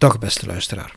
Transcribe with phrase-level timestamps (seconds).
[0.00, 0.96] Dag beste luisteraar.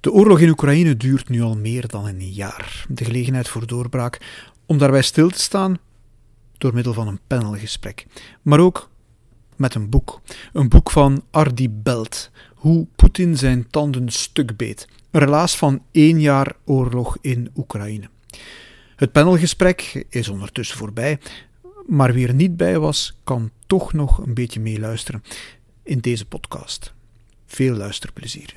[0.00, 2.86] De oorlog in Oekraïne duurt nu al meer dan een jaar.
[2.88, 5.78] De gelegenheid voor doorbraak om daarbij stil te staan
[6.56, 8.06] door middel van een panelgesprek,
[8.42, 8.90] maar ook
[9.56, 10.20] met een boek.
[10.52, 14.88] Een boek van Ardi Belt, Hoe Poetin zijn tanden stuk beet.
[15.10, 18.08] Een relaas van één jaar oorlog in Oekraïne.
[18.96, 21.18] Het panelgesprek is ondertussen voorbij,
[21.86, 25.22] maar wie er niet bij was, kan toch nog een beetje meeluisteren
[25.82, 26.96] in deze podcast.
[27.48, 28.56] Veel luisterplezier.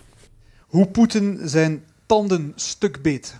[0.68, 3.36] Hoe Poetin zijn tanden stuk beet.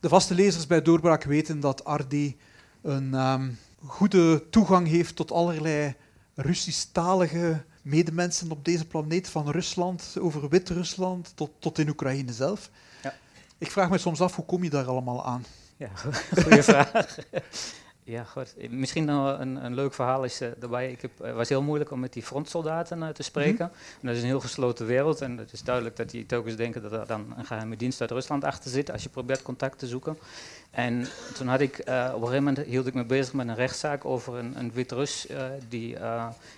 [0.00, 2.36] De vaste lezers bij Doorbraak weten dat Ardi
[2.82, 3.50] een ehm,
[3.86, 5.94] goede toegang heeft tot allerlei
[6.34, 12.70] Russisch-talige medemensen op deze planeet, van Rusland over Wit-Rusland tot, tot in Oekraïne zelf.
[13.02, 13.14] Ja.
[13.58, 15.44] Ik vraag me soms af, hoe kom je daar allemaal aan?
[15.76, 15.90] Ja,
[16.42, 17.18] goede vraag.
[18.06, 18.54] Ja, goed.
[18.70, 20.90] Misschien nog een, een leuk verhaal is uh, daarbij.
[20.90, 23.66] Ik heb, het was heel moeilijk om met die frontsoldaten uh, te spreken.
[23.66, 24.00] Mhm.
[24.00, 25.20] en dat is een heel gesloten wereld.
[25.20, 28.10] En het is duidelijk dat die telkens denken dat er dan een geheime dienst uit
[28.10, 28.90] Rusland achter zit.
[28.90, 30.18] als je probeert contact te zoeken.
[30.74, 33.54] En toen had ik, uh, op een gegeven moment hield ik me bezig met een
[33.54, 35.26] rechtszaak over een, een Wit-Rus.
[35.68, 35.96] die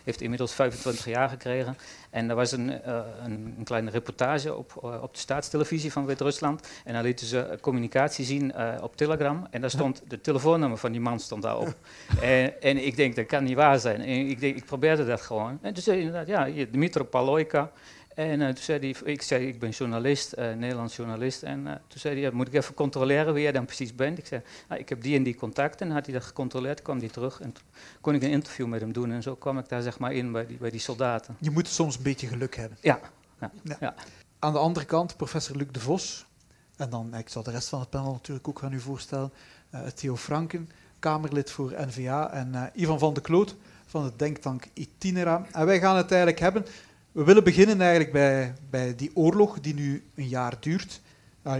[0.04, 1.76] heeft inmiddels 25 jaar gekregen.
[2.10, 2.90] En er was een,
[3.24, 6.68] een, een, kleine reportage op, op de staatstelevisie van Wit-Rusland.
[6.84, 9.46] En daar lieten ze communicatie zien op Telegram.
[9.50, 11.74] En daar stond de telefoonnummer van die man stond daarop.
[12.20, 14.00] en, en ik denk, dat kan niet waar zijn.
[14.00, 15.58] En ik, denk, ik probeerde dat gewoon.
[15.62, 17.70] En toen zei inderdaad, ja, Dmitro Paloika.
[18.16, 21.42] En uh, toen zei hij, ik zei, ik ben journalist, uh, Nederlands journalist.
[21.42, 24.18] En uh, toen zei hij, ja, moet ik even controleren wie jij dan precies bent?
[24.18, 25.86] Ik zei, nou, ik heb die en die contacten.
[25.86, 27.40] En had hij dat gecontroleerd, kwam hij terug.
[27.40, 27.64] En toen
[28.00, 29.12] kon ik een interview met hem doen.
[29.12, 31.36] En zo kwam ik daar zeg maar in bij die, bij die soldaten.
[31.40, 32.78] Je moet soms een beetje geluk hebben.
[32.80, 33.00] Ja.
[33.40, 33.50] ja.
[33.80, 33.94] ja.
[34.38, 36.26] Aan de andere kant, professor Luc de Vos.
[36.76, 39.32] En dan, ik zal de rest van het panel natuurlijk ook aan u voorstellen.
[39.94, 42.32] Theo Franken, Kamerlid voor NVA.
[42.32, 45.46] En Ivan van de Kloot van het denktank Itinera.
[45.52, 46.66] En wij gaan het eigenlijk hebben
[47.16, 51.00] we willen beginnen eigenlijk bij, bij die oorlog die nu een jaar duurt,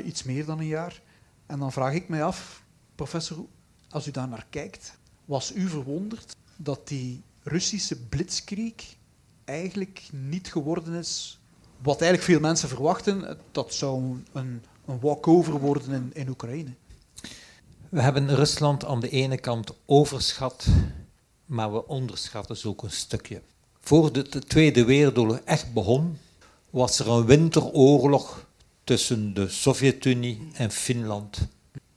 [0.05, 1.03] iets meer dan een jaar.
[1.47, 2.63] En dan vraag ik mij af,
[2.95, 3.45] professor,
[3.91, 8.97] als u daar naar kijkt, was u verwonderd dat die Russische blitzkrieg
[9.45, 11.41] eigenlijk niet geworden is
[11.83, 16.70] wat eigenlijk veel mensen verwachten, dat zou een, een walkover worden in, in Oekraïne?
[17.89, 20.67] We hebben Rusland aan de ene kant overschat,
[21.47, 23.42] maar we onderschatten ze ook een stukje.
[23.86, 26.19] Voor de Tweede Wereldoorlog echt begon,
[26.70, 28.47] was er een winteroorlog
[28.85, 31.39] tussen de Sovjet-Unie en Finland.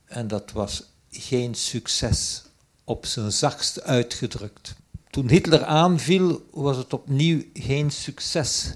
[0.05, 2.43] En dat was geen succes,
[2.83, 4.75] op zijn zachtst uitgedrukt.
[5.09, 8.73] Toen Hitler aanviel, was het opnieuw geen succes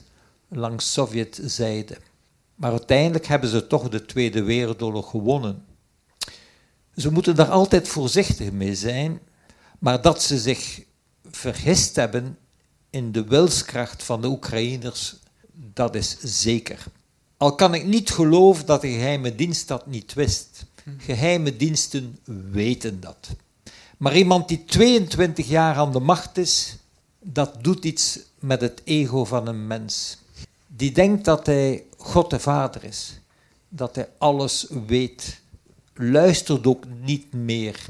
[0.48, 1.98] langs Sovjetzijde.
[2.56, 5.66] Maar uiteindelijk hebben ze toch de Tweede Wereldoorlog gewonnen.
[6.96, 9.20] Ze moeten daar altijd voorzichtig mee zijn,
[9.80, 10.84] maar dat ze zich
[11.24, 12.38] vergist hebben
[12.94, 15.16] in de wilskracht van de Oekraïners,
[15.54, 16.86] dat is zeker.
[17.38, 20.66] Al kan ik niet geloven dat de geheime dienst dat niet wist.
[20.98, 22.20] Geheime diensten
[22.52, 23.30] weten dat.
[23.98, 26.78] Maar iemand die 22 jaar aan de macht is,
[27.20, 30.18] dat doet iets met het ego van een mens.
[30.68, 33.20] Die denkt dat hij God de Vader is,
[33.70, 35.42] dat hij alles weet,
[35.94, 37.86] luistert ook niet meer.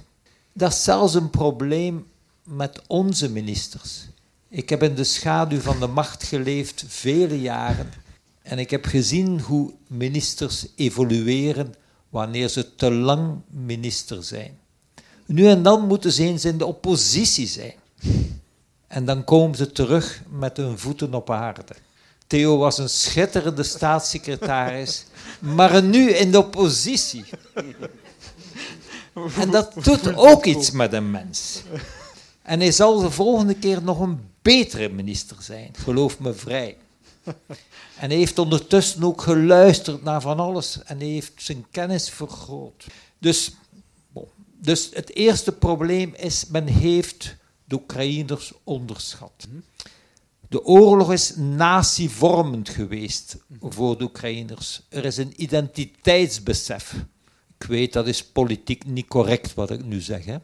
[0.54, 2.08] Dat is zelfs een probleem
[2.44, 4.12] met onze ministers.
[4.56, 7.92] Ik heb in de schaduw van de macht geleefd vele jaren
[8.42, 11.76] en ik heb gezien hoe ministers evolueren
[12.10, 14.58] wanneer ze te lang minister zijn.
[15.26, 17.74] Nu en dan moeten ze eens in de oppositie zijn.
[18.88, 21.64] En dan komen ze terug met hun voeten op aarde.
[22.28, 25.06] Theo was een schitterende staatssecretaris,
[25.40, 27.26] maar nu in de oppositie.
[29.40, 31.62] En dat doet ook iets met een mens.
[32.42, 36.78] En hij zal de volgende keer nog een betere minister zijn, geloof me vrij.
[37.98, 42.86] En hij heeft ondertussen ook geluisterd naar van alles en hij heeft zijn kennis vergroot.
[43.20, 43.52] Dus,
[44.62, 49.48] dus het eerste probleem is, men heeft de Oekraïners onderschat.
[50.50, 54.82] De oorlog is natievormend geweest voor de Oekraïners.
[54.90, 56.94] Er is een identiteitsbesef.
[57.60, 60.38] Ik weet, dat is politiek niet correct wat ik nu zeg, hè?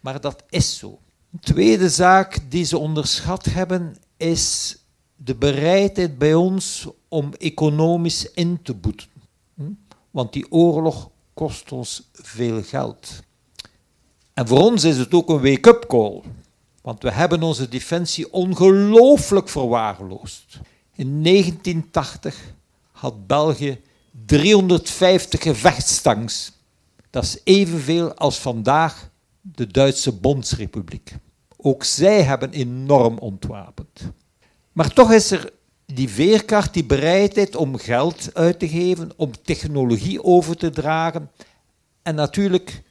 [0.00, 1.00] maar dat is zo.
[1.40, 4.76] Tweede zaak die ze onderschat hebben is
[5.16, 9.08] de bereidheid bij ons om economisch in te boeten.
[9.54, 9.62] Hm?
[10.10, 13.22] Want die oorlog kost ons veel geld.
[14.34, 16.22] En voor ons is het ook een wake-up call.
[16.82, 20.58] Want we hebben onze defensie ongelooflijk verwaarloosd.
[20.94, 22.54] In 1980
[22.92, 23.80] had België
[24.26, 26.52] 350 gevechtstanks.
[27.10, 29.10] Dat is evenveel als vandaag
[29.40, 31.14] de Duitse Bondsrepubliek.
[31.66, 34.00] Ook zij hebben enorm ontwapend.
[34.72, 35.50] Maar toch is er
[35.86, 41.30] die veerkracht, die bereidheid om geld uit te geven, om technologie over te dragen.
[42.02, 42.82] En natuurlijk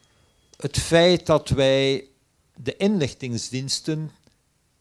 [0.58, 2.08] het feit dat wij
[2.56, 4.12] de inlichtingsdiensten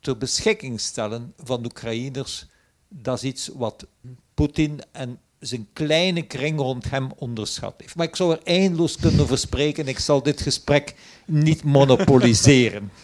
[0.00, 2.46] ter beschikking stellen van de Oekraïners,
[2.88, 3.86] dat is iets wat
[4.34, 7.94] Poetin en zijn kleine kring rond hem onderschat heeft.
[7.94, 9.88] Maar ik zou er eindeloos kunnen verspreken.
[9.88, 10.94] Ik zal dit gesprek
[11.26, 12.90] niet monopoliseren.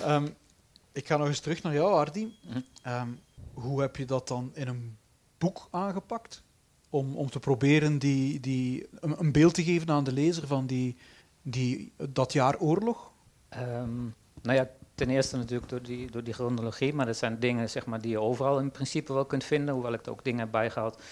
[0.00, 0.34] Um,
[0.92, 2.38] ik ga nog eens terug naar jou, Ardi.
[2.86, 3.20] Um,
[3.54, 4.96] hoe heb je dat dan in een
[5.38, 6.42] boek aangepakt?
[6.90, 10.66] Om, om te proberen die, die, een, een beeld te geven aan de lezer van
[10.66, 10.96] die,
[11.42, 13.12] die, dat jaar oorlog?
[13.56, 17.70] Um, nou ja, ten eerste natuurlijk door die, door die chronologie, maar dat zijn dingen
[17.70, 20.40] zeg maar, die je overal in principe wel kunt vinden, hoewel ik er ook dingen
[20.40, 21.02] heb bijgehaald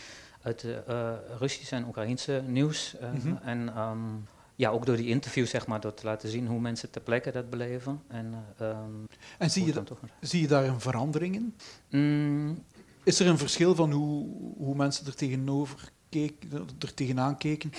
[0.43, 2.95] uit de uh, Russische en Oekraïnse nieuws.
[2.95, 3.39] Uh, mm -hmm.
[3.43, 4.29] En um,
[4.63, 7.31] ja, ook door die interviews, zeg maar, door te laten zien hoe mensen ter plekke
[7.31, 8.03] dat beleven.
[8.09, 9.07] En, um,
[9.39, 9.83] en zie, je
[10.21, 11.55] zie je daar een verandering in?
[11.91, 12.65] Mm.
[13.03, 14.27] Is er een verschil van hoe,
[14.57, 16.45] hoe mensen er, tegenover keek,
[16.79, 17.73] er tegenaan keken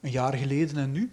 [0.00, 1.12] een jaar geleden en nu?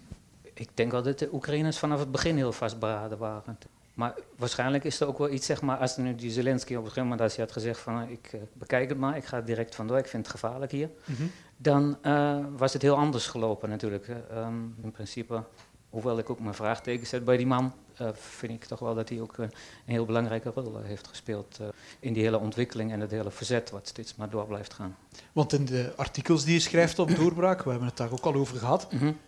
[0.54, 3.58] Ik denk wel dat de Oekraïners vanaf het begin heel vastberaden waren.
[3.94, 6.82] Maar waarschijnlijk is er ook wel iets, zeg maar, als nu die Zelensky op een
[6.82, 9.74] gegeven moment als hij had gezegd van ik uh, bekijk het maar, ik ga direct
[9.74, 10.90] vandoor, ik vind het gevaarlijk hier.
[11.04, 11.30] Mm -hmm.
[11.56, 14.08] Dan uh, was het heel anders gelopen natuurlijk.
[14.08, 15.42] Um, in principe,
[15.90, 19.08] hoewel ik ook mijn vraagtekens zet bij die man, uh, vind ik toch wel dat
[19.08, 19.52] hij ook een, een
[19.92, 21.60] heel belangrijke rol heeft gespeeld
[22.00, 24.96] in die hele ontwikkeling en het hele verzet wat steeds maar door blijft gaan.
[25.32, 28.34] Want in de artikels die je schrijft op Doorbraak, we hebben het daar ook al
[28.34, 29.18] over gehad, mm -hmm.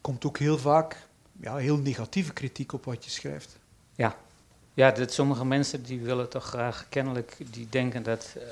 [0.00, 0.96] komt ook heel vaak
[1.40, 3.58] ja, heel negatieve kritiek op wat je schrijft.
[3.94, 4.16] Ja,
[4.74, 8.42] ja dat sommige mensen die willen toch graag kennelijk, die denken dat, uh,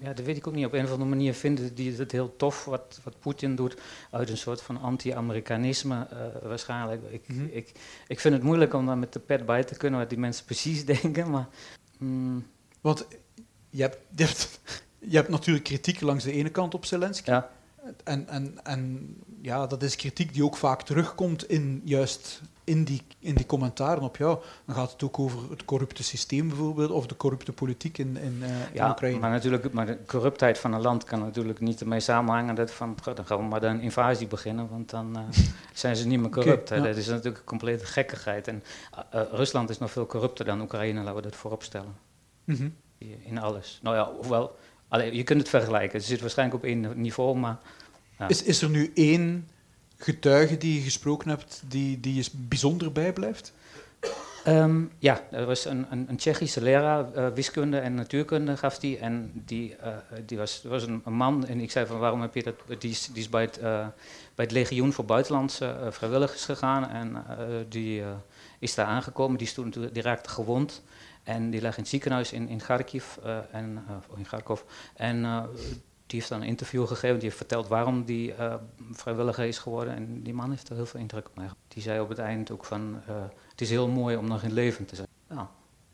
[0.00, 2.36] ja, dat weet ik ook niet, op een of andere manier vinden die het heel
[2.36, 3.76] tof wat, wat Poetin doet,
[4.10, 7.02] uit een soort van anti-Amerikanisme uh, waarschijnlijk.
[7.10, 7.48] Ik, mm -hmm.
[7.52, 7.72] ik,
[8.08, 10.44] ik vind het moeilijk om daar met de pet bij te kunnen wat die mensen
[10.44, 11.48] precies denken, maar...
[11.98, 12.46] Mm.
[12.80, 13.06] Want
[13.70, 14.60] je hebt, je, hebt,
[14.98, 17.30] je hebt natuurlijk kritiek langs de ene kant op Zelensky.
[17.30, 17.50] Ja.
[18.04, 23.02] En, en, en ja, dat is kritiek die ook vaak terugkomt in juist in die,
[23.18, 24.38] in die commentaren op jou.
[24.64, 28.38] Dan gaat het ook over het corrupte systeem bijvoorbeeld, of de corrupte politiek in, in,
[28.40, 29.18] uh, ja, in Oekraïne.
[29.18, 32.96] maar natuurlijk, maar de corruptheid van een land kan natuurlijk niet ermee samenhangen dat van,
[33.14, 35.22] dan gaan we maar een invasie beginnen, want dan uh,
[35.72, 36.70] zijn ze niet meer corrupt.
[36.70, 36.84] Okay, ja.
[36.84, 38.48] Dat is natuurlijk een complete gekkigheid.
[38.48, 38.62] En
[39.14, 41.96] uh, Rusland is nog veel corrupter dan Oekraïne, laten we dat voorop stellen.
[42.44, 42.74] Mm -hmm.
[43.24, 43.80] In alles.
[43.82, 44.56] Nou ja, hoewel,
[45.12, 45.98] je kunt het vergelijken.
[45.98, 47.58] Het zit waarschijnlijk op één niveau, maar...
[48.18, 48.28] Ja.
[48.28, 49.48] Is, is er nu één
[50.02, 53.52] getuige die je gesproken hebt, die, die je bijzonder bijblijft?
[54.46, 58.98] Um, ja, er was een, een, een Tsjechische leraar, uh, wiskunde en natuurkunde gaf die.
[58.98, 62.42] En die, uh, die was, was een, man en ik zei van waarom heb je
[62.42, 63.86] dat, die is, die is bij, het, uh,
[64.34, 66.88] bij het legioen voor buitenlandse vrijwilligers gegaan.
[66.88, 67.24] En
[67.68, 68.02] die
[68.58, 70.82] is daar aangekomen, die, stond, die raakte gewond.
[71.22, 73.16] En die lag in het ziekenhuis in, in Kharkiv,
[73.50, 73.84] en,
[74.16, 74.60] in Kharkov.
[74.94, 75.48] En
[76.10, 78.54] die heeft dan een interview gegeven, die heeft verteld waarom die uh,
[78.92, 79.94] vrijwilliger is geworden.
[79.94, 81.48] En die man heeft er heel veel indruk op mij.
[81.68, 83.14] Die zei op het eind ook van, uh,
[83.50, 85.08] het is heel mooi om nog in leven te zijn.
[85.28, 85.46] Nou,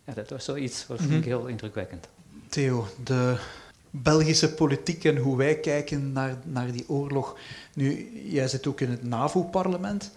[0.04, 2.08] ja, dat was zoiets, wat vind ik heel indrukwekkend.
[2.48, 3.38] Theo, de
[3.90, 7.38] Belgische politiek en hoe wij kijken naar, naar die oorlog.
[7.74, 10.10] Nu, jij zit ook in het NAVO-parlement.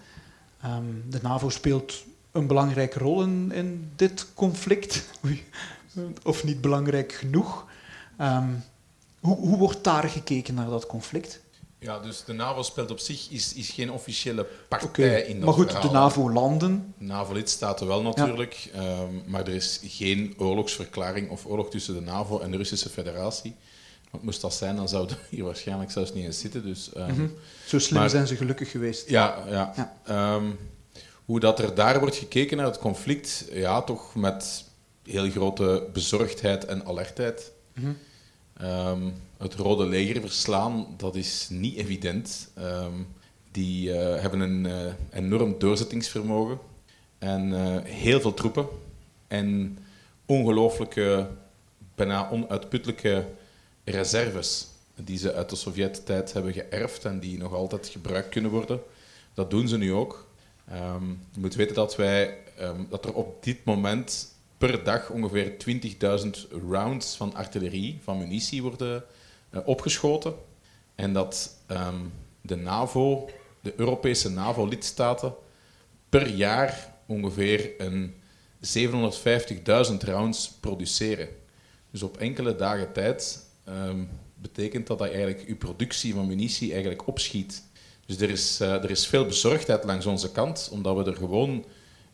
[0.65, 5.09] Um, de NAVO speelt een belangrijke rol in, in dit conflict.
[6.23, 7.65] of niet belangrijk genoeg.
[8.21, 8.63] Um,
[9.19, 11.41] hoe, hoe wordt daar gekeken naar dat conflict?
[11.79, 15.45] Ja, dus de NAVO speelt op zich is, is geen officiële partij okay, in dat
[15.45, 15.87] Maar goed, verhaal.
[15.87, 16.93] de NAVO-landen?
[16.97, 19.01] NAVO-lidstaten wel natuurlijk, ja.
[19.01, 23.55] um, maar er is geen oorlogsverklaring of oorlog tussen de NAVO en de Russische Federatie.
[24.11, 26.63] Want moest dat zijn, dan zouden we hier waarschijnlijk zelfs niet eens zitten.
[26.63, 27.33] Dus, um, mm -hmm.
[27.65, 29.09] Zo slim maar, zijn ze gelukkig geweest.
[29.09, 29.93] Ja, ja.
[30.05, 30.35] ja.
[30.35, 30.57] Um,
[31.25, 34.63] hoe dat er daar wordt gekeken naar het conflict, ja, toch met
[35.03, 37.51] heel grote bezorgdheid en alertheid.
[37.73, 37.97] Mm -hmm.
[38.61, 42.51] Um, het Rode Leger verslaan, dat is niet evident.
[42.57, 43.07] Um,
[43.51, 46.59] die uh, hebben een uh, enorm doorzettingsvermogen
[47.17, 48.67] en uh, heel veel troepen
[49.27, 49.77] en
[50.25, 51.29] ongelooflijke,
[51.95, 53.25] bijna onuitputtelijke
[53.83, 58.79] reserves die ze uit de Sovjet-tijd hebben geërfd en die nog altijd gebruikt kunnen worden.
[59.33, 60.27] Dat doen ze nu ook.
[60.73, 62.37] Um, je moet weten dat, wij,
[62.89, 65.53] dat er op dit moment per dag ongeveer
[66.21, 66.29] 20.000
[66.69, 69.03] rounds van artillerie, van munitie worden
[69.51, 70.33] uh, opgeschoten.
[70.95, 73.29] En dat um, de NAVO,
[73.61, 75.33] de Europese NAVO-lidstaten,
[76.09, 78.13] per jaar ongeveer een
[79.91, 81.27] 750.000 rounds produceren.
[81.91, 87.07] Dus op enkele dagen tijd um, betekent dat dat eigenlijk uw productie van munitie eigenlijk
[87.07, 87.63] opschiet.
[88.05, 91.65] Dus er is, uh, er is veel bezorgdheid langs onze kant, omdat we er gewoon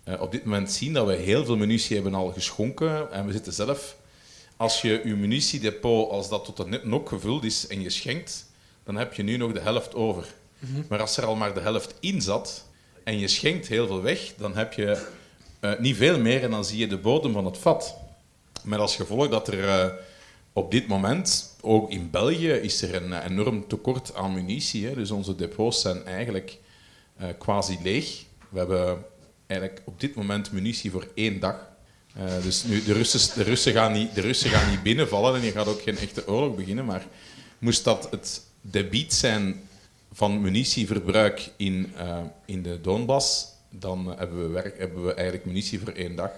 [0.05, 3.11] uh, op dit moment zien dat we heel veel munitie hebben al geschonken.
[3.11, 3.97] En we zitten zelf
[4.57, 8.45] als je je munitiedepot, als dat tot de nok gevuld is en je schenkt,
[8.83, 10.25] dan heb je nu nog de helft over.
[10.89, 12.65] Maar als er al maar de helft in zat
[13.03, 15.07] en je schenkt heel veel weg, dan heb je
[15.59, 17.95] eh, niet veel meer en dan zie je de bodem van het vat.
[18.63, 19.87] Met als gevolg dat er eh,
[20.53, 24.85] op dit moment, ook in België, is er een eh, enorm tekort aan munitie.
[24.85, 24.93] Hè.
[24.93, 26.57] Dus onze depots zijn eigenlijk
[27.17, 28.23] eh, quasi leeg.
[28.49, 29.05] We hebben
[29.47, 31.67] eigenlijk op dit moment munitie voor één dag.
[32.15, 35.41] Eh, dus nu, de, Russen, de, Russen gaan niet, de Russen gaan niet binnenvallen en
[35.41, 36.85] je gaat ook geen echte oorlog beginnen.
[36.85, 37.05] Maar
[37.59, 39.61] moest dat het debiet zijn
[40.13, 45.79] van munitieverbruik in, eh, in de Donbass, dan hebben we, werk, hebben we eigenlijk munitie
[45.79, 46.31] voor één dag.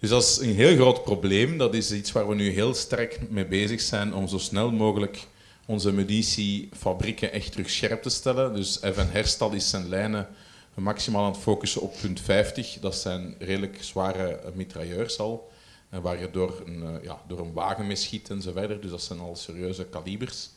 [0.00, 1.58] Dus dat is een heel groot probleem.
[1.58, 5.26] Dat is iets waar we nu heel sterk mee bezig zijn om zo snel mogelijk
[5.66, 8.54] onze munitiefabrieken echt terug scherp te stellen.
[8.54, 10.28] Dus Evan Herstal is zijn lijnen
[10.74, 12.78] maximaal aan het focussen op punt 50.
[12.80, 15.50] Dat zijn redelijk zware mitrailleurs al,
[15.88, 18.80] eh, waar je door een, eh, ja, door een wagen mee schiet en zo verder.
[18.80, 20.50] Dus dat zijn al serieuze kalibers.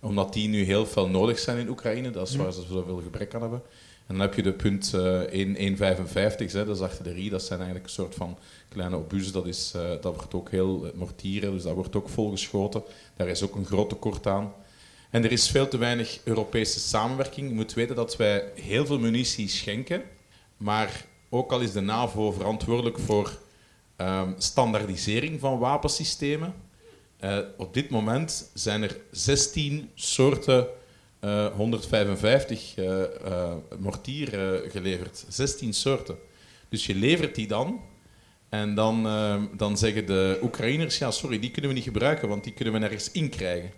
[0.00, 3.34] Omdat die nu heel veel nodig zijn in Oekraïne, dat is waar ze zoveel gebrek
[3.34, 3.62] aan hebben.
[4.06, 7.58] En dan heb je de punt eh 1 1,55, hè, dat is artillerie, dat zijn
[7.58, 8.38] eigenlijk een soort van
[8.68, 9.32] kleine obuses.
[9.32, 12.82] Dat, is, eh, dat wordt ook heel eh, mortieren, dus dat wordt ook volgeschoten.
[13.16, 14.52] Daar is ook een groot tekort aan.
[15.12, 17.48] En er is veel te weinig Europese samenwerking.
[17.48, 20.02] Je moet weten dat wij heel veel munitie schenken,
[20.56, 23.38] maar ook al is de NAVO verantwoordelijk voor
[23.96, 26.54] ehm, standaardisering van wapensystemen.
[27.18, 30.66] eh, op dit moment zijn er 16 soorten
[31.20, 34.28] eh, 155 eh, eh, mortier
[34.70, 35.24] geleverd.
[35.28, 36.16] 16 soorten.
[36.68, 37.80] Dus je levert die dan.
[38.48, 42.44] En dan, eh, dan zeggen de Oekraïners, ja sorry, die kunnen we niet gebruiken, want
[42.44, 43.70] die kunnen we nergens inkrijgen.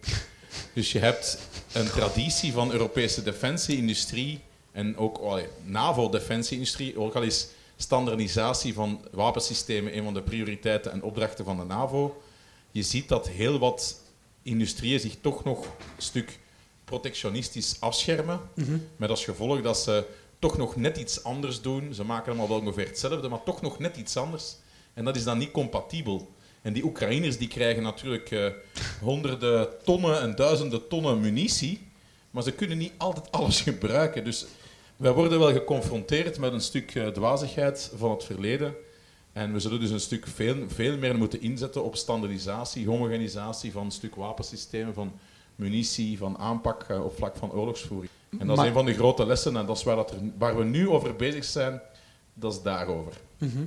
[0.72, 1.38] Dus je hebt
[1.72, 4.40] een traditie van Europese defensieindustrie
[4.72, 6.98] en ook allee, NAVO-defensieindustrie.
[6.98, 7.46] Ook al is
[7.76, 12.22] standaardisatie van wapensystemen een van de prioriteiten en opdrachten van de NAVO.
[12.70, 14.00] Je ziet dat heel wat
[14.42, 16.38] industrieën zich toch nog een stuk
[16.84, 18.40] protectionistisch afschermen.
[18.96, 20.04] Met als gevolg dat ze
[20.38, 21.94] toch nog net iets anders doen.
[21.94, 24.56] Ze maken allemaal wel ongeveer hetzelfde, maar toch nog net iets anders.
[24.94, 26.34] En dat is dan niet compatibel.
[26.64, 28.46] En die Oekraïners die krijgen natuurlijk eh,
[29.00, 31.86] honderden tonnen en duizenden tonnen munitie,
[32.30, 34.24] maar ze kunnen niet altijd alles gebruiken.
[34.24, 34.46] Dus
[34.96, 38.74] wij worden wel geconfronteerd met een stuk eh, dwazigheid van het verleden.
[39.32, 43.84] En we zullen dus een stuk veel, veel meer moeten inzetten op standaardisatie, homogenisatie van
[43.84, 45.12] een stuk wapensystemen, van
[45.56, 48.10] munitie, van aanpak eh, op vlak van oorlogsvoering.
[48.38, 50.56] En dat is een van de grote lessen en dat is waar, dat er, waar
[50.56, 51.80] we nu over bezig zijn,
[52.34, 53.12] dat is daarover.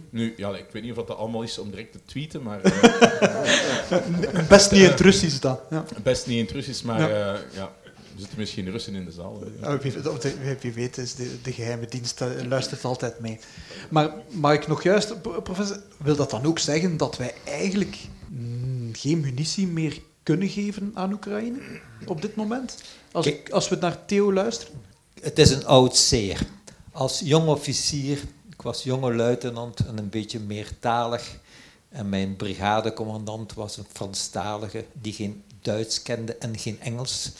[0.10, 4.48] Nu, ja, ik weet niet of dat allemaal is om direct te tweeten, maar eh,
[4.50, 5.60] Best niet in het Russisch dan.
[5.70, 5.86] Ja.
[6.04, 7.08] best niet in het Russisch, maar Ja.
[7.18, 7.40] ja.
[7.54, 7.92] ja, er
[8.24, 9.42] zitten misschien Russen in de zaal.
[9.60, 9.74] hè.
[9.74, 13.40] Oh, wie, of de- wie weet is de, de geheime dienst eh, luistert altijd mee.
[13.90, 17.98] Maar mag ik nog juist, pro- professor, wil dat dan ook zeggen dat wij eigenlijk
[18.30, 21.60] mm, geen munitie meer kunnen geven aan Oekraïne
[22.06, 22.78] op dit moment?
[23.12, 24.74] Als, als we naar Theo luisteren?
[25.22, 26.40] Het is een oud zeer.
[26.92, 28.20] Als jong officier,
[28.58, 31.38] ik was jonge luitenant en een beetje meertalig.
[31.90, 37.32] En mijn brigadecommandant was een Franstalige die geen Duits kende en geen Engels.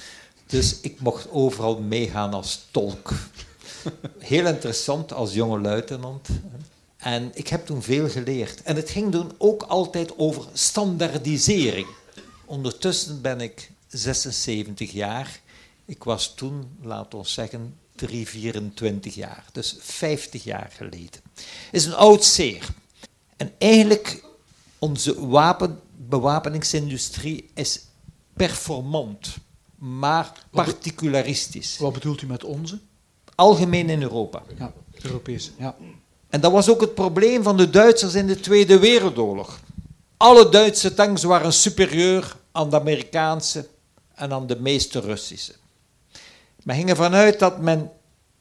[0.46, 3.12] Dus ik mocht overal meegaan als tolk.
[4.20, 6.28] Heel interessant als jonge luitenant.
[6.98, 8.62] En ik heb toen veel geleerd.
[8.62, 11.88] En het ging toen ook altijd over standaardisering.
[12.46, 15.40] Ondertussen ben ik 76 jaar.
[15.86, 19.46] Ik was toen, laten we zeggen, 3, 24 jaar.
[19.52, 21.22] Dus 50 jaar geleden.
[21.72, 22.68] is een oud zeer.
[23.38, 24.24] En eigenlijk,
[24.80, 27.82] onze wapen, bewapeningsindustrie is
[28.34, 29.38] performant,
[29.76, 31.78] maar particularistisch.
[31.78, 32.80] Wat bedoelt u met onze?
[33.36, 34.44] Algemeen in Europa.
[34.58, 35.52] Ja, Europese.
[35.58, 35.76] Ja.
[36.30, 39.60] En dat was ook het probleem van de Duitsers in de Tweede Wereldoorlog.
[40.18, 43.68] Alle Duitse tanks waren superieur aan de Amerikaanse
[44.16, 45.54] en aan de meeste Russische.
[46.68, 47.92] Men ging ervan uit dat men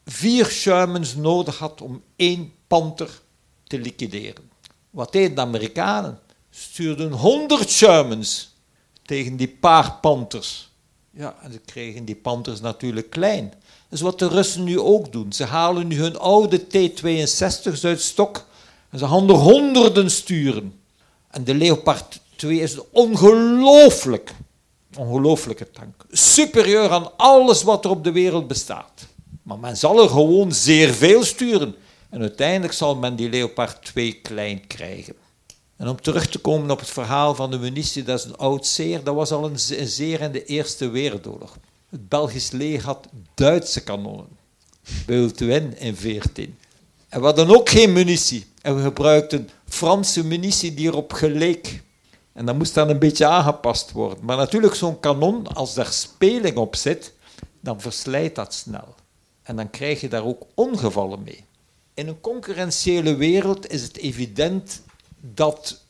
[0.05, 3.21] vier Shermans nodig had om één Panther
[3.67, 4.51] te liquideren.
[4.91, 6.19] Wat deden de Amerikanen?
[6.51, 8.55] Stuurden honderd Shermans
[9.03, 10.71] tegen die paar Panthers.
[11.11, 13.49] Ja, en ze kregen die Panthers natuurlijk klein.
[13.49, 13.59] Dat
[13.91, 15.33] is wat de Russen nu ook doen.
[15.33, 18.47] Ze halen nu hun oude T-62's uit stok
[18.91, 20.81] en ze gaan er honderden sturen.
[21.31, 24.35] En de Leopard 2 is ongelooflijk,
[24.99, 26.05] ongelooflijke tank.
[26.11, 29.07] Superieur aan alles wat er op de wereld bestaat.
[29.43, 31.75] Maar men zal er gewoon zeer veel sturen.
[32.11, 35.15] En uiteindelijk zal men die Leopard 2 klein krijgen.
[35.77, 38.67] En om terug te komen op het verhaal van de munitie, dat is een oud
[38.67, 39.05] zeer.
[39.05, 41.57] Dat was al een ze- een zeer in de Eerste Wereldoorlog.
[41.91, 44.27] Het Belgisch leger had Duitse kanonnen.
[45.07, 46.57] Bultwin in 14.
[47.09, 48.47] En we hadden ook geen munitie.
[48.63, 51.83] En we gebruikten Franse munitie die erop geleek.
[52.37, 54.25] En dan moest dat een beetje aangepast worden.
[54.25, 57.13] Maar natuurlijk, zo'n kanon, als daar speling op zit,
[57.61, 58.95] dan verslijt dat snel.
[59.43, 61.45] En dan krijg je daar ook ongevallen mee.
[61.95, 64.83] In een concurrentiële wereld is het evident
[65.21, 65.81] dat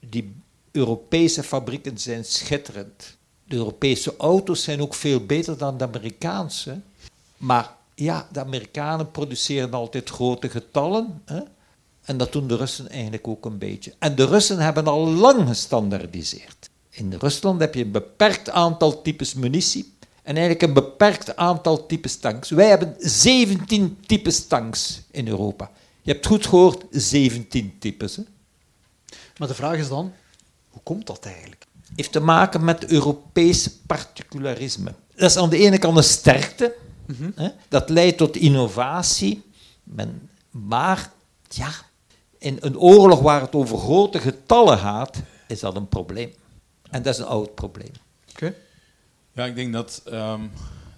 [0.00, 0.36] die
[0.70, 3.16] Europese fabrieken zijn schitterend.
[3.44, 6.80] De Europese auto's zijn ook veel beter dan de Amerikaanse.
[7.36, 11.22] Maar ja, de Amerikanen produceren altijd grote getallen.
[11.24, 11.40] Hè?
[12.10, 13.94] En dat doen de Russen eigenlijk ook een beetje.
[13.98, 16.70] En de Russen hebben al lang gestandardiseerd.
[16.90, 22.16] In Rusland heb je een beperkt aantal types munitie en eigenlijk een beperkt aantal types
[22.16, 22.50] tanks.
[22.50, 25.70] Wij hebben 17 types tanks in Europa.
[26.02, 28.16] Je hebt goed gehoord, 17 types.
[28.16, 28.22] Hè?
[29.36, 30.12] Maar de vraag is dan,
[30.70, 31.66] hoe komt dat eigenlijk?
[31.96, 34.94] Heeft te maken met Europees particularisme.
[35.14, 36.74] Dat is aan de ene kant een sterkte,
[37.06, 37.48] mm hè?
[37.68, 39.42] dat leidt tot innovatie,
[39.82, 41.12] men, maar
[41.48, 41.88] ja,
[42.40, 46.32] in een oorlog waar het over grote getallen gaat, is dat een probleem.
[46.90, 47.92] En dat is een oud probleem.
[48.30, 48.54] Oké.
[49.32, 50.02] Ja, ik denk dat.
[50.04, 50.40] ehm,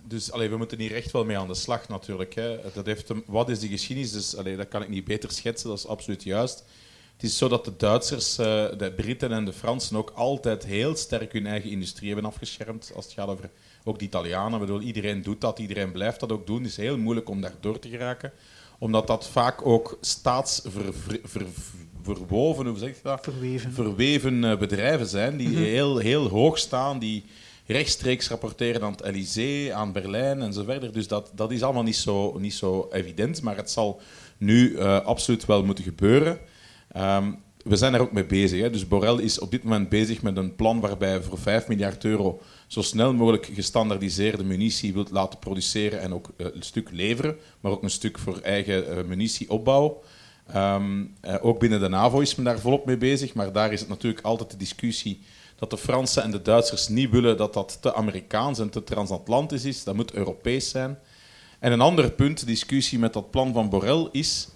[0.04, 2.34] dus allee, we moeten hier echt wel mee aan de slag natuurlijk.
[2.34, 2.58] Hè.
[2.74, 4.12] Dat heeft een- wat is die geschiedenis?
[4.12, 6.64] Dus, allee, dat kan ik niet beter schetsen, dat is absoluut juist.
[7.12, 8.46] Het is zo dat de Duitsers, eh,
[8.78, 12.92] de Britten en de Fransen ook altijd heel sterk hun eigen industrie hebben afgeschermd.
[12.94, 13.50] Als het gaat over
[13.84, 14.52] ook de Italianen.
[14.60, 16.56] Ik bedoel, iedereen doet dat, iedereen blijft dat ook doen.
[16.62, 18.32] Het is heel moeilijk om daar door te geraken.
[18.82, 23.20] Omdat dat vaak ook staatsverwoven, hoe zeg je dat?
[23.22, 23.72] Verweven.
[23.72, 27.24] verweven eh, bedrijven zijn die heel, heel hoog staan, die
[27.66, 30.92] rechtstreeks rapporteren aan het Elysée, aan Berlijn en zo verder.
[30.92, 34.00] Dus dat, dat is allemaal niet zo, niet zo evident, maar het zal
[34.36, 36.38] nu eh, absoluut wel moeten gebeuren.
[36.92, 37.32] Ehm,
[37.64, 38.60] we zijn daar ook mee bezig.
[38.60, 38.70] Hè.
[38.70, 42.40] Dus Borrell is op dit moment bezig met een plan waarbij voor 5 miljard euro
[42.66, 47.72] zo snel mogelijk gestandardiseerde munitie wilt laten produceren en ook eh, een stuk leveren, maar
[47.72, 50.02] ook een stuk voor eigen eh, munitieopbouw.
[50.46, 53.80] Ehm, eh, ook binnen de NAVO is men daar volop mee bezig, maar daar is
[53.80, 55.20] het natuurlijk altijd de discussie
[55.56, 59.64] dat de Fransen en de Duitsers niet willen dat dat te Amerikaans en te transatlantisch
[59.64, 59.84] is.
[59.84, 60.98] Dat moet Europees zijn.
[61.58, 64.48] En een ander punt, discussie met dat plan van Borrell, is...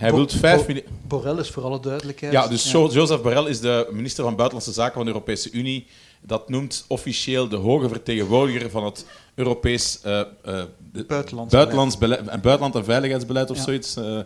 [0.00, 0.74] Hij Bo- wil 5 Bo-.
[1.08, 2.32] Borrell is voor alle duidelijkheid.
[2.32, 5.86] Ja, dus Jo- Joseph Borrell is de minister van Buitenlandse Zaken van de Europese Unie.
[6.22, 10.22] Dat noemt officieel de hoge vertegenwoordiger van het Europees eh,
[10.92, 13.62] de- Buitenlands buitenlands beleid, en buitenland- en veiligheidsbeleid of Ja.
[13.62, 13.96] zoiets.
[13.96, 14.18] eh.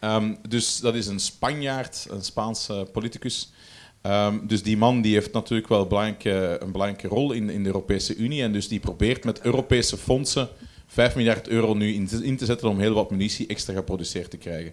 [0.00, 3.52] Ehm, dus dat is een Spanjaard, een Spaanse politicus.
[4.00, 7.60] Ehm, dus die man die heeft natuurlijk wel een belangrijke, een belangrijke rol in, in
[7.62, 8.42] de Europese Unie.
[8.42, 10.48] En dus die probeert met Europese fondsen
[10.86, 14.30] 5 miljard euro nu in te, in te zetten om heel wat munitie extra geproduceerd
[14.30, 14.72] te krijgen.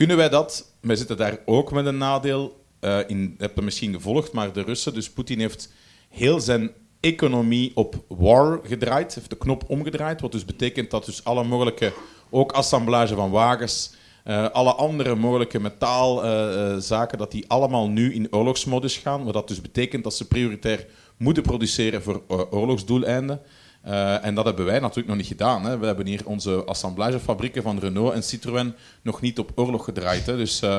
[0.00, 0.72] Kunnen wij dat?
[0.80, 2.64] Wij zitten daar ook met een nadeel.
[2.80, 5.72] eh in, je hebt het misschien gevolgd, maar de Russen, dus Poetin heeft
[6.08, 11.24] heel zijn economie op war gedraaid, heeft de knop omgedraaid, wat dus betekent dat dus
[11.24, 11.92] alle mogelijke,
[12.30, 18.96] ook assemblage van wagens, eh, alle andere mogelijke metaalzaken, dat die allemaal nu in oorlogsmodus
[18.96, 20.86] gaan, wat dat dus betekent dat ze prioritair
[21.16, 23.40] moeten produceren voor eh, oorlogsdoeleinden.
[23.82, 25.64] Eh, en dat hebben wij natuurlijk nog niet gedaan.
[25.64, 25.78] Hè.
[25.78, 30.26] We hebben hier onze assemblagefabrieken van Renault en Citroën nog niet op oorlog gedraaid.
[30.26, 30.36] Hè.
[30.36, 30.70] Dus, eh,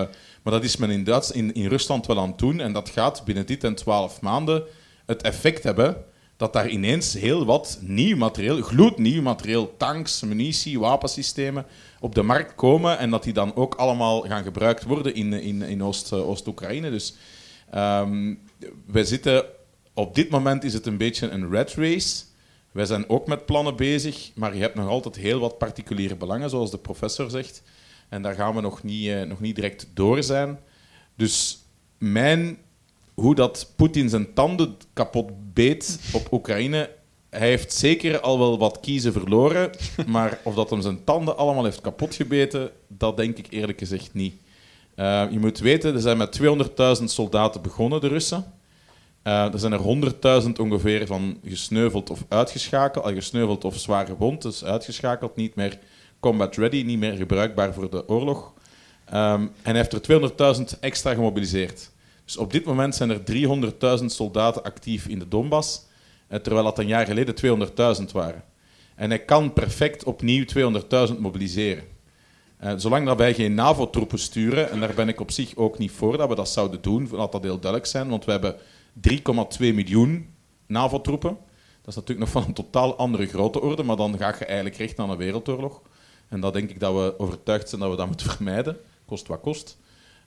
[0.44, 2.60] maar dat is men in, Duits, in, in Rusland wel aan het doen.
[2.60, 4.64] En dat gaat binnen dit en twaalf maanden
[5.06, 6.06] het effect hebben
[6.38, 11.66] dat daar ineens heel wat nieuw materieel, gloednieuw materieel, tanks, munitie, wapensystemen
[12.00, 12.98] op de markt komen.
[12.98, 16.92] En dat die dan ook allemaal gaan gebruikt worden in, in, in eh, Oost-Oekraïne.
[16.92, 17.16] dus
[17.72, 18.34] ehm,
[18.86, 19.46] wij zitten,
[19.94, 22.24] op dit moment is het een beetje een red race.
[22.72, 26.50] Wij zijn ook met plannen bezig, maar je hebt nog altijd heel wat particuliere belangen,
[26.50, 27.64] zoals de professor zegt.
[28.10, 30.60] En daar gaan we nog niet, eh, nog niet direct door zijn.
[31.16, 31.60] Dus
[31.98, 32.58] mijn,
[33.14, 36.90] hoe dat Poetin zijn tanden kapot beet op Oekraïne,
[37.30, 39.70] hij heeft zeker al wel wat kiezen verloren,
[40.08, 44.14] maar of dat hem zijn tanden allemaal heeft kapot gebeten, dat denk ik eerlijk gezegd
[44.14, 44.36] niet.
[44.96, 46.40] Eh, je moet weten, er zijn met
[47.00, 48.54] 200.000 soldaten begonnen, de Russen.
[49.22, 49.80] Eh, er zijn er
[50.44, 53.06] 100.000 ongeveer van gesneuveld of uitgeschakeld.
[53.06, 55.80] Al gesneuveld of zwaar gewond, dus uitgeschakeld, niet meer
[56.20, 58.54] combat ready, niet meer gebruikbaar voor de oorlog.
[59.06, 61.92] Ehm, en hij heeft er 200.000 extra gemobiliseerd.
[62.26, 65.86] Dus op dit moment zijn er 300.000 soldaten actief in de Donbass,
[66.28, 68.44] eh, terwijl dat een jaar geleden 200.000 waren.
[68.96, 71.84] En hij kan perfect opnieuw 200.000 mobiliseren.
[72.58, 75.92] Eh, zolang dat wij geen NAVO-troepen sturen, en daar ben ik op zich ook niet
[75.92, 78.56] voor dat we dat zouden doen, laat dat heel duidelijk zijn, want we hebben
[78.94, 80.30] 3,2 miljoen
[80.66, 81.38] NAVO-troepen.
[81.82, 84.78] Dat is natuurlijk nog van een totaal andere grote orde, maar dan ga je eigenlijk
[84.78, 85.82] recht naar een wereldoorlog.
[86.28, 89.42] En dat denk ik dat we overtuigd zijn dat we dat moeten vermijden, kost wat
[89.42, 89.78] kost.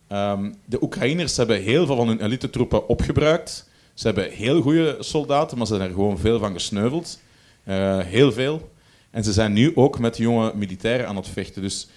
[0.06, 3.68] Ehm, de Oekraïners hebben heel veel van hun elite-troepen opgebruikt.
[3.94, 7.18] Ze hebben heel goede soldaten, maar ze zijn er gewoon veel van gesneuveld.
[7.64, 8.70] Eh, heel veel.
[9.10, 11.62] En ze zijn nu ook met jonge militairen aan het vechten.
[11.62, 11.88] Dus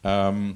[0.00, 0.52] ehm,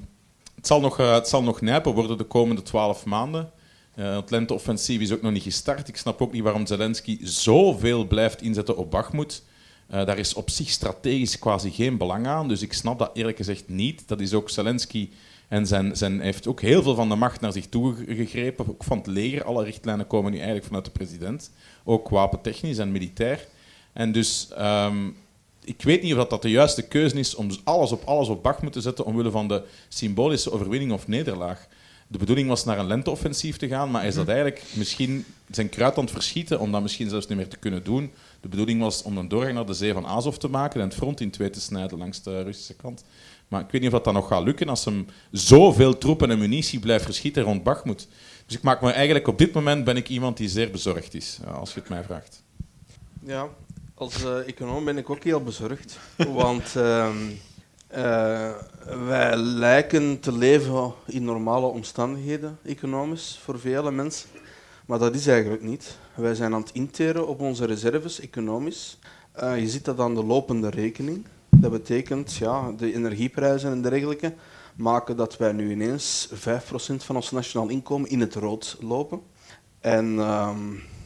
[0.55, 3.51] het, zal nog, eh, het zal nog nijpen worden de komende twaalf maanden.
[3.99, 5.87] Uh, het lenteoffensief is ook nog niet gestart.
[5.87, 9.43] Ik snap ook niet waarom Zelensky zoveel blijft inzetten op Bakhmut.
[9.91, 12.47] Uh, daar is op zich strategisch quasi geen belang aan.
[12.47, 14.07] Dus ik snap dat eerlijk gezegd niet.
[14.07, 15.09] Dat is ook Zelensky
[15.47, 18.69] en zijn, zijn, heeft ook heel veel van de macht naar zich toe gegrepen.
[18.69, 19.43] Ook van het leger.
[19.43, 21.51] Alle richtlijnen komen nu eigenlijk vanuit de president.
[21.83, 23.47] Ook wapentechnisch en militair.
[23.93, 25.15] En dus um,
[25.63, 28.73] ik weet niet of dat, de juiste keuze is om alles op alles op Bakhmut
[28.73, 31.67] te zetten omwille van de symbolische overwinning of nederlaag.
[32.11, 34.33] De bedoeling was naar een lenteoffensief te gaan, maar is dat mhm.
[34.33, 37.83] eigenlijk misschien zijn kruid aan het verschieten om dat misschien zelfs niet meer te kunnen
[37.83, 38.11] doen.
[38.41, 40.95] De bedoeling was om een doorgang naar de zee van Azov te maken en het
[40.95, 43.03] front in twee te snijden langs de Russische kant.
[43.47, 46.79] Maar ik weet niet of dat, nog gaat lukken als hem zoveel troepen en munitie
[46.79, 48.07] blijft verschieten rond Bakhmut.
[48.45, 51.39] Dus ik maak me eigenlijk op dit moment ben ik iemand die zeer bezorgd is,
[51.47, 52.43] als je het mij vraagt.
[53.23, 53.49] Ja,
[53.93, 55.99] als uh, econoom ben ik ook heel bezorgd.
[56.41, 57.09] want uh,
[57.97, 58.49] uh,
[59.07, 64.29] wij lijken te leven in normale omstandigheden, economisch, voor vele mensen.
[64.85, 65.97] Maar dat is eigenlijk niet.
[66.15, 68.99] Wij zijn aan het interen op onze reserves, economisch.
[69.43, 71.25] Uh, je ziet dat aan de lopende rekening.
[71.49, 74.33] Dat betekent, ja, de energieprijzen en dergelijke
[74.75, 76.35] maken dat wij nu ineens 5%
[76.95, 79.21] van ons nationaal inkomen in het rood lopen.
[79.79, 80.15] En...
[80.15, 80.49] Uh,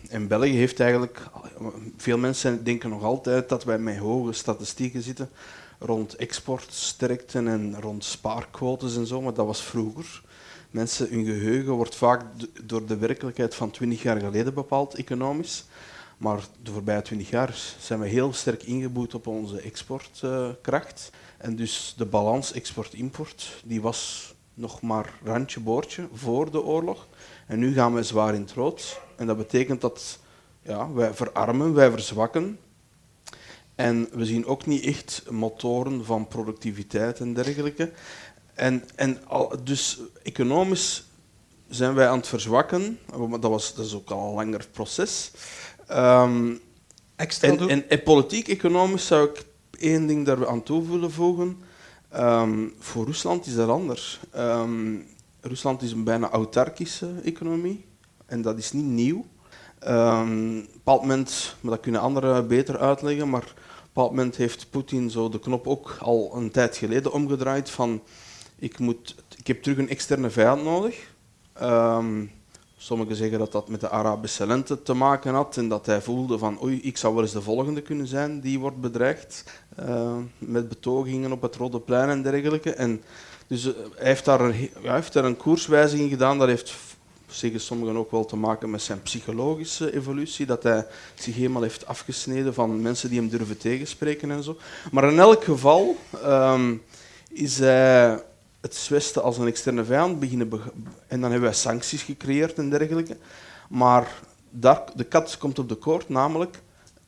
[0.10, 1.22] en België heeft eigenlijk,
[1.98, 5.30] veel mensen denken nog altijd dat wij met hoge statistieken zitten
[5.86, 10.22] rond exportsterkten en rond spaarquotes en zo, maar dat was vroeger.
[10.72, 12.24] Mensen, hun geheugen wordt vaak
[12.64, 15.66] door de werkelijkheid van 20 jaar geleden bepaald, economisch.
[16.18, 21.12] Maar de voorbije 20 jaar zijn we heel sterk ingeboet op onze exportkracht.
[21.38, 27.08] en dus de balans export-import, die was nog maar randje boordje voor de oorlog.
[27.48, 29.00] En nu gaan we zwaar in het rood.
[29.16, 30.20] En dat betekent dat
[30.62, 32.60] ja, wij verarmen, wij verzwakken.
[33.84, 37.92] En we zien ook niet echt motoren van productiviteit en dergelijke.
[38.54, 41.04] En, en al, dus economisch
[41.68, 43.00] zijn wij aan het verzwakken.
[43.40, 45.32] Dat, was, dat is ook al een langer proces.
[45.92, 46.60] Um,
[47.16, 49.46] Extra en, en, politiek-economisch zou ik
[49.80, 51.58] één ding daar aan toe willen voegen.
[52.16, 54.20] Um, voor Rusland is dat anders.
[54.36, 55.06] Um,
[55.42, 57.86] Rusland is een bijna autarkische economie
[58.26, 59.26] en dat is niet nieuw.
[59.88, 63.54] Um, op een bepaald moment, maar dat kunnen anderen beter uitleggen, maar
[63.94, 68.02] bepaald moment heeft Poetin zo de knop ook al een tijd geleden omgedraaid van
[68.56, 71.12] ik, moet, ik heb terug een externe vijand nodig.
[71.62, 72.32] Um,
[72.78, 76.38] sommigen zeggen dat dat met de Arabische lente te maken had en dat hij voelde
[76.38, 79.44] van oei, ik zou wel eens de volgende kunnen zijn die wordt bedreigd
[79.80, 82.74] uh, met betogingen op het Rode Plein en dergelijke.
[82.74, 83.02] En
[83.48, 86.38] dus eh, hij heeft daar een, heeft daar een koerswijziging gedaan.
[86.38, 86.74] Dat heeft,
[87.34, 90.46] zeggen sommigen ook wel te maken met zijn psychologische evolutie.
[90.46, 94.58] Dat hij zich helemaal heeft afgesneden van mensen die hem durven tegenspreken en zo.
[94.92, 96.82] Maar in elk geval um,
[97.30, 98.24] is hij
[98.62, 100.50] het Westen als een externe vijand beginnen.
[101.08, 103.18] en dan hebben wij sancties gecreëerd en dergelijke.
[103.70, 104.20] Maar
[104.50, 106.62] daar, de kat komt op de koord, namelijk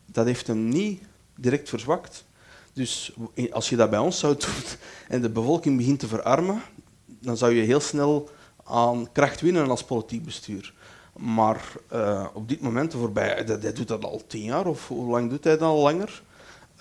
[0.05, 1.01] dat heeft hem niet
[1.35, 2.25] direct verzwakt.
[2.73, 3.13] Dus
[3.51, 4.63] als je dat bij ons zou doen
[5.07, 6.61] en de bevolking begint te verarmen,
[7.05, 8.29] dan zou je heel snel
[8.65, 10.73] aan kracht winnen als politiek bestuur.
[11.17, 11.62] Maar
[11.93, 15.43] uh, op dit moment, voorbij, hij doet dat al tien jaar, of hoe lang doet
[15.43, 16.21] hij dat al langer?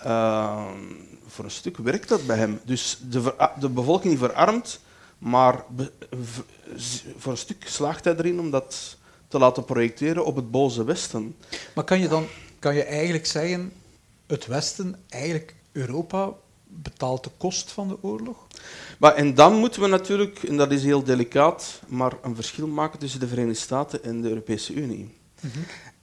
[0.05, 0.65] Uh,
[1.27, 2.59] voor een stuk werkt dat bij hem.
[2.65, 4.79] Dus de, de bevolking verarmt,
[5.17, 5.63] maar
[7.17, 11.35] voor een stuk slaagt hij erin om dat te laten projecteren op het boze Westen.
[11.75, 12.27] Maar kan je dan
[12.59, 13.73] kan je eigenlijk zeggen,
[14.27, 16.33] het Westen eigenlijk Europa
[16.67, 18.44] betaalt de kost van de oorlog?
[18.99, 22.99] Maar, en dan moeten we natuurlijk, en dat is heel delicaat, maar een verschil maken
[22.99, 25.13] tussen de Verenigde Staten en de Europese Unie.
[25.39, 25.59] Mhm.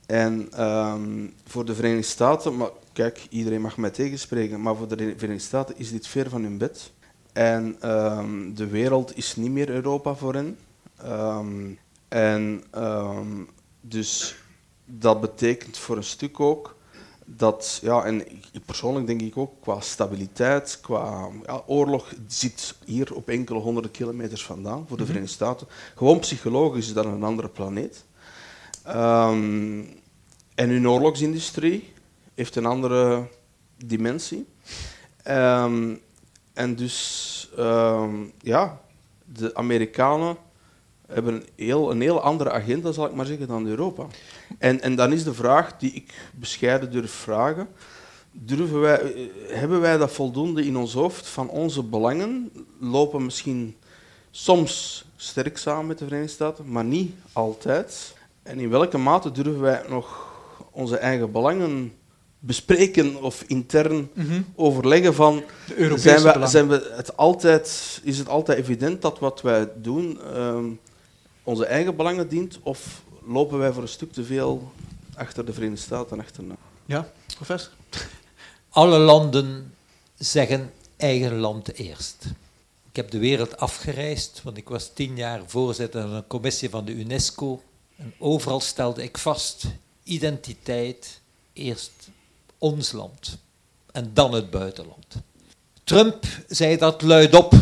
[0.06, 4.96] En um, voor de Verenigde Staten, maar kijk, iedereen mag mij tegenspreken, maar voor de
[4.96, 6.92] Verenigde Staten is dit ver van hun bed.
[7.32, 10.58] En um, de wereld is niet meer Europa voor hen.
[11.04, 12.64] Um, en
[13.80, 14.36] dus
[14.84, 16.76] dat betekent voor een stuk ook
[17.36, 18.24] dat, ja, en
[18.66, 24.44] persoonlijk denk ik ook qua stabiliteit, qua ja, oorlog zit hier op enkele honderden kilometers
[24.44, 25.12] vandaan voor de mhm.
[25.12, 25.66] Verenigde Staten.
[25.94, 28.04] Gewoon psychologisch is dat een andere planeet.
[28.88, 30.00] Um,
[30.54, 31.92] en hun oorlogsindustrie
[32.34, 33.28] heeft een andere
[33.76, 34.46] dimensie.
[35.28, 36.00] Um,
[36.52, 38.80] en dus, um, ja,
[39.24, 40.36] de Amerikanen
[41.12, 44.06] hebben een heel, een heel andere agenda, zal ik maar zeggen, dan Europa.
[44.58, 47.68] En, en dan is de vraag die ik bescheiden durf vragen.
[48.30, 52.50] Durven wij, eh, hebben wij dat voldoende in ons hoofd van onze belangen?
[52.78, 53.76] Lopen misschien
[54.30, 58.14] soms sterk samen met de Verenigde Staten, maar niet altijd.
[58.42, 60.30] En in welke mate durven wij nog
[60.70, 61.92] onze eigen belangen
[62.38, 64.42] bespreken of intern mhm.
[64.54, 65.42] overleggen van
[65.94, 70.64] zijn we, zijn we het altijd, is het altijd evident dat wat wij doen ehm,
[71.42, 74.72] onze eigen belangen dient of lopen wij voor een stuk te veel
[75.14, 76.54] achter de Verenigde Staten achterna?
[76.86, 77.72] Ja, professor?
[78.68, 79.74] Alle landen
[80.18, 82.24] zeggen eigen land eerst.
[82.90, 86.84] Ik heb de wereld afgereisd, want ik was tien jaar voorzitter van een commissie van
[86.84, 87.62] de UNESCO.
[87.96, 89.64] En overal stelde ik vast,
[90.02, 91.20] identiteit,
[91.52, 92.08] eerst
[92.58, 93.38] ons land
[93.92, 95.06] en dan het buitenland.
[95.84, 97.54] Trump zei dat luidop,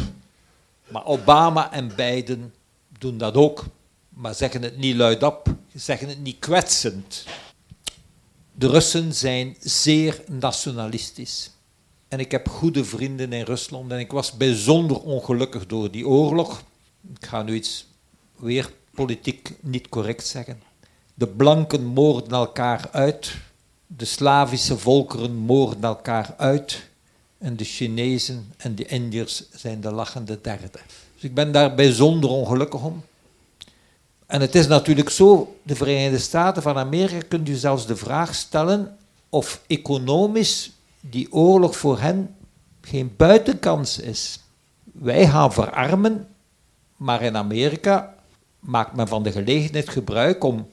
[0.89, 2.55] maar Obama en Biden
[3.01, 3.65] doen dat ook,
[4.09, 7.25] maar zeggen het niet luidop, zeggen het niet kwetsend.
[8.53, 11.51] De Russen zijn zeer nationalistisch.
[12.09, 16.63] En ik heb goede vrienden in Rusland en ik was bijzonder ongelukkig door die oorlog.
[17.15, 17.87] Ik ga nu iets
[18.37, 20.63] weer politiek niet correct zeggen.
[21.15, 23.35] De blanken moorden elkaar uit,
[23.87, 26.89] de Slavische volkeren moorden elkaar uit
[27.39, 30.81] en de Chinezen en de Indiërs zijn de lachende derde.
[31.21, 33.03] Dus ik ben daar bijzonder ongelukkig om.
[34.27, 38.35] En het is natuurlijk zo, de Verenigde Staten van Amerika kunt u zelfs de vraag
[38.35, 38.97] stellen
[39.29, 42.35] of economisch die oorlog voor hen
[42.81, 44.41] geen buitenkans is.
[44.93, 46.29] Wij gaan verarmen,
[46.97, 48.15] maar in Amerika
[48.61, 50.69] maakt men van de gelegenheid gebruik om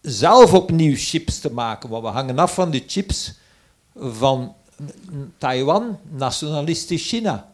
[0.00, 3.34] zelf opnieuw chips te maken, want we hangen af van de chips
[3.96, 4.54] van
[5.38, 7.52] Taiwan, nationalistisch China.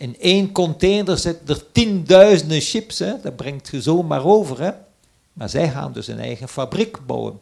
[0.00, 3.20] In één container zitten er tienduizenden chips, hè?
[3.22, 4.60] dat brengt je zomaar over.
[4.60, 4.70] Hè?
[5.32, 7.40] Maar zij gaan dus een eigen fabriek bouwen.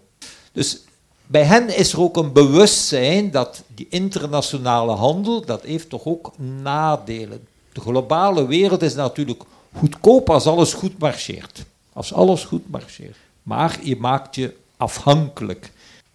[0.52, 0.80] Dus
[1.26, 6.32] bij hen is er ook een bewustzijn dat die internationale handel, dat heeft toch ook
[6.62, 7.46] nadelen.
[7.72, 9.42] De globale wereld is natuurlijk
[9.72, 11.64] goedkoop als alles goed marcheert.
[11.92, 13.16] Als alles goed marcheert.
[13.42, 15.72] Maar je maakt je afhankelijk.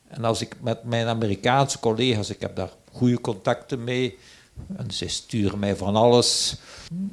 [0.08, 4.17] En als ik met mijn Amerikaanse collega's, ik heb daar goede contacten mee,
[4.77, 6.55] en ze sturen mij van alles.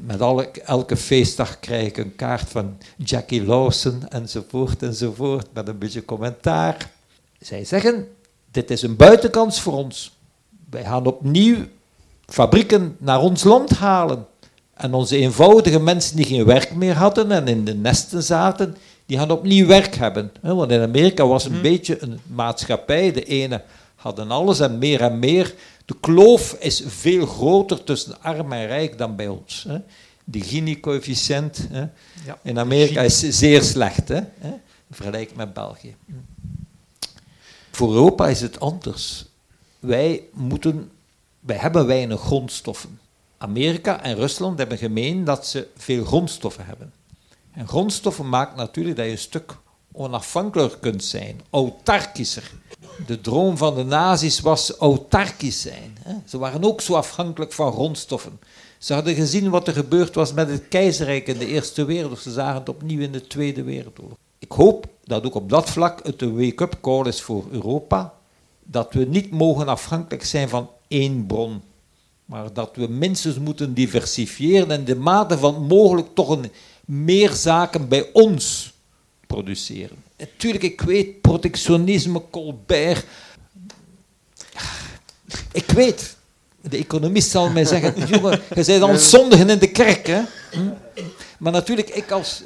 [0.05, 5.79] Met alle, elke feestdag krijg ik een kaart van Jackie Lawson enzovoort enzovoort, met een
[5.79, 6.91] beetje commentaar.
[7.41, 8.09] Zij zeggen,
[8.51, 10.19] dit is een buitenkans voor ons.
[10.71, 11.57] Wij gaan opnieuw
[12.27, 14.27] fabrieken naar ons land halen.
[14.75, 18.77] En onze eenvoudige mensen die geen werk meer hadden en in de nesten zaten,
[19.07, 20.33] die gaan opnieuw werk hebben.
[20.41, 21.63] Want in Amerika was een hmm.
[21.63, 23.13] beetje een maatschappij.
[23.13, 23.63] De ene
[23.95, 25.55] hadden alles en meer en meer.
[25.91, 29.67] De kloof is veel groter tussen arm en rijk dan bij ons.
[30.25, 31.69] De Gini-coëfficiënt
[32.43, 34.21] in Amerika is zeer slecht, hè?
[34.91, 35.97] vergelijk met België.
[37.71, 39.25] Voor Europa is het anders.
[39.79, 40.91] Wij, moeten,
[41.41, 43.01] wij hebben weinig grondstoffen.
[43.39, 46.93] Amerika en Rusland hebben gemeen dat ze veel grondstoffen hebben.
[47.53, 49.57] En grondstoffen maakt natuurlijk dat je een stuk
[49.93, 52.51] onafhankelijker kunt zijn, autarkischer.
[53.07, 55.97] De droom van de nazi's was autarkisch zijn.
[56.27, 58.39] Ze waren ook zo afhankelijk van grondstoffen.
[58.79, 62.21] Ze hadden gezien wat er gebeurd was met het keizerrijk in de Eerste Wereldoorlog.
[62.21, 64.17] Ze zagen het opnieuw in de Tweede Wereldoorlog.
[64.39, 68.15] Ik hoop dat ook op dat vlak het een wake-up call is voor Europa.
[68.63, 71.63] Dat we niet mogen afhankelijk zijn van één bron.
[72.25, 76.51] Maar dat we minstens moeten diversifiëren en de mate van mogelijk toch een
[76.85, 78.70] meer zaken bij ons
[79.35, 79.97] produceren.
[80.19, 83.05] Natuurlijk, ik weet, protectionisme, Colbert.
[85.53, 86.17] Ik weet,
[86.61, 90.07] de economist zal mij zeggen, jongen, je bent al zondigen in de kerk.
[90.07, 90.23] Hè?
[91.39, 92.43] Maar natuurlijk, ik als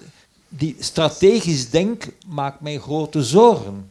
[0.48, 3.90] die strategisch denk, maakt mij grote zorgen.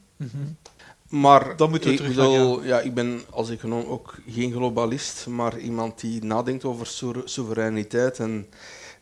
[1.09, 2.79] Maar Dan moeten we ik, bedoel, ja.
[2.79, 6.87] ik ben als econoom ook geen globalist, maar iemand die nadenkt over
[7.25, 8.47] soevereiniteit en,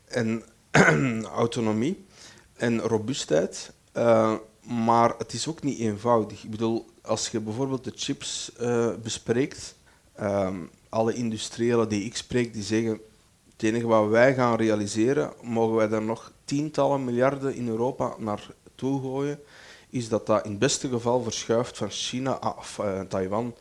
[0.08, 0.44] en
[1.44, 2.06] autonomie
[2.62, 3.72] en robuustheid.
[3.98, 6.44] Uh, maar het is ook niet eenvoudig.
[6.44, 9.76] Ik bedoel, als je bijvoorbeeld de chips uh, bespreekt,
[10.20, 10.50] uh,
[10.90, 13.00] alle industriëlen die ik spreek, die zeggen
[13.52, 19.02] het enige wat wij gaan realiseren, mogen wij daar nog tientallen miljarden in Europa naartoe
[19.02, 19.40] gooien,
[19.90, 23.56] is dat dat in het beste geval verschuift van China of uh, Taiwan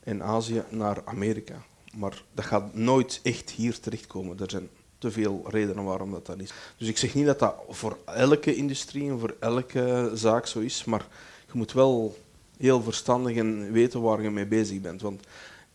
[0.00, 1.62] en Azië naar Amerika.
[1.96, 4.40] Maar dat gaat nooit echt hier terechtkomen.
[4.40, 4.68] Er zijn
[5.04, 6.52] te veel redenen waarom dat dan is.
[6.76, 10.84] Dus ik zeg niet dat dat voor elke industrie en voor elke zaak zo is,
[10.84, 11.06] maar
[11.46, 12.16] je moet wel
[12.56, 15.02] heel verstandig en weten waar je mee bezig bent.
[15.02, 15.22] Want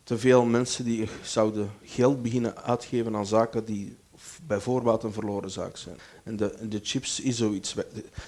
[0.03, 3.95] te veel mensen die zouden geld beginnen uitgeven aan zaken die
[4.47, 5.95] bij voorbaat een verloren zaak zijn.
[6.23, 7.73] En de, de chips is zoiets.
[7.73, 7.85] Dat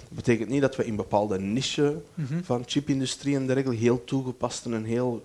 [0.10, 2.44] betekent niet dat we in bepaalde niche mhm.
[2.44, 5.24] van chipindustrie en dergelijke heel toegepast en heel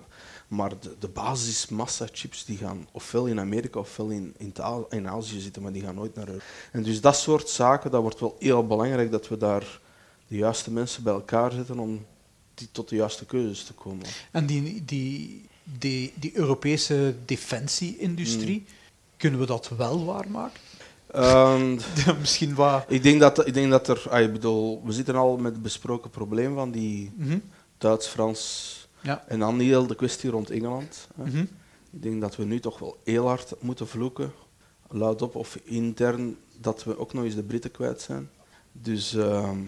[0.49, 4.55] maar de, de basismassa chips die gaan ofwel in Amerika ofwel in, in,
[4.91, 6.45] in Azië zitten, maar die gaan nooit naar Europa.
[6.73, 9.81] En dus dat soort zaken, dat wordt wel heel belangrijk dat we daar
[10.27, 12.07] de juiste mensen bij elkaar zetten om
[12.55, 14.07] die, tot de juiste keuzes te komen.
[14.31, 18.77] En die, die, die, die Europese defensie-industrie, hmm.
[19.17, 20.61] kunnen we dat wel waarmaken?
[21.07, 21.79] Ehm,
[22.21, 22.85] Misschien wat...
[22.89, 24.05] ik, denk dat, ik denk dat er...
[24.09, 27.39] ah, ik bedoel, we zitten al met het besproken probleem van die Mhm.
[27.79, 28.86] Duits-Frans...
[29.07, 29.25] Ja.
[29.29, 31.09] En dan heel de kwestie rond Engeland.
[31.15, 31.45] Mhm.
[31.91, 34.33] Ik denk dat we nu toch wel heel hard moeten vloeken,
[34.89, 38.31] luidop of intern, dat we ook nog eens de Britten kwijt zijn.
[38.73, 39.59] Dus, ehm,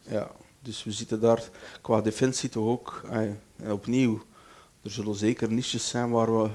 [0.00, 4.22] ja, dus we zitten daar qua defensie toch ook en opnieuw.
[4.82, 6.50] Er zullen zeker niches zijn waar we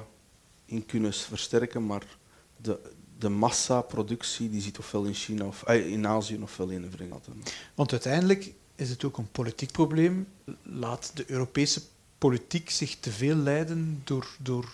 [0.65, 2.17] in kunnen versterken, maar
[2.57, 2.79] de,
[3.17, 7.43] de massaproductie die zit ofwel in China of in Azië ofwel in de Verenigde Staten.
[7.75, 10.27] Want uiteindelijk is het ook een politiek probleem.
[10.63, 11.81] Laat de Europese
[12.21, 14.71] politiek zich te veel leiden door, door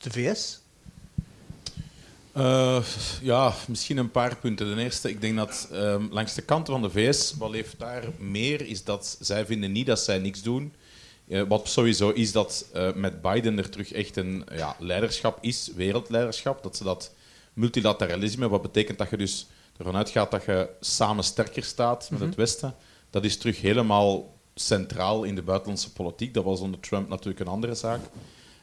[0.00, 0.60] de VS?
[2.32, 2.84] Eh,
[3.20, 4.66] ja, misschien een paar punten.
[4.66, 8.04] Ten eerste, ik denk dat ehm, langs de kant van de VS, wat leeft daar
[8.18, 10.72] meer, is dat zij vinden niet dat zij niks doen.
[11.28, 15.70] Eh, wat sowieso is dat eh, met Biden er terug echt een ja, leiderschap is,
[15.74, 16.62] wereldleiderschap.
[16.62, 17.12] Dat ze dat
[17.52, 22.34] multilateralisme, wat betekent dat je dus ervan uitgaat dat je samen sterker staat met het
[22.34, 22.74] Westen,
[23.10, 26.34] dat is terug helemaal centraal in de buitenlandse politiek.
[26.34, 28.00] Dat was onder Trump natuurlijk een andere zaak.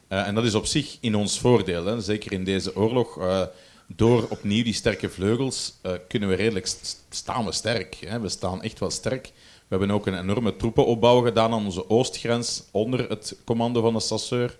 [0.08, 2.00] Eh, en dat is op zich in ons voordeel, hè.
[2.00, 3.18] zeker in deze oorlog.
[3.18, 3.42] eh,
[3.96, 7.94] door opnieuw die sterke vleugels eh, kunnen we redelijk st- staan we sterk.
[8.06, 8.20] Hè.
[8.20, 9.26] We staan echt wel sterk.
[9.68, 14.00] We hebben ook een enorme troepenopbouw gedaan aan onze oostgrens onder het commando van de
[14.00, 14.56] Sasseur.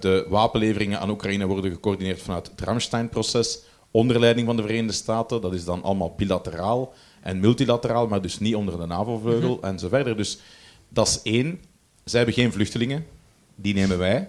[0.00, 3.58] De wapenleveringen aan Oekraïne worden gecoördineerd vanuit het Ramstein-proces
[3.90, 5.40] onder leiding van de Verenigde Staten.
[5.40, 9.88] Dat is dan allemaal bilateraal en multilateraal, maar dus niet onder de NAVO-vleugel en zo
[9.88, 10.16] verder.
[10.16, 10.38] Dus
[10.88, 11.60] dat is één.
[12.04, 13.06] Zij hebben geen vluchtelingen,
[13.54, 14.28] die nemen wij.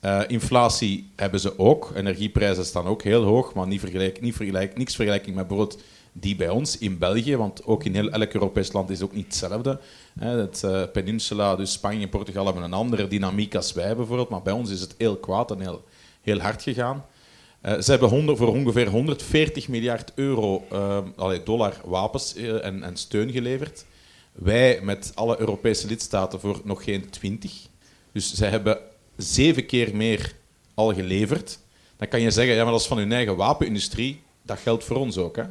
[0.00, 1.92] Eh, inflatie hebben ze ook.
[1.94, 6.36] Energieprijzen staan ook heel hoog, maar niet vergelijk, niet vergelijk, niks vergelijking met bijvoorbeeld die
[6.36, 7.36] bij ons in België.
[7.36, 9.80] Want ook in heel elk Europees land is het ook niet hetzelfde.
[10.18, 14.28] Hè, het eh, peninsula, dus Spanje en Portugal hebben een andere dynamiek als wij bijvoorbeeld.
[14.28, 15.84] Maar bij ons is het heel kwaad en heel,
[16.22, 17.04] heel hard gegaan.
[17.64, 22.96] Eh, ze hebben 100, voor ongeveer 140 miljard euro eh, dollar wapens eh, en, en
[22.96, 23.84] steun geleverd.
[24.32, 27.52] Wij met alle Europese lidstaten voor nog geen 20.
[28.12, 28.78] Dus zij hebben
[29.16, 30.34] zeven keer meer
[30.74, 31.58] al geleverd.
[31.96, 34.20] Dan kan je zeggen, ja, maar dat is van hun eigen wapenindustrie.
[34.42, 35.36] Dat geldt voor ons ook.
[35.36, 35.44] Hè?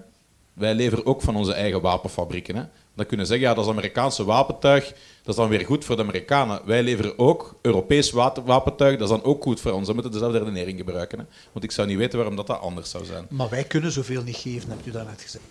[0.54, 2.56] Wij leveren ook van onze eigen wapenfabrieken.
[2.56, 2.63] Hè?
[2.96, 4.86] Dan kunnen we zeggen, ja, dat is Amerikaanse wapentuig.
[5.24, 6.62] Dat is dan weer goed voor de Amerikanen.
[6.66, 8.92] Wij leveren ook Europees wa- wapentuig.
[8.98, 9.88] Dat is dan ook goed voor ons.
[9.88, 11.20] We moeten dezelfde redenering gebruiken.
[11.20, 11.26] Hè?
[11.52, 13.26] Want ik zou niet weten waarom dat, dat anders zou zijn.
[13.30, 15.44] Maar wij kunnen zoveel niet geven, heb je daarnet gezegd.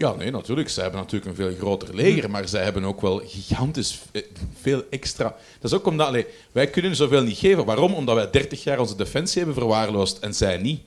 [0.00, 0.68] Ja, nee, natuurlijk.
[0.68, 4.22] Zij hebben natuurlijk een veel groter leger, maar zij hebben ook wel gigantisch eh,
[4.60, 5.36] veel extra.
[5.60, 7.64] Dat is ook omdat allee, wij kunnen zoveel niet geven.
[7.64, 7.94] Waarom?
[7.94, 10.80] Omdat wij 30 jaar onze defensie hebben verwaarloosd en zij niet.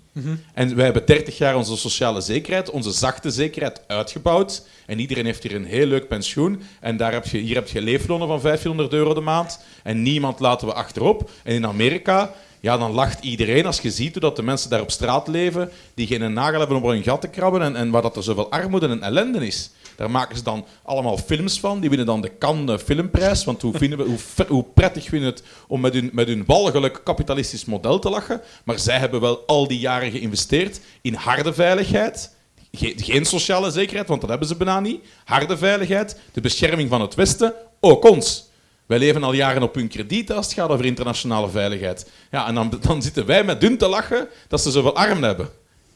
[0.53, 4.67] En wij hebben 30 jaar onze sociale zekerheid, onze zachte zekerheid uitgebouwd.
[4.85, 6.61] En iedereen heeft hier een heel leuk pensioen.
[6.79, 9.59] En daar heb je, hier heb je leeflonen van 1500 euro de maand.
[9.83, 11.29] En niemand laten we achterop.
[11.43, 14.81] En in Amerika ja, dan lacht iedereen als je ziet hoe dat de mensen daar
[14.81, 18.01] op straat leven, die geen nagel hebben om hun gat te krabben en, en waar
[18.01, 19.69] dat er zoveel armoede en ellende is.
[19.95, 21.79] Daar maken ze dan allemaal films van.
[21.79, 23.43] Die winnen dan de Cannes Filmprijs.
[23.43, 27.65] Want hoe, vinden we, hoe, prettig vinden het om met hun, met hun walgelijk kapitalistisch
[27.65, 28.41] model te lachen.
[28.63, 32.35] Maar zij hebben wel al die jaren geïnvesteerd in harde veiligheid.
[32.71, 35.01] Ge- geen sociale zekerheid, want dat hebben ze bijna niet.
[35.25, 38.51] Harde veiligheid, de bescherming van het Westen, ook ons.
[38.85, 42.11] Wij leven al jaren op hun krediet als het gaat over internationale veiligheid.
[42.31, 45.49] Ja, en dan, dan zitten wij met hun te lachen dat ze zoveel armen hebben.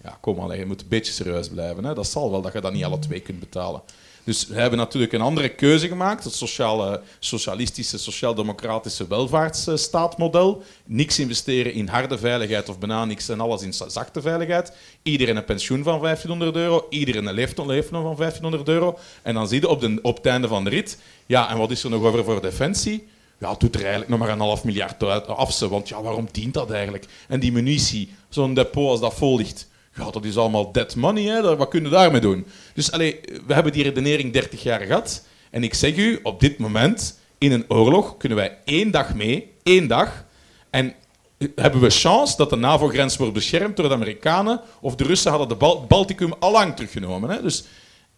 [0.03, 1.83] Ja, kom al, je moet een beetje serieus blijven.
[1.83, 1.93] Hè.
[1.93, 3.81] Dat zal wel, dat je dat niet alle twee kunt betalen.
[4.27, 10.63] Dus we hebben natuurlijk een andere keuze gemaakt, het sociale, socialistische, sociaal-democratische welvaartsstaatmodel.
[10.85, 14.71] Niks investeren in harde veiligheid of bijna niks en alles in za- zachte veiligheid.
[15.03, 18.97] Iedereen een pensioen van 1500 euro, iedereen een leeftijd van 1500 euro.
[19.21, 21.83] En dan zie je op, de, het einde van de rit, ja, en wat is
[21.83, 23.07] er nog over voor defensie?
[23.39, 26.53] Ja, het doet er eigenlijk nog maar een half miljard af, want ja, waarom dient
[26.53, 27.05] dat eigenlijk?
[27.27, 31.23] En die munitie, zo'n depot als dat vol ligt, ja, dat is allemaal dead money,
[31.23, 31.55] hè?
[31.55, 32.45] Wat kunnen we daarmee doen?
[32.73, 35.25] Dus allee, we hebben die redenering 30 jaar gehad.
[35.51, 39.51] En ik zeg u, op dit moment, in een oorlog, kunnen wij één dag mee,
[39.63, 40.25] één dag.
[40.69, 40.93] En
[41.55, 45.49] hebben we chance dat de NAVO-grens wordt beschermd door de Amerikanen, of de Russen hadden
[45.49, 47.29] de Bal Balticum al lang teruggenomen.
[47.29, 47.41] Hè?
[47.41, 47.63] Dus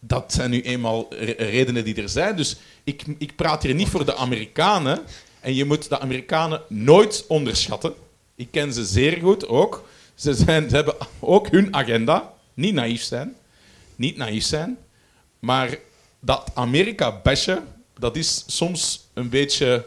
[0.00, 2.36] dat zijn nu eenmaal re- redenen die er zijn.
[2.36, 4.98] Dus ik, ik praat hier niet voor de Amerikanen.
[5.40, 7.92] En je moet de Amerikanen nooit onderschatten.
[8.36, 9.88] Ik ken ze zeer goed ook.
[10.20, 12.32] Ze, zijn, ze hebben ook hun agenda.
[12.54, 13.34] Niet naïef zijn.
[13.96, 14.78] Niet naïef zijn.
[15.38, 15.78] Maar
[16.20, 17.64] dat Amerika bashen,
[17.98, 19.86] dat is soms een beetje,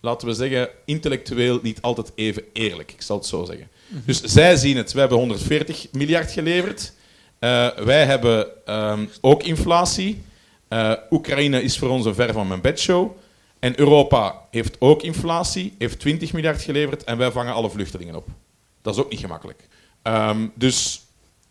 [0.00, 2.92] laten we zeggen, intellectueel niet altijd even eerlijk.
[2.92, 3.68] Ik zal het zo zeggen.
[4.04, 4.92] Dus zij zien het.
[4.92, 6.92] We hebben 140 miljard geleverd.
[7.38, 10.22] Eh, wij hebben ehm, ook inflatie.
[10.68, 13.10] Eh, Oekraïne is voor ons een ver van mijn bedshow.
[13.58, 18.28] En Europa heeft ook inflatie, heeft 20 miljard geleverd en wij vangen alle vluchtelingen op.
[18.82, 19.68] Dat is ook niet gemakkelijk.
[20.02, 21.06] Ehm, dus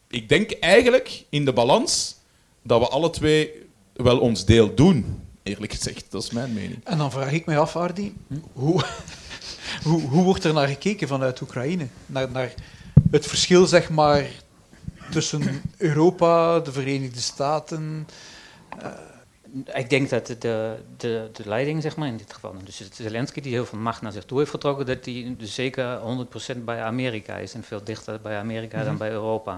[0.08, 2.16] ik denk eigenlijk in de balans
[2.64, 3.52] dat we alle twee
[3.93, 6.06] wel ons deel doen, eerlijk gezegd.
[6.10, 6.86] Dat is mijn mening.
[6.86, 8.16] En dan vraag ik mij af, Ardi,
[8.54, 8.84] hoe,
[9.84, 11.88] hoe, hoe wordt er naar gekeken vanuit Oekraïne?
[12.06, 12.54] Naar, naar
[13.12, 14.26] het verschil, zeg maar,
[15.12, 18.08] tussen Europa, de Verenigde Staten.
[19.74, 20.36] Ik denk dat de,
[20.97, 24.12] de, de, leiding, zeg maar, in dit geval, dus Zelensky die heel veel macht naar
[24.12, 26.00] zich toe heeft getrokken, dat die dus zeker
[26.56, 28.97] 100% bij Amerika is en veel dichter bij Amerika dan Mhm.
[28.97, 29.56] bij Europa.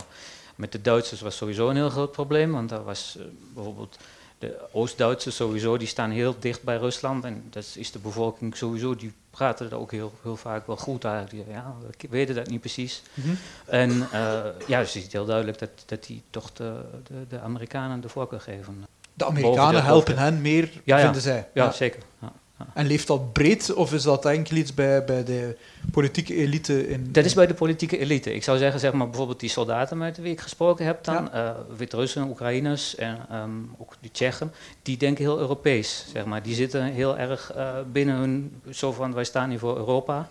[0.56, 3.98] Met de Duitsers was sowieso een heel groot probleem, want daar was eh, bijvoorbeeld
[4.38, 8.96] de Oost-Duitsers sowieso, die staan heel dicht bij Rusland en dat is de bevolking sowieso,
[8.96, 11.46] die praten er ook heel, heel vaak wel goed eigenlijk.
[11.46, 13.02] Die- Ja, we weten dat niet precies.
[13.14, 13.30] Mhm.
[13.66, 17.40] En eh, ja, dus het is heel duidelijk dat, dat die toch de, de, de
[17.40, 18.86] Amerikanen de voorkeur geven.
[19.22, 21.48] De Amerikanen helpen hen meer, Ja, vinden zij.
[21.54, 22.00] Ja, zeker.
[22.22, 22.32] Ja.
[22.74, 25.58] En leeft dat breed, of is dat enkel iets bij, bij de
[25.92, 26.88] politieke elite?
[26.90, 28.34] In, Dat is bij de politieke elite.
[28.34, 31.50] Ik zou zeggen, zeg maar bijvoorbeeld die soldaten met wie ik gesproken heb dan, eh,
[31.78, 34.52] Wit-Russen, Oekraïners en ehm, ook de Tsjechen,
[34.82, 36.44] die denken heel Europees, zeg maar.
[36.44, 40.30] Die zitten heel erg eh, binnen hun, zo van wij staan hier voor Europa.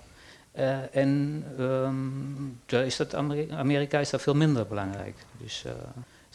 [0.52, 1.94] Eh, en ehm,
[2.66, 5.14] daar is dat Ameri- Amerika is daar veel minder belangrijk.
[5.38, 5.64] Dus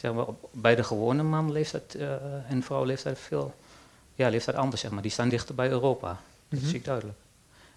[0.06, 2.10] zeg maar, op- bij de gewone man leeft dat, eh,
[2.50, 3.54] en vrouw leeft dat veel,
[4.14, 5.02] ja, leeft dat anders, zeg maar.
[5.02, 6.20] Die staan dichter bij Europa.
[6.48, 6.68] Dat Mhm.
[6.68, 7.18] zie ik duidelijk.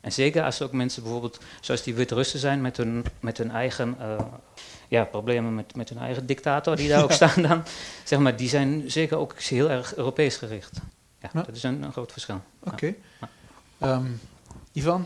[0.02, 3.52] En zeker als er ook mensen bijvoorbeeld, zoals die Wit-Russen zijn, met hun, met hun
[3.52, 4.18] eigen eh,
[4.88, 7.64] ja, problemen met, met hun eigen dictator die daar ook staan dan,
[8.04, 10.80] zeg maar, die zijn zeker ook heel erg Europees gericht.
[11.22, 11.42] Ja, Ja.
[11.42, 12.42] dat is een, een groot verschil.
[12.60, 12.94] Oké.
[13.80, 14.06] Ehm,
[14.72, 15.06] Ivan?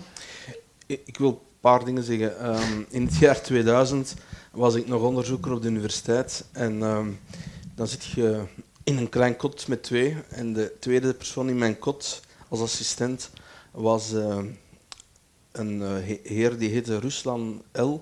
[0.86, 2.40] Ik ik wil een paar dingen zeggen.
[2.40, 4.14] Ehm, in het jaar 2000
[4.54, 6.46] was ik nog onderzoeker op de universiteit.
[6.52, 7.10] En ehm,
[7.76, 8.44] dan zit je
[8.84, 10.18] in een klein kot met twee.
[10.30, 13.30] En de tweede persoon in mijn kot als assistent
[13.72, 14.46] was ehm,
[15.52, 17.96] een eh, he- heer die heette Ruslan L.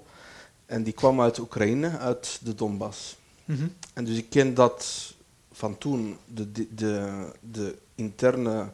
[0.66, 3.18] En die kwam uit Oekraïne, uit de Donbass.
[3.46, 3.68] Mhm.
[3.94, 5.14] En dus ik ken dat
[5.52, 8.72] van toen, de, de, de, de interne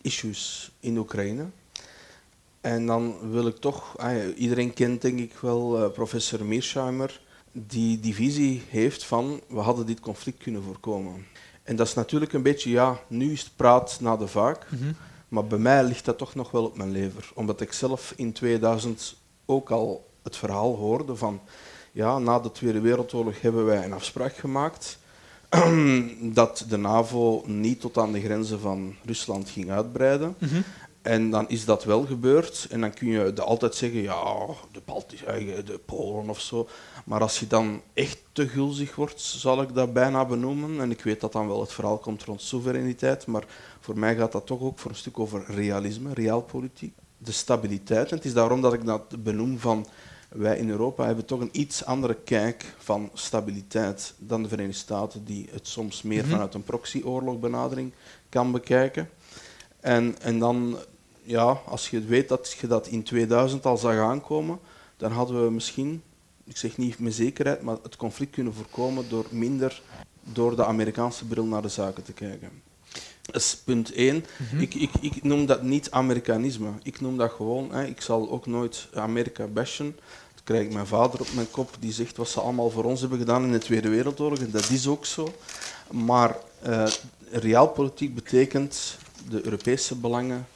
[0.00, 1.46] issues in Oekraïne.
[2.64, 7.20] En dan wil ik toch, ah iedereen kent denk ik wel eh, professor Mearsheimer,
[7.52, 11.26] die die visie heeft van we hadden dit conflict kunnen voorkomen.
[11.62, 14.92] En dat is natuurlijk een beetje, ja, nu is het praat na de vaak, Mhm.
[15.28, 17.30] maar bij mij ligt dat toch nog wel op mijn lever.
[17.34, 21.40] Omdat ik zelf in 2000 ook al het verhaal hoorde van,
[21.92, 24.98] ja, na de Tweede Wereldoorlog hebben wij een afspraak gemaakt
[26.40, 30.34] dat de NAVO niet tot aan de grenzen van Rusland ging uitbreiden.
[30.38, 30.60] Mhm.
[31.04, 32.66] En dan is dat wel gebeurd.
[32.70, 36.68] En dan kun je altijd zeggen, ja, de Baltische, de Polen of zo.
[37.04, 40.80] Maar als je dan echt te gulzig wordt, zal ik dat bijna benoemen.
[40.80, 43.26] En ik weet dat dan wel het verhaal komt rond soevereiniteit.
[43.26, 43.44] Maar
[43.80, 46.94] voor mij gaat dat toch ook voor een stuk over realisme, realpolitiek.
[47.18, 48.10] De stabiliteit.
[48.10, 49.86] En het is daarom dat ik dat benoem van...
[50.28, 55.24] Wij in Europa hebben toch een iets andere kijk van stabiliteit dan de Verenigde Staten,
[55.24, 56.30] die het soms meer Mhm.
[56.30, 57.92] vanuit een proxyoorlogbenadering
[58.28, 59.10] kan bekijken.
[59.80, 60.78] En, en dan,
[61.24, 64.58] ja, als je weet dat je dat in 2000 al zag aankomen,
[64.96, 66.02] dan hadden we misschien,
[66.44, 69.82] ik zeg niet met zekerheid, maar het conflict kunnen voorkomen door minder
[70.22, 72.50] door de Amerikaanse bril naar de zaken te kijken.
[73.22, 74.24] Dat is punt één.
[74.58, 76.70] ik, ik, ik noem dat niet Amerikanisme.
[76.82, 79.96] Ik noem dat gewoon, hè, ik zal ook nooit Amerika bashen.
[80.34, 83.00] Dan krijg ik mijn vader op mijn kop, die zegt wat ze allemaal voor ons
[83.00, 84.38] hebben gedaan in de Tweede Wereldoorlog.
[84.38, 85.34] En dat is ook zo.
[85.90, 86.86] Maar eh
[87.40, 88.98] realpolitiek betekent
[89.28, 90.46] de Europese belangen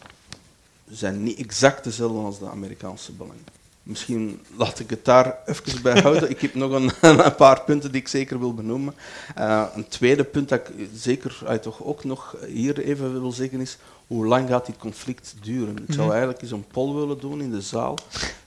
[0.91, 3.45] zijn niet exact dezelfde als de Amerikaanse belangen.
[3.83, 6.31] Misschien laat ik het daar even bij houden.
[6.31, 6.91] Ik heb nog een,
[7.25, 8.95] een paar punten die ik zeker wil benoemen.
[9.35, 13.61] Eh, een tweede punt dat ik zeker eh, toch ook nog hier even wil zeggen
[13.61, 15.77] is, hoe lang gaat dit conflict duren?
[15.77, 16.11] Ik zou Mhm.
[16.11, 17.99] eigenlijk eens een poll willen doen in de zaal.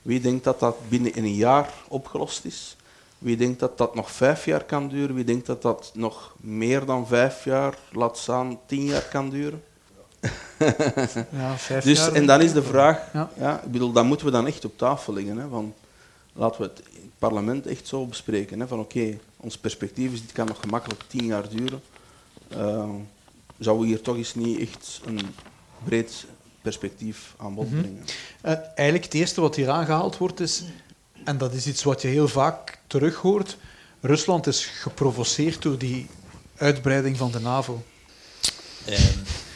[0.02, 2.76] Wie denkt dat dat binnen een jaar opgelost is?
[3.18, 5.14] Wie denkt dat dat nog vijf jaar kan duren?
[5.14, 9.62] Wie denkt dat dat nog meer dan vijf jaar, laat staan tien jaar kan duren?
[11.30, 12.12] Ja, vijf Dus, jaar.
[12.12, 13.30] en dan is de vraag, Ja.
[13.38, 13.62] ja.
[13.62, 15.36] ik bedoel, dat moeten we dan echt op tafel leggen.
[15.38, 15.74] Hè, van,
[16.32, 18.60] laten we het in het parlement echt zo bespreken.
[18.60, 21.82] Hè, van oké, ons perspectief is, dit kan nog gemakkelijk tien jaar duren.
[22.56, 22.88] Uh,
[23.58, 25.20] zouden we hier toch eens niet echt een
[25.84, 26.24] breed
[26.62, 27.80] perspectief aan bod Mhm.
[27.80, 28.04] brengen?
[28.40, 30.62] Eh, eigenlijk het eerste wat hier aangehaald wordt is,
[31.24, 33.56] en dat is iets wat je heel vaak terug hoort,
[34.00, 36.06] Rusland is geprovoceerd door die
[36.56, 37.82] uitbreiding van de NAVO.
[38.86, 39.00] Ehm,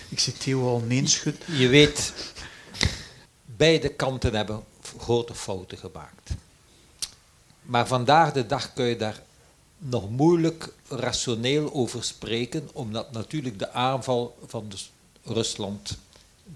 [0.09, 1.59] Ik zie Theo al nee schudden.
[1.59, 2.13] je weet,
[3.45, 4.65] beide kanten hebben
[4.99, 6.31] grote fouten gemaakt.
[7.63, 9.23] Maar vandaag de dag kun je daar
[9.79, 14.73] nog moeilijk rationeel over spreken, omdat natuurlijk de aanval van
[15.23, 15.97] Rusland,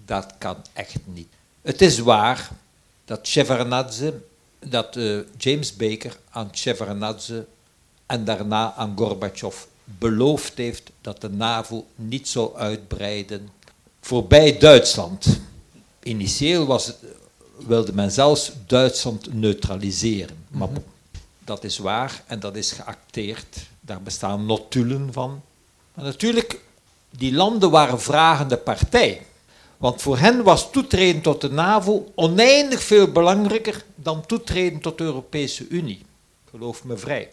[0.05, 1.27] dat kan echt niet.
[1.61, 2.49] Het is waar
[3.05, 4.21] dat Shevardnadze,
[4.59, 7.47] dat eh, James Baker aan Shevardnadze
[8.05, 13.49] en daarna aan Gorbachev beloofd heeft dat de NAVO niet zou uitbreiden
[14.01, 15.39] voorbij Duitsland.
[16.03, 16.93] Initieel was,
[17.67, 20.37] wilde men zelfs Duitsland neutraliseren.
[20.47, 20.79] Maar Mhm.
[21.39, 23.57] dat is waar en dat is geacteerd.
[23.79, 25.41] Daar bestaan notulen van.
[25.93, 26.59] Maar natuurlijk,
[27.17, 29.25] die landen waren vragende partij.
[29.77, 35.03] Want voor hen was toetreden tot de NAVO oneindig veel belangrijker dan toetreden tot de
[35.03, 36.01] Europese Unie.
[36.49, 37.31] Geloof me vrij.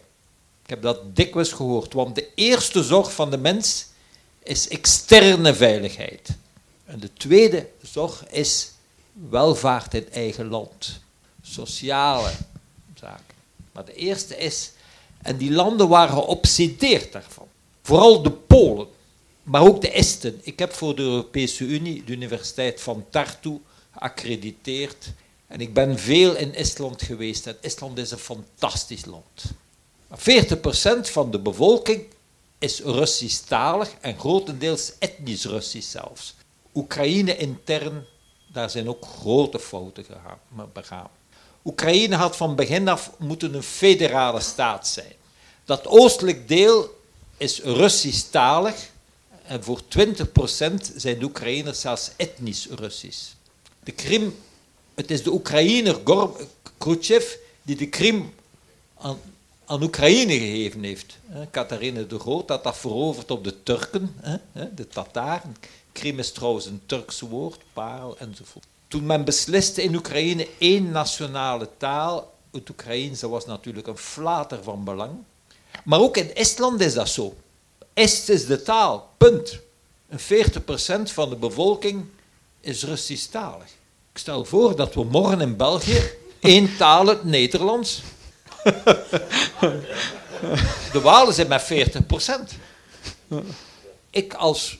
[0.69, 3.85] Ik heb dat dikwijls gehoord, want de eerste zorg van de mens
[4.43, 6.29] is externe veiligheid.
[6.85, 8.71] En de tweede zorg is
[9.13, 10.99] welvaart in eigen land,
[11.41, 12.31] sociale
[12.95, 13.35] zaken.
[13.71, 14.71] Maar de eerste is,
[15.21, 17.47] en die landen waren geobsedeerd daarvan.
[17.81, 18.87] Vooral de Polen,
[19.43, 20.39] maar ook de Esten.
[20.41, 23.61] Ik heb voor de Europese Unie de Universiteit van Tartu
[23.91, 25.11] geaccrediteerd.
[25.47, 27.47] En ik ben veel in Estland geweest.
[27.47, 29.53] En Estland is een fantastisch land.
[30.09, 32.03] Maar 40% van de bevolking
[32.57, 36.35] is Russisch-talig en grotendeels etnisch Russisch zelfs.
[36.73, 38.05] Oekraïne intern,
[38.47, 40.05] daar zijn ook grote fouten
[40.73, 41.09] begaan.
[41.63, 45.13] Oekraïne had van begin af moeten een federale staat zijn.
[45.65, 46.97] Dat oostelijk deel
[47.37, 48.89] is Russisch-talig
[49.43, 49.83] en voor 20%
[50.95, 53.27] zijn de Oekraïners zelfs etnisch Russisch.
[53.83, 54.35] De Krim,
[54.95, 56.47] het is de Oekraïner Gor-
[56.77, 58.33] Khrushchev die de Krim
[58.97, 59.19] aan,
[59.69, 61.17] aan Oekraïne gegeven heeft.
[61.25, 64.15] Hè, Catharina de Groot had dat veroverd op de Turken,
[64.75, 65.55] de Tataren.
[65.91, 68.65] Krim is trouwens een Turks woord, parel enzovoort.
[68.87, 74.83] Toen men besliste in Oekraïne één nationale taal, het Oekraïense was natuurlijk een flater van
[74.83, 75.11] belang.
[75.83, 77.35] Maar ook in Estland is dat zo.
[77.93, 79.59] Est is de taal, punt.
[80.07, 80.23] En 40%
[81.13, 82.05] van de bevolking
[82.59, 83.67] is Russisch-talig.
[84.11, 88.01] Ik stel voor dat we morgen in België één taal het Nederlands.
[90.93, 91.65] De Walen zijn met 40%.
[94.09, 94.79] Ik als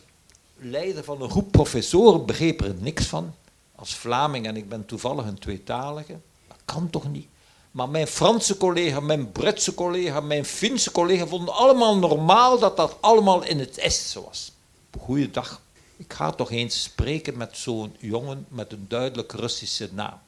[0.58, 3.36] leider van een groep professoren begreep er niks van.
[3.76, 6.20] Als Vlaming en ik ben toevallig een tweetalige.
[6.48, 7.28] Dat kan toch niet?
[7.72, 12.98] Maar mijn Franse collega, mijn Britse collega, mijn Finse collega vonden allemaal normaal dat dat
[13.00, 14.52] allemaal in het Est was.
[15.00, 15.62] Goeiedag.
[15.98, 20.20] Ik ga toch eens spreken met zo'n jongen met een duidelijk Russische naam.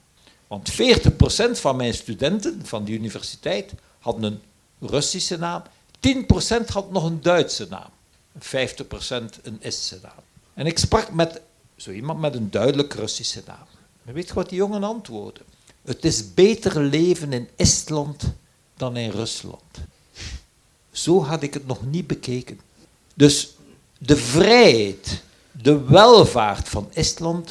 [0.52, 0.74] Want 40%
[1.60, 5.62] van mijn studenten van de universiteit hadden een Russische naam,
[6.62, 7.90] 10% had nog een Duitse naam,
[8.38, 8.40] 50%
[9.42, 10.22] een Estse naam.
[10.54, 11.40] En ik sprak met
[11.76, 13.66] zo iemand met een duidelijk Russische naam.
[14.02, 15.40] Weet je wat die jongen antwoordde?
[15.82, 18.22] Het is beter leven in Estland
[18.76, 19.78] dan in Rusland.
[20.90, 22.60] Zo had ik het nog niet bekeken.
[23.14, 23.54] Dus
[23.98, 27.50] de vrijheid, de welvaart van Estland,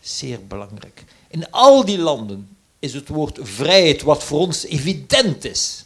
[0.00, 1.04] zeer belangrijk.
[1.30, 5.84] In al die landen is het woord vrijheid, wat voor ons evident is,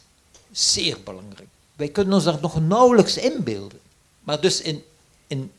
[0.53, 1.49] zeer belangrijk.
[1.77, 3.79] Wij kunnen ons daar nog nauwelijks inbeelden.
[4.21, 4.83] Maar dus in,
[5.27, 5.51] in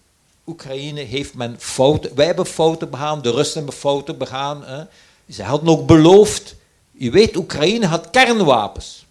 [0.48, 4.64] Oekraïne heeft men fouten, wij hebben fouten begaan, de Russen hebben fouten begaan.
[4.64, 4.84] Hè.
[5.30, 6.56] Ze hadden ook beloofd,
[6.92, 9.06] je weet, Oekraïne had kernwapens.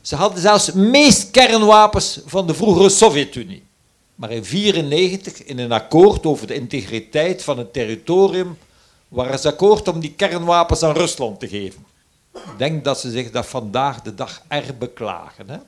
[0.00, 3.62] Ze hadden zelfs meest kernwapens van de vroegere Sovjet-Unie.
[4.14, 8.58] Maar in 1994, in een akkoord over de integriteit van het territorium,
[9.12, 11.86] waren ze akkoord om die kernwapens aan Rusland te geven.
[12.34, 15.48] Ik denk dat ze zich dat vandaag de dag erg beklagen.
[15.48, 15.58] Hè?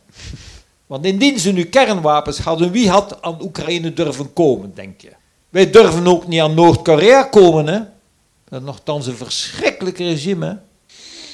[0.86, 5.12] Want indien ze nu kernwapens hadden, wie had aan Oekraïne durven komen, denk je?
[5.48, 7.78] Wij durven ook niet aan Noord-Korea komen, hè?
[8.48, 10.60] Dat is nogthans een verschrikkelijk regime?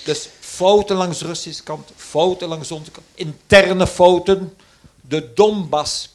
[0.05, 4.55] Dus fouten langs Russische kant, fouten langs onze kant, interne fouten.
[5.01, 6.15] De Donbass,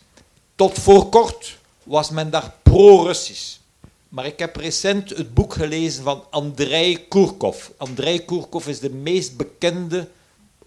[0.55, 3.57] tot voor kort was men daar pro-Russisch.
[4.15, 7.67] Maar ik heb recent het boek gelezen van Andrei Kurkov.
[7.77, 10.07] Andrei Kurkov is de meest bekende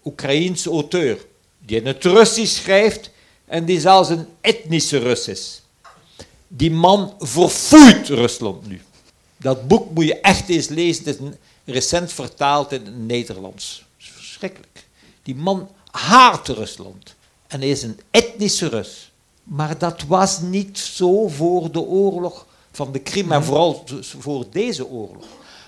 [0.03, 1.25] Oekraïense auteur.
[1.59, 3.09] Die in het Russisch schrijft
[3.45, 5.61] en die zelfs een etnische Rus is.
[6.47, 8.81] Die man verfoeit Rusland nu.
[9.37, 11.05] Dat boek moet je echt eens lezen.
[11.05, 11.27] Het is
[11.65, 13.85] recent vertaald in het Nederlands.
[13.97, 14.87] Verschrikkelijk.
[15.23, 17.15] Die man haat Rusland.
[17.47, 19.11] En hij is een etnische Rus.
[19.43, 24.45] Maar dat was niet zo voor de oorlog van de Krim en vooral dus voor
[24.51, 25.25] deze oorlog.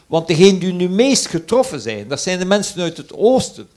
[0.08, 3.70] Want degenen die nu meest getroffen zijn, dat zijn de mensen uit het oosten.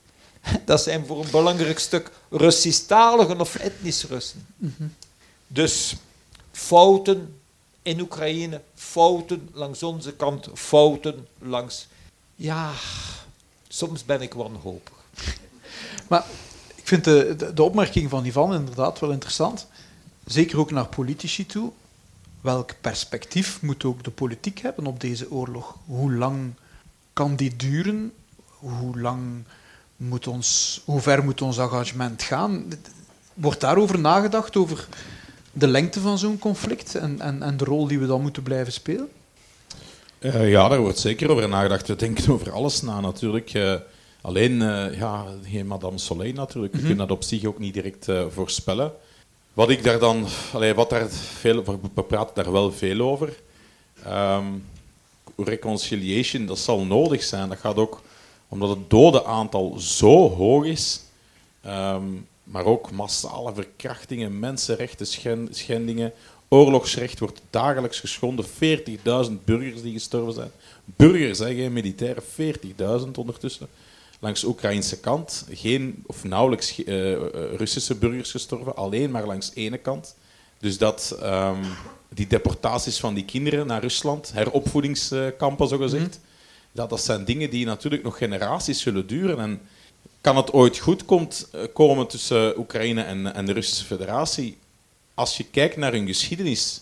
[0.65, 4.47] Dat zijn voor een belangrijk stuk Russisch-taligen of etnische Russen.
[5.47, 5.95] Dus
[6.51, 7.39] fouten
[7.81, 11.87] in Oekraïne, fouten langs onze kant, fouten langs...
[12.35, 12.71] Ja,
[13.67, 14.93] soms ben ik wanhopig.
[16.09, 16.25] Maar
[16.75, 19.67] ik vind de, de, de opmerking van Ivan inderdaad wel interessant.
[20.25, 21.71] Zeker ook naar politici toe.
[22.45, 25.77] Welk perspectief moet ook de politiek hebben op deze oorlog?
[25.85, 26.53] Hoe lang
[27.13, 28.11] kan die duren?
[28.45, 29.43] Hoe lang
[29.97, 32.65] moet ons, hoe ver moet ons engagement gaan?
[33.33, 34.87] Wordt daarover nagedacht, over
[35.51, 38.73] de lengte van zo'n conflict en, en, en de rol die we dan moeten blijven
[38.73, 39.09] spelen?
[40.19, 41.87] Uh, ja, daar wordt zeker over nagedacht.
[41.87, 43.53] We denken over alles na natuurlijk.
[43.53, 43.75] Uh,
[44.21, 46.73] alleen, uh, ja, geen Madame Soleil natuurlijk.
[46.73, 46.89] Mm -hmm.
[46.89, 48.91] Je kunt dat op zich ook niet direct voorspellen.
[49.55, 53.33] Wat ik daar dan, allee, wat daar veel, we praten daar wel veel over.
[54.07, 54.65] Um,
[55.37, 57.49] reconciliation, dat zal nodig zijn.
[57.49, 58.01] Dat gaat ook
[58.47, 61.01] omdat het dodenaantal zo hoog is.
[61.65, 65.07] Um, maar ook massale verkrachtingen, mensenrechten
[65.49, 66.13] schendingen.
[66.47, 68.45] Oorlogsrecht wordt dagelijks geschonden.
[68.45, 68.51] 40.000
[69.45, 70.51] burgers die gestorven zijn.
[70.85, 73.67] Burgers, hè, geen militairen, 40.000 ondertussen.
[74.19, 76.85] Langs de Oekraïnse kant geen, of nauwelijks uh,
[77.55, 80.15] Russische burgers gestorven, alleen maar langs de ene kant.
[80.59, 81.61] Dus dat um,
[82.09, 86.71] die deportaties van die kinderen naar Rusland, heropvoedingskampen zo gezegd, mm -hmm.
[86.71, 89.39] dat, dat zijn dingen die natuurlijk nog generaties zullen duren.
[89.39, 89.61] En
[90.21, 94.57] kan het ooit goed komt, eh, komen tussen Oekraïne en, en de Russische Federatie?
[95.13, 96.81] Als je kijkt naar hun geschiedenis,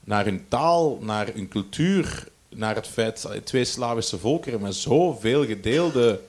[0.00, 5.46] naar hun taal, naar hun cultuur, naar het feit dat twee Slavische volkeren met zoveel
[5.46, 6.20] gedeelde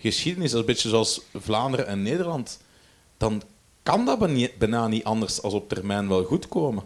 [0.00, 2.60] geschiedenis, is een beetje zoals Vlaanderen en Nederland,
[3.16, 3.42] dan
[3.82, 4.18] kan dat
[4.58, 6.84] bijna niet anders als op termijn wel goed komen.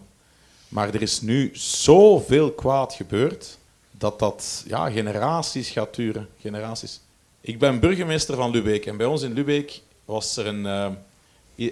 [0.67, 3.57] Maar er is nu zoveel kwaad gebeurd
[3.91, 6.29] dat dat ja, generaties gaat duren.
[6.39, 6.99] Generaties.
[7.41, 10.89] Ik ben burgemeester van Lubeek en bij ons in Lubeek was er een, uh,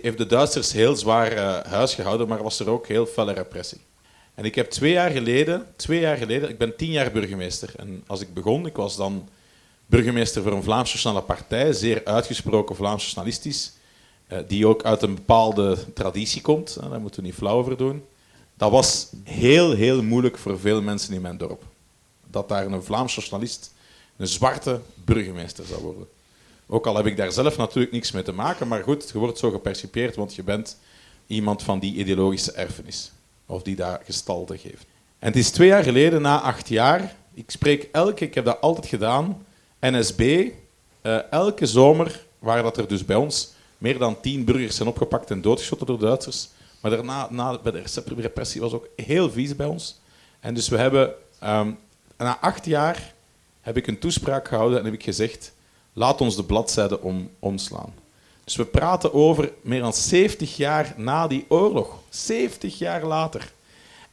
[0.01, 3.81] heeft de Duitsers heel zwaar uh, huis gehouden, maar was er ook heel felle repressie.
[4.35, 7.73] En ik heb twee jaar geleden, twee jaar geleden, ik ben tien jaar burgemeester.
[7.77, 9.29] En als ik begon, ik was dan
[9.93, 13.71] burgemeester voor een Vlaamse snelle partij, zeer uitgesproken Vlaams nationalistisch,
[14.31, 16.77] uh, die ook uit een bepaalde traditie komt.
[16.89, 18.03] daar moeten we niet flauw over doen.
[18.57, 21.63] Dat was heel, heel moeilijk voor veel mensen in mijn dorp.
[22.27, 23.73] Dat daar een Vlaams socialist
[24.17, 26.07] een zwarte burgemeester zou worden.
[26.67, 29.37] Ook al heb ik daar zelf natuurlijk niks mee te maken, maar goed, je wordt
[29.37, 30.77] zo gepercipieerd, want je bent
[31.27, 33.11] iemand van die ideologische erfenis.
[33.45, 34.85] Of die daar gestalte geeft.
[35.19, 38.61] En het is twee jaar geleden, na acht jaar, ik spreek elke, ik heb dat
[38.61, 39.45] altijd gedaan,
[39.91, 44.89] NSB, uh, elke zomer waren dat er dus bij ons meer dan tien burgers zijn
[44.89, 46.49] opgepakt en doodgeschoten door Duitsers.
[46.81, 47.84] Maar daarna, na, bij de
[48.15, 49.99] repressie was ook heel vies bij ons.
[50.39, 51.13] En dus we hebben
[51.43, 51.77] um,
[52.17, 53.13] na acht jaar
[53.61, 55.53] heb ik een toespraak gehouden en heb ik gezegd:
[55.93, 57.93] laat ons de bladzijde om, omslaan.
[58.43, 61.99] Dus we praten over meer dan 70 jaar na die oorlog.
[62.09, 63.51] 70 jaar later.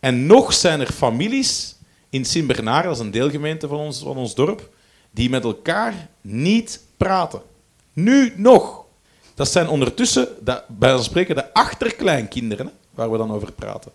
[0.00, 1.74] En nog zijn er families
[2.08, 4.68] in Sint-Bernard, dat is een deelgemeente van ons, van ons dorp,
[5.10, 7.42] die met elkaar niet praten.
[7.92, 8.84] Nu nog.
[9.34, 10.28] Dat zijn ondertussen,
[10.68, 13.92] bij ons spreken, de achterkleinkinderen waar we dan over praten.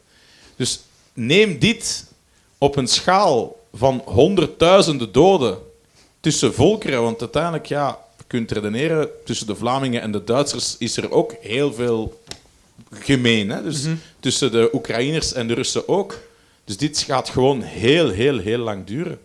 [0.55, 0.81] Dus
[1.13, 2.11] neem dit
[2.57, 5.57] op een schaal van honderdduizenden doden
[6.19, 10.97] tussen volkeren, want uiteindelijk, ja, je kunt redeneren, tussen de Vlamingen en de Duitsers is
[10.97, 12.21] er ook heel veel
[12.91, 13.49] gemeen.
[13.49, 13.63] Hè?
[13.63, 13.95] Dus mhm.
[14.19, 16.17] tussen de Oekraïners en de Russen ook.
[16.63, 19.19] Dus dit gaat gewoon heel, heel, heel lang duren.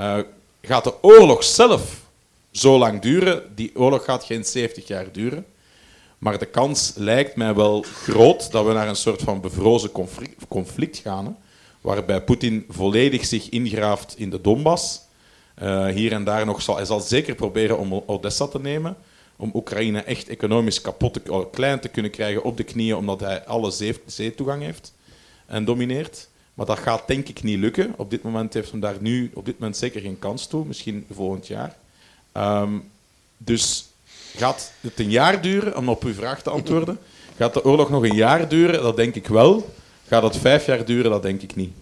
[0.00, 0.18] Uh,
[0.62, 2.00] gaat de oorlog zelf
[2.50, 3.52] zo lang duren?
[3.54, 5.46] Die oorlog gaat geen 70 jaar duren.
[6.18, 9.90] Maar de kans lijkt mij wel groot dat we naar een soort van bevrozen
[10.48, 11.38] conflict, gaan.
[11.80, 15.00] Waarbij Poetin volledig zich ingraaft in de Donbass.
[15.62, 18.96] Uh, hier en daar nog zal hij zal zeker proberen om Odessa te nemen,
[19.36, 23.20] om Oekraïne echt economisch kapot, te, oh, klein te kunnen krijgen op de knieën, omdat
[23.20, 24.94] hij alle zee, zeetoegang heeft
[25.46, 26.28] en domineert.
[26.54, 27.94] Maar dat gaat denk ik niet lukken.
[27.96, 31.06] Op dit moment heeft hem daar nu op dit moment zeker geen kans toe, misschien
[31.10, 31.76] volgend jaar.
[32.36, 32.90] Um,
[33.36, 33.86] dus
[34.36, 36.98] gaat het een jaar duren, om op uw vraag te antwoorden?
[37.36, 38.82] Gaat de oorlog nog een jaar duren?
[38.82, 39.74] Dat denk ik wel.
[40.06, 41.10] Gaat het vijf jaar duren?
[41.10, 41.72] Dat denk ik niet.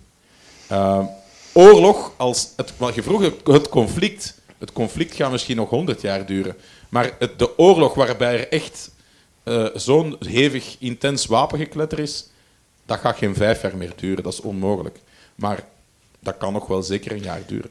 [0.73, 1.05] Uh,
[1.53, 4.39] oorlog, als het, wat je vroeg, het conflict.
[4.59, 6.57] Het conflict gaat misschien nog honderd jaar duren.
[6.89, 8.91] Maar het, de oorlog waarbij er echt
[9.45, 12.29] uh, zo'n hevig, intens wapengekletter is,
[12.91, 14.23] dat gaat geen vijf jaar meer duren.
[14.23, 15.01] Dat is onmogelijk.
[15.35, 15.65] Maar
[16.21, 17.71] dat kan nog wel zeker een jaar duren.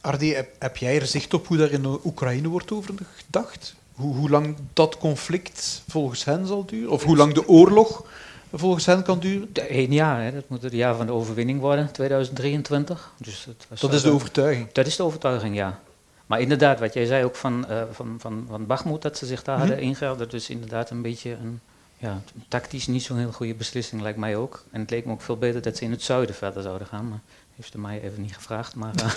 [0.00, 3.74] Ardi, heb, heb jij er zicht op hoe daar in Oekraïne wordt over gedacht?
[3.94, 6.90] Hoe, hoe lang dat conflict volgens hen zal duren?
[6.90, 8.04] Of hoe lang de oorlog
[8.52, 9.48] volgens hen kan duren?
[9.52, 10.32] Eén jaar, hè.
[10.32, 13.12] dat moet het jaar van de overwinning worden, 2023.
[13.16, 14.72] Dus het dat is de overtuiging?
[14.72, 15.80] Dat is de overtuiging, ja.
[16.26, 19.42] Maar inderdaad, wat jij zei ook van, uh, van, van, van Bachmoed, dat ze zich
[19.42, 19.86] daar hadden mhm.
[19.86, 21.60] ingehouden, dat is inderdaad een beetje een,
[22.04, 24.64] ja, tactisch niet zo'n heel goede beslissing, lijkt mij ook.
[24.70, 27.08] En het leek me ook veel beter dat ze in het zuiden verder zouden gaan,
[27.08, 27.20] maar
[27.56, 28.74] heeft de mij even niet gevraagd.
[28.74, 29.14] Maar, uh,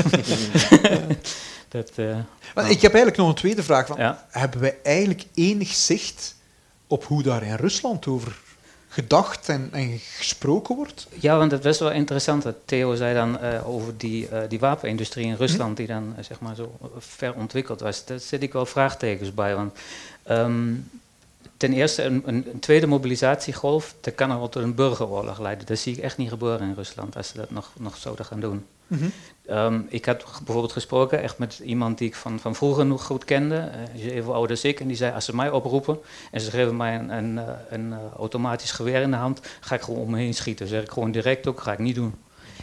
[1.70, 2.18] dat, uh,
[2.56, 3.88] maar ik heb eigenlijk nog een tweede vraag.
[3.88, 4.26] Van, ja?
[4.30, 6.36] Hebben wij eigenlijk enig zicht
[6.88, 8.38] op hoe daar in Rusland over
[8.88, 11.08] gedacht en, en gesproken wordt?
[11.20, 12.44] Ja, want het was wel interessant.
[12.44, 16.40] dat Theo zei dan uh, over die, uh, die wapenindustrie in Rusland, die dan zeg
[16.40, 18.06] maar zo ver ontwikkeld was.
[18.06, 19.56] Daar zit ik wel vraagtekens bij.
[19.56, 19.78] Want
[20.30, 20.90] um,
[21.58, 25.66] ten eerste, een, een, een, tweede mobilisatiegolf, dat kan wel tot een burgeroorlog leiden.
[25.66, 28.40] Dat zie ik echt niet gebeuren in Rusland, als ze dat nog, nog zouden gaan
[28.40, 28.66] doen.
[28.88, 29.12] Mm -hmm.
[29.58, 33.26] um, ik had bijvoorbeeld gesproken echt met iemand die ik van, van vroeger nog goed
[33.26, 36.00] kende, uh, even ouder als ik, en die zei, als ze mij oproepen
[36.32, 39.82] en ze geven mij een, een, een, een automatisch geweer in de hand, ga ik
[39.82, 40.68] gewoon om me heen schieten.
[40.68, 42.14] zeg ik gewoon direct ook, ga ik niet doen.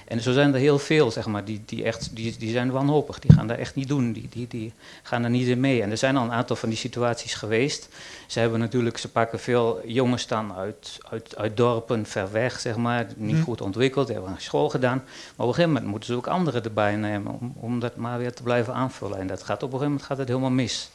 [0.05, 3.19] En zo zijn er heel veel, zeg maar, die, die, echt, die, die zijn wanhopig.
[3.19, 4.13] Die gaan dat echt niet doen.
[4.13, 5.83] Die, die, die gaan er niet in mee.
[5.83, 7.89] En er zijn al een aantal van die situaties geweest.
[8.27, 12.77] Ze hebben natuurlijk, ze pakken veel jongens dan uit, uit, uit dorpen ver weg, zeg
[12.77, 13.07] maar.
[13.17, 15.03] Niet goed ontwikkeld, hebben een school gedaan.
[15.07, 18.19] Maar op een gegeven moment moeten ze ook anderen erbij nemen om, om dat maar
[18.19, 19.19] weer te blijven aanvullen.
[19.19, 20.91] En dat gaat op een gegeven moment gaat het helemaal mis.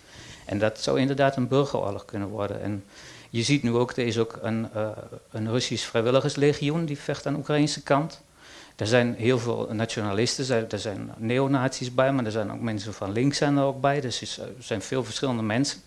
[0.45, 2.61] En dat zou inderdaad een burgeroorlog kunnen worden.
[2.61, 2.83] En
[3.29, 4.89] je ziet nu ook, er is ook een, uh,
[5.31, 8.21] een Russisch vrijwilligerslegioen die vecht aan de Oekraïnse kant.
[8.79, 13.11] Er zijn heel veel nationalisten, er zijn neonazies bij, maar er zijn ook mensen van
[13.11, 14.01] links zijn er ook bij.
[14.01, 15.79] Dus er zijn veel verschillende mensen.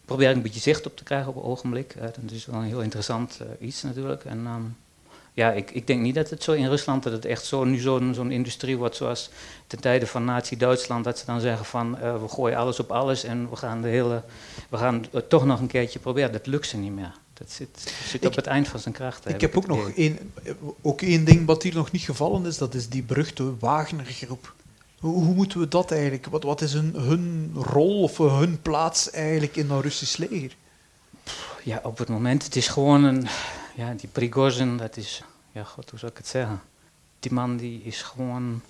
[0.00, 1.94] Ik probeer een beetje zicht op te krijgen op het ogenblik.
[2.00, 4.24] dat is wel een heel interessant uh, iets natuurlijk.
[4.24, 4.76] En um,
[5.32, 7.78] ja, ik, ik, denk niet dat het zo in Rusland, dat het echt zo, nu
[7.78, 9.30] zo'n zo'n industrie wordt zoals
[9.66, 13.24] ten tijde van Nazi-Duitsland, dat ze dan zeggen van uh, we gooien alles op alles
[13.24, 14.22] en we gaan, de hele,
[14.68, 16.32] we gaan het toch nog een keertje proberen.
[16.32, 17.12] Dat lukt ze niet meer.
[17.40, 19.28] Dat zit, zit op het eind van zijn kracht.
[19.28, 20.32] Ik heb ook nog één,
[20.82, 24.54] ook één ding wat hier nog niet gevallen is, dat is die beruchte Wagner-groep.
[24.98, 29.10] Hoe, hoe, moeten we dat eigenlijk, wat, wat is hun, hun rol of hun plaats
[29.10, 30.56] eigenlijk in een Russisch leger?
[31.64, 33.26] Ja, op het moment, het is gewoon een,
[33.76, 35.22] ja, die Prigozhin, dat is,
[35.52, 36.62] ja god, hoe zou ik het zeggen?
[37.20, 38.62] Die man die is gewoon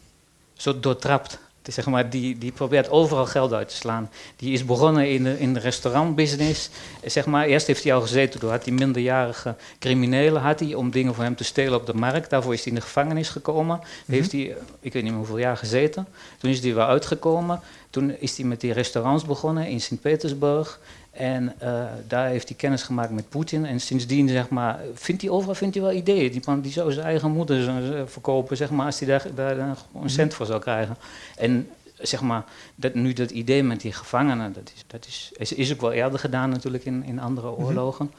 [0.53, 1.39] zo doortrapt
[1.73, 4.11] zeg maar, die, die probeert overal geld uit te slaan.
[4.37, 6.71] Die is begonnen in de, in de restaurantbusiness.
[7.05, 10.91] Zeg maar, eerst heeft hij al gezeten, toen had hij minderjarige criminelen had hij, om
[10.91, 12.31] dingen voor hem te stelen op de markt.
[12.31, 13.77] Daarvoor is hij in de gevangenis gekomen.
[13.77, 14.15] Mm -hmm.
[14.15, 16.07] Heeft hij, ik weet niet meer hoeveel jaar gezeten.
[16.39, 17.61] Toen is hij weer uitgekomen.
[17.91, 20.81] Toen is hij met die restaurants begonnen in Sint-Petersburg.
[21.11, 23.67] En uh, daar heeft hij kennis gemaakt met Poetin.
[23.67, 26.33] En sindsdien, zeg maar, vindt hij overal vindt hij wel ideeën.
[26.33, 30.11] Die man die zou zijn eigen moeder verkopen, zeg maar, als hij daar, daar een
[30.11, 30.97] cent voor zou krijgen.
[31.37, 32.45] En zeg maar,
[32.75, 35.93] dat, nu dat idee met die gevangenen, dat is, dat is, is, is ook wel
[35.93, 38.05] eerder gedaan natuurlijk in, in andere oorlogen.
[38.05, 38.19] Mm -hmm.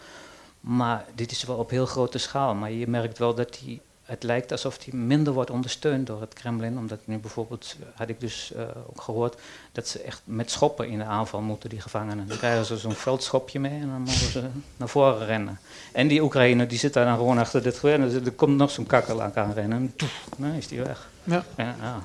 [0.62, 2.56] Maar dit is wel op heel grote schaal.
[2.56, 3.82] Maar je merkt wel dat die
[4.12, 6.78] het lijkt alsof hij minder wordt ondersteund door het Kremlin.
[6.78, 9.36] Omdat nu bijvoorbeeld, had ik dus uh, ook gehoord,
[9.72, 12.28] dat ze echt met schoppen in de aanval moeten, die gevangenen.
[12.28, 14.43] Dan krijgen ze zo'n veldschopje mee en dan mogen ze
[14.78, 15.59] naar voren rennen.
[15.91, 17.99] En die Oekraïner die zit daar dan gewoon achter dit geweer.
[17.99, 21.09] En er komt nog zo'n kakkerlak aan rennen en toef, dan is die weg.
[21.24, 21.45] Ja.
[21.57, 22.03] ja, ja.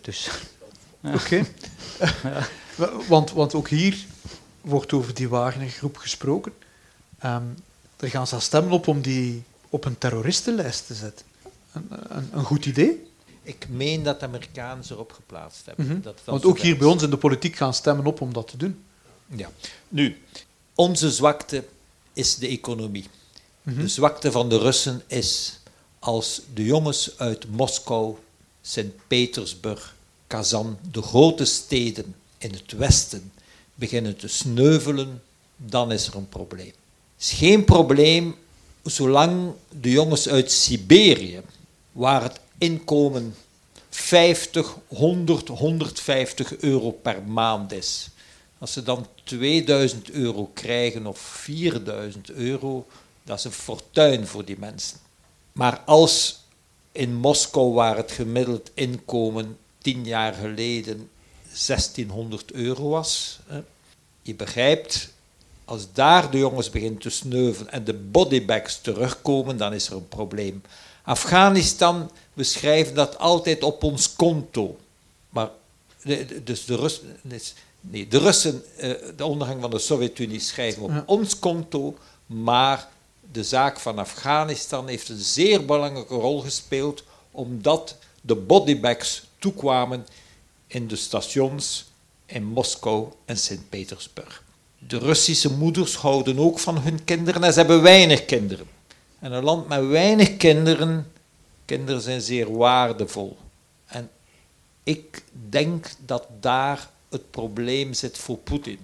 [0.00, 0.30] Dus...
[1.00, 1.14] Ja.
[1.14, 1.44] Oké.
[2.78, 3.06] Okay.
[3.08, 4.04] want, want ook hier
[4.60, 6.52] wordt over die Wagner-groep gesproken.
[7.24, 7.54] Um,
[7.96, 11.26] er gaan ze stemmen op om die op een terroristenlijst te zetten.
[11.72, 13.04] Een, een, een goed idee?
[13.42, 15.84] Ik meen dat de Amerikanen ze erop geplaatst hebben.
[15.84, 16.02] Mm -hmm.
[16.02, 18.56] dat Want ook hier bij ons in de politiek gaan stemmen op om dat te
[18.56, 18.84] doen.
[19.26, 19.50] Ja.
[19.88, 20.22] Nu,
[20.74, 21.64] onze zwakte
[22.12, 23.06] is de economie.
[23.62, 23.82] Mm -hmm.
[23.82, 25.60] De zwakte van de Russen is
[25.98, 28.16] als de jongens uit Moskou,
[28.62, 29.94] Sint-Petersburg,
[30.26, 33.32] Kazan, de grote steden in het westen,
[33.74, 35.22] beginnen te sneuvelen,
[35.56, 36.66] dan is er een probleem.
[36.66, 38.36] Het is geen probleem
[38.86, 41.42] zolang de jongens uit Siberië,
[41.92, 43.34] waar het inkomen
[43.90, 48.08] 50, 100, 150 euro per maand is,
[48.58, 52.86] als ze dan 2000 euro krijgen of 4000 euro,
[53.24, 54.98] dat is een fortuin voor die mensen.
[55.52, 56.40] Maar als
[56.92, 61.10] in Moskou, waar het gemiddeld inkomen 10 jaar geleden
[61.66, 63.38] 1600 euro was,
[64.22, 65.14] je begrijpt,
[65.66, 70.08] als daar de jongens beginnen te sneuven en de bodybags terugkomen, dan is er een
[70.08, 70.62] probleem.
[71.02, 74.78] Afghanistan, we schrijven dat altijd op ons konto.
[75.28, 75.50] Maar
[76.44, 77.20] dus de Russen,
[77.80, 81.02] nee, de Russen, eh, de ondergang van de Sovjet-Unie schrijven op ja.
[81.06, 81.96] ons konto,
[82.26, 82.88] maar
[83.32, 90.06] de zaak van Afghanistan heeft een zeer belangrijke rol gespeeld, omdat de bodybags toekwamen
[90.66, 91.84] in de stations
[92.26, 94.44] in Moskou en Sint-Petersburg.
[94.86, 98.66] De Russische moeders houden ook van hun kinderen en ze hebben weinig kinderen.
[99.18, 101.12] En een land met weinig kinderen,
[101.64, 103.36] kinderen zijn zeer waardevol.
[103.86, 104.10] En
[104.82, 108.78] ik denk dat daar het probleem zit voor Poetin.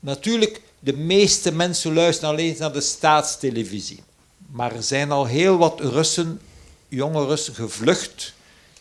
[0.00, 4.02] Natuurlijk, de meeste mensen luisteren alleen naar de staatstelevisie.
[4.50, 6.40] Maar er zijn al heel wat Russen,
[6.88, 8.32] jonge Russen, gevlucht.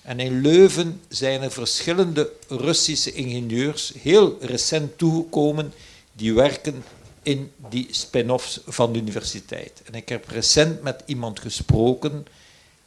[0.01, 5.73] En in Leuven zijn er verschillende Russische ingenieurs heel recent toegekomen
[6.17, 6.83] die werken
[7.23, 9.81] in die spin-offs van de universiteit.
[9.85, 12.25] En ik heb recent met iemand gesproken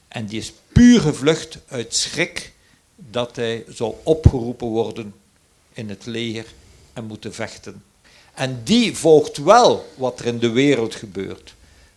[0.08, 2.52] en die is puur gevlucht uit schrik
[2.96, 5.14] dat hij zou opgeroepen worden
[5.72, 6.46] in het leger
[6.92, 7.82] en moeten vechten.
[8.34, 11.54] En die volgt wel wat er in de wereld gebeurt.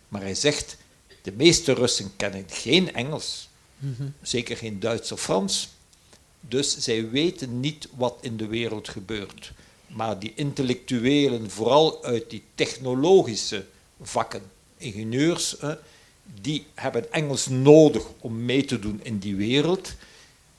[0.08, 0.76] Maar hij zegt,
[1.22, 3.48] de meeste Russen kennen geen Engels,
[4.22, 5.68] zeker geen Duits of Frans.
[6.40, 9.52] Dus zij weten niet wat in de wereld gebeurt.
[9.94, 13.64] Maar die intellectuelen, vooral uit die technologische
[14.02, 14.42] vakken,
[14.76, 15.56] ingenieurs,
[16.40, 19.92] die hebben Engels nodig om mee te doen in die wereld.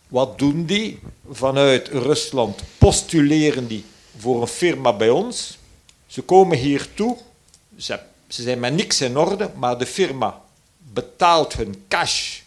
[0.08, 1.00] Wat doen die?
[1.30, 3.86] Vanuit Rusland postuleren die
[4.18, 5.58] voor een firma bij ons.
[6.08, 7.18] Ze komen hier toe,
[7.78, 10.42] ze, zijn met niks in orde, maar de firma
[10.78, 12.40] betaalt hun cash,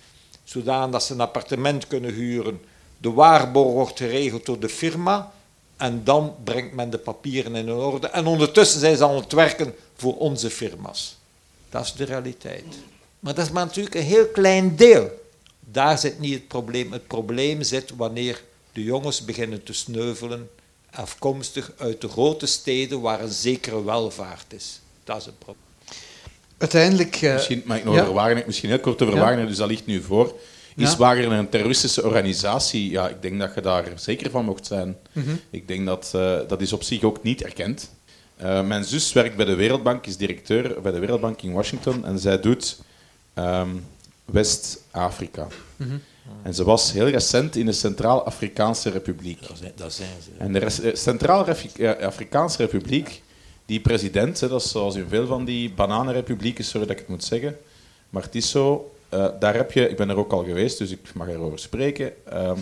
[0.45, 2.61] zodat ze een appartement kunnen huren.
[2.99, 5.33] De waarborg wordt geregeld door de firma
[5.79, 8.07] en dan brengt men de papieren in orde.
[8.07, 11.17] En ondertussen zijn ze aan het werken voor onze firma's.
[11.71, 12.65] Dat is de realiteit.
[13.21, 15.11] Maar dat is maar natuurlijk een heel klein deel.
[15.61, 16.93] Daar zit niet het probleem.
[16.93, 20.51] Het probleem zit wanneer de jongens beginnen te sneuvelen,
[20.91, 24.81] afkomstig uit de grote steden waar een zekere welvaart is.
[25.05, 25.67] Dat is het probleem.
[26.59, 27.23] Uiteindelijk...
[27.23, 28.43] Uh, misschien, mag ik nog ja?
[28.47, 29.21] misschien heel kort over ja?
[29.21, 30.35] Wagner, dus dat ligt nu voor.
[30.79, 31.17] Is ja?
[31.17, 32.91] Een terroristische organisatie?
[32.91, 34.97] Ja, ik denk dat je daar zeker van mocht zijn.
[35.13, 35.41] Mm -hmm.
[35.51, 37.91] Ik denk dat uh, dat is op zich ook niet erkend.
[38.43, 42.19] Uh, mijn zus werkt bij de Wereldbank, is directeur bij de Wereldbank in Washington en
[42.19, 42.79] zij doet
[43.35, 43.85] um,
[44.25, 45.47] West-Afrika.
[45.77, 46.01] Mm -hmm.
[46.43, 49.49] En ze was heel recent in de Centraal-Afrikaanse Republiek.
[49.49, 50.31] Dat zijn, dat zijn ze.
[50.39, 53.23] En de Centraal-Afrikaanse Republiek,
[53.67, 57.09] die president, hè, dat is zoals in veel van die bananenrepublieken, sorry dat ik het
[57.09, 57.57] moet zeggen,
[58.11, 60.91] maar het is zo, uh, daar heb je, ik ben er ook al geweest, dus
[60.91, 62.53] ik mag erover spreken, uh,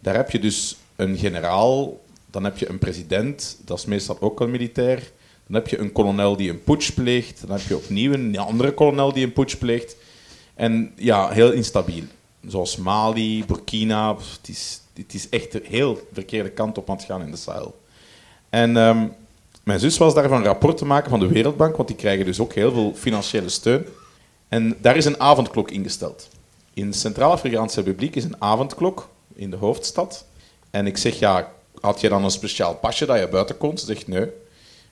[0.00, 2.00] daar heb je dus een generaal,
[2.30, 5.10] dan heb je een president, dat is meestal ook een militair,
[5.46, 8.72] dan heb je een kolonel die een putsch pleegt, dan heb je opnieuw een andere
[8.72, 9.96] kolonel die een putsch pleegt.
[10.54, 12.04] En ja, heel instabiel.
[12.46, 17.22] Zoals Mali, Burkina, het is, het is echt heel verkeerde kant op aan het gaan
[17.22, 17.80] in de Sahel.
[18.50, 19.12] En um,
[19.62, 22.52] mijn zus was daarvan rapport te maken van de Wereldbank, want die krijgen dus ook
[22.52, 23.84] heel veel financiële steun.
[24.48, 26.28] En daar is een avondklok ingesteld.
[26.74, 30.24] In de Centraal-Afrikaanse Republiek is een avondklok in de hoofdstad.
[30.70, 33.78] En ik zeg, ja, had je dan een speciaal pasje dat je buiten kon?
[33.78, 34.30] Ze zegt, nee.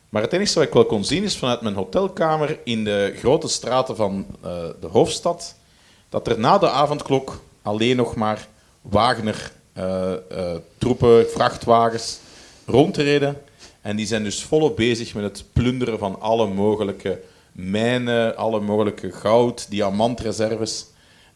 [0.09, 3.49] Maar het enige wat ik wel kon zien is vanuit mijn hotelkamer in de grote
[3.49, 4.51] straten van uh,
[4.81, 5.55] de hoofdstad,
[6.09, 8.49] dat er na de avondklok alleen nog maar
[8.81, 12.19] Wagner uh, uh, troepen, vrachtwagens
[12.67, 13.43] rondreden.
[13.81, 17.21] En die zijn dus volop bezig met het plunderen van alle mogelijke
[17.53, 20.87] mijnen, alle mogelijke goud, diamantreserves,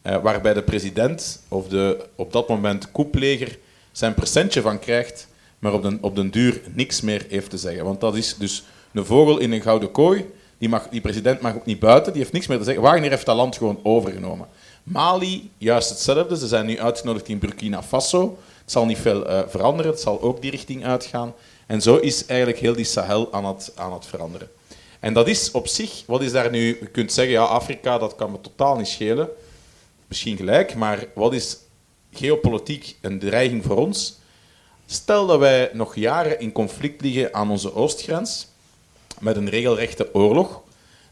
[0.03, 3.59] uh, waarbij de president of de op dat moment koepleger
[3.93, 7.85] zijn percentje van krijgt, maar op den, op den duur niks meer heeft te zeggen.
[7.85, 11.55] Want dat is dus een vogel in een gouden kooi, die, mag, die president mag
[11.55, 12.83] ook niet buiten, die heeft niks meer te zeggen.
[12.83, 14.47] Wagner heeft dat land gewoon overgenomen.
[14.83, 16.37] Mali, juist hetzelfde.
[16.37, 18.39] Ze zijn nu uitgenodigd in Burkina Faso.
[18.61, 21.35] Het zal niet veel uh, veranderen, het zal ook die richting uitgaan.
[21.67, 24.49] En zo is eigenlijk heel die Sahel aan het, aan het veranderen.
[25.01, 28.15] En dat is op zich, wat is daar nu, je kunt zeggen, ja, Afrika, dat
[28.15, 29.29] kan me totaal niet schelen.
[30.07, 31.57] Misschien gelijk, maar wat is
[32.13, 34.19] geopolitiek een dreiging voor ons?
[34.87, 38.47] Stel dat wij nog jaren in conflict liggen aan onze oostgrens,
[39.21, 40.61] met een regelrechte oorlog,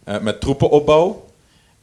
[0.09, 1.25] uh, met troepenopbouw,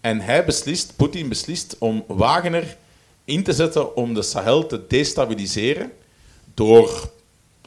[0.01, 2.77] en hij beslist, Poetin beslist, om Wagner
[3.25, 5.91] in te zetten om de Sahel te destabiliseren
[6.53, 7.09] door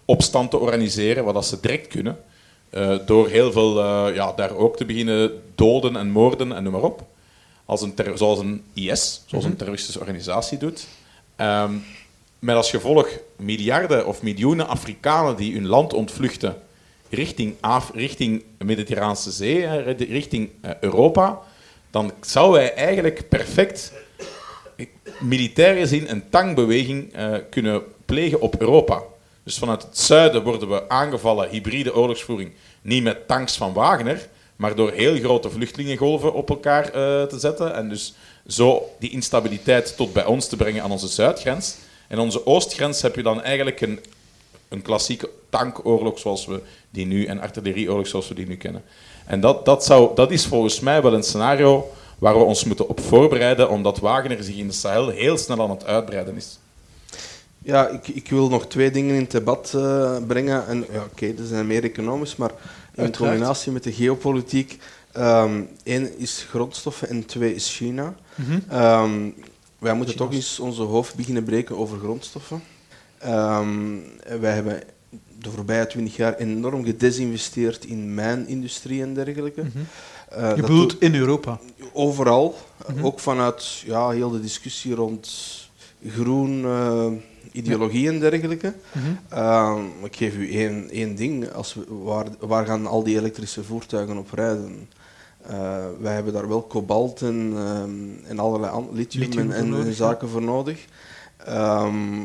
[0.04, 2.18] opstand te organiseren, wat ze direct kunnen.
[2.76, 6.72] Uh, door heel veel uh, ja, daar ook te beginnen doden en moorden en noem
[6.72, 7.06] maar op.
[7.64, 9.50] Als een zoals een IS, zoals mm -hmm.
[9.50, 10.86] een terroristische organisatie doet.
[11.36, 11.84] Um,
[12.38, 16.56] met als gevolg miljarden of miljoenen Afrikanen die hun land ontvluchten
[17.10, 21.40] richting, Af richting de Mediterraanse Zee, richting uh, Europa,
[21.90, 23.92] dan zouden wij eigenlijk perfect
[25.20, 27.12] militair gezien een tangbeweging
[27.50, 29.02] kunnen plegen op Europa.
[29.44, 34.74] Dus vanuit het zuiden worden we aangevallen, hybride oorlogsvoering, niet met tanks van Wagner, maar
[34.74, 36.92] door heel grote vluchtelingengolven op elkaar uh,
[37.22, 37.74] te zetten.
[37.74, 38.14] En dus
[38.46, 41.76] zo die instabiliteit tot bij ons te brengen aan onze zuidgrens.
[42.08, 44.00] En onze oostgrens heb je dan eigenlijk een,
[44.68, 48.82] een klassieke tankoorlog zoals we die nu, en artillerieoorlog zoals we die nu kennen.
[49.26, 52.88] En dat, dat, zou, dat is volgens mij wel een scenario waar we ons moeten
[52.88, 56.58] op voorbereiden, omdat Wagner zich in de Sahel heel snel aan het uitbreiden is.
[57.64, 60.66] Ja, ik, ik wil nog twee dingen in het debat uh, brengen.
[60.66, 63.16] En ja, oké, okay, dat zijn meer economisch, maar in Uiteraard.
[63.32, 64.78] combinatie met de geopolitiek.
[65.16, 68.14] Um, één is grondstoffen en twee is China.
[68.34, 68.78] Mm -hmm.
[68.78, 69.34] um,
[69.78, 70.28] wij moeten China's.
[70.28, 72.62] toch eens onze hoofd beginnen breken over grondstoffen.
[73.26, 74.02] Um,
[74.40, 74.82] wij hebben
[75.38, 79.62] de voorbije twintig jaar enorm gedesinvesteerd in mijnindustrie en dergelijke.
[79.62, 79.78] Mhm.
[80.28, 81.60] Eh, Je bedoelt in Europa.
[81.92, 82.54] overal,
[82.88, 83.04] Mhm.
[83.04, 85.28] ook vanuit ja, heel de discussie rond
[86.08, 87.06] groen eh,
[87.52, 88.74] ideologie en dergelijke.
[89.28, 91.52] Ehm, ik geef u één, één ding.
[91.52, 94.88] Als we, waar, waar gaan al die elektrische voertuigen op rijden?
[95.46, 99.92] Eh, wij hebben daar wel kobalt en, ehm, en allerlei lithium, Lithium en, ja.
[99.92, 100.84] zaken voor nodig.
[101.36, 102.22] Ehm,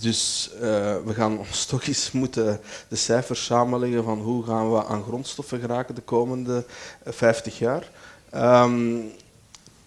[0.00, 0.60] dus eh,
[1.04, 5.60] we gaan ons toch eens moeten de cijfers samenleggen van hoe gaan we aan grondstoffen
[5.60, 6.64] geraken de komende
[7.02, 7.90] eh, 50 jaar.
[8.30, 8.96] Ehm,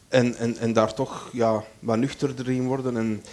[0.08, 3.24] en, en, en daar toch ja, wat nuchterder in worden en,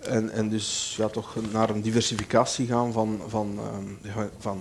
[0.00, 4.60] en, en dus ja, toch naar een diversificatie gaan van, van, ehm, van,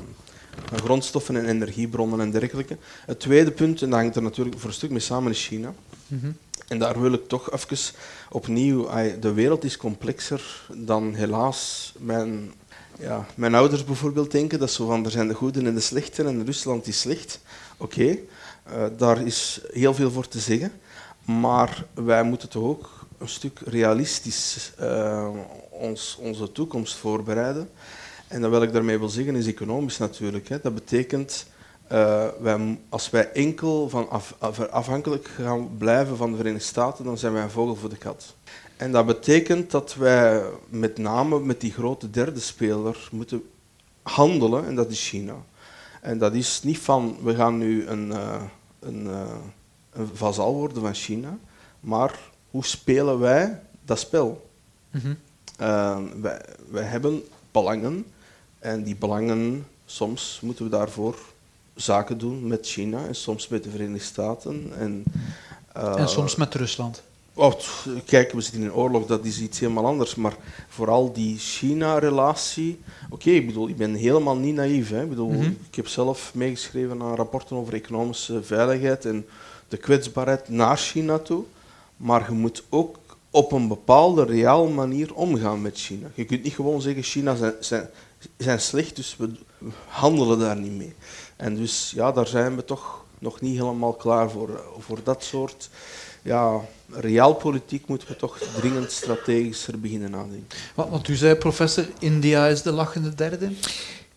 [0.65, 2.77] van grondstoffen en energiebronnen en dergelijke.
[3.05, 5.73] Het tweede punt, en dat hangt er natuurlijk voor een stuk mee samen, is China.
[6.07, 6.31] Mhm.
[6.67, 7.95] En daar wil ik toch even
[8.29, 12.53] opnieuw, de wereld is complexer dan helaas mijn,
[12.99, 14.59] ja, mijn ouders bijvoorbeeld denken.
[14.59, 17.39] Dat zo van, er zijn de goede en de slechte en Rusland is slecht.
[17.77, 18.17] Oké,
[18.63, 20.71] eh, daar is heel veel voor te zeggen.
[21.25, 22.89] Maar wij moeten toch ook
[23.25, 25.29] een stuk realistisch eh,
[25.69, 27.69] ons, onze toekomst voorbereiden.
[28.27, 30.47] En wat ik daarmee wil zeggen is economisch natuurlijk.
[30.47, 30.59] Hè.
[30.61, 31.45] Dat betekent,
[31.87, 37.05] eh, wij, als wij enkel van af, af- afhankelijk gaan blijven van de Verenigde Staten,
[37.05, 38.35] dan zijn wij een vogel voor de kat.
[38.77, 43.43] En dat betekent dat wij met name met die grote derde speler moeten
[44.01, 45.35] handelen, en dat is China.
[46.01, 48.41] En dat is niet van, we gaan nu een, eh,
[48.79, 49.35] een, eh,
[49.91, 51.37] een vazal worden van China,
[51.79, 54.49] maar hoe spelen wij dat spel?
[55.61, 58.05] Uh, wij, wij hebben belangen
[58.59, 61.17] en die belangen, soms moeten we daarvoor
[61.75, 64.71] zaken doen met China en soms met de Verenigde Staten.
[64.77, 65.03] En,
[65.73, 67.01] eh, en soms met Rusland.
[67.33, 67.53] Oh,
[68.05, 70.15] kijk, we zitten in een oorlog, dat is iets helemaal anders.
[70.15, 70.35] Maar
[70.69, 72.79] vooral die China-relatie.
[73.09, 74.89] Oké, ik bedoel, ik ben helemaal niet naïef.
[74.89, 75.03] Hè.
[75.03, 75.51] Ik, bedoel, Mhm.
[75.69, 79.25] ik heb zelf meegeschreven aan rapporten over economische veiligheid en
[79.67, 81.43] de kwetsbaarheid naar China toe.
[81.97, 82.97] Maar je moet ook
[83.29, 86.07] op een bepaalde reale manier omgaan met China.
[86.13, 87.89] Je kunt niet gewoon zeggen, China zijn, zijn,
[88.37, 89.29] zijn slecht, dus we
[89.87, 90.93] handelen daar niet mee.
[91.35, 94.63] En dus ja, daar zijn we toch nog niet helemaal klaar voor.
[94.79, 95.69] Voor dat soort
[96.21, 100.57] ja, realpolitiek moeten we toch dringend strategischer beginnen nadenken.
[100.75, 103.51] Want, want u zei, professor, India is de lachende derde.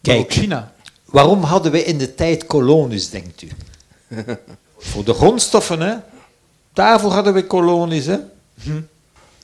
[0.01, 0.20] Kijk.
[0.20, 0.72] ook China.
[1.05, 3.49] Waarom hadden we in de tijd kolonies, denkt u?
[4.79, 5.97] Voor de grondstoffen, hè?
[6.79, 8.18] Daarvoor hadden we kolonies, hè?
[8.62, 8.81] Hm.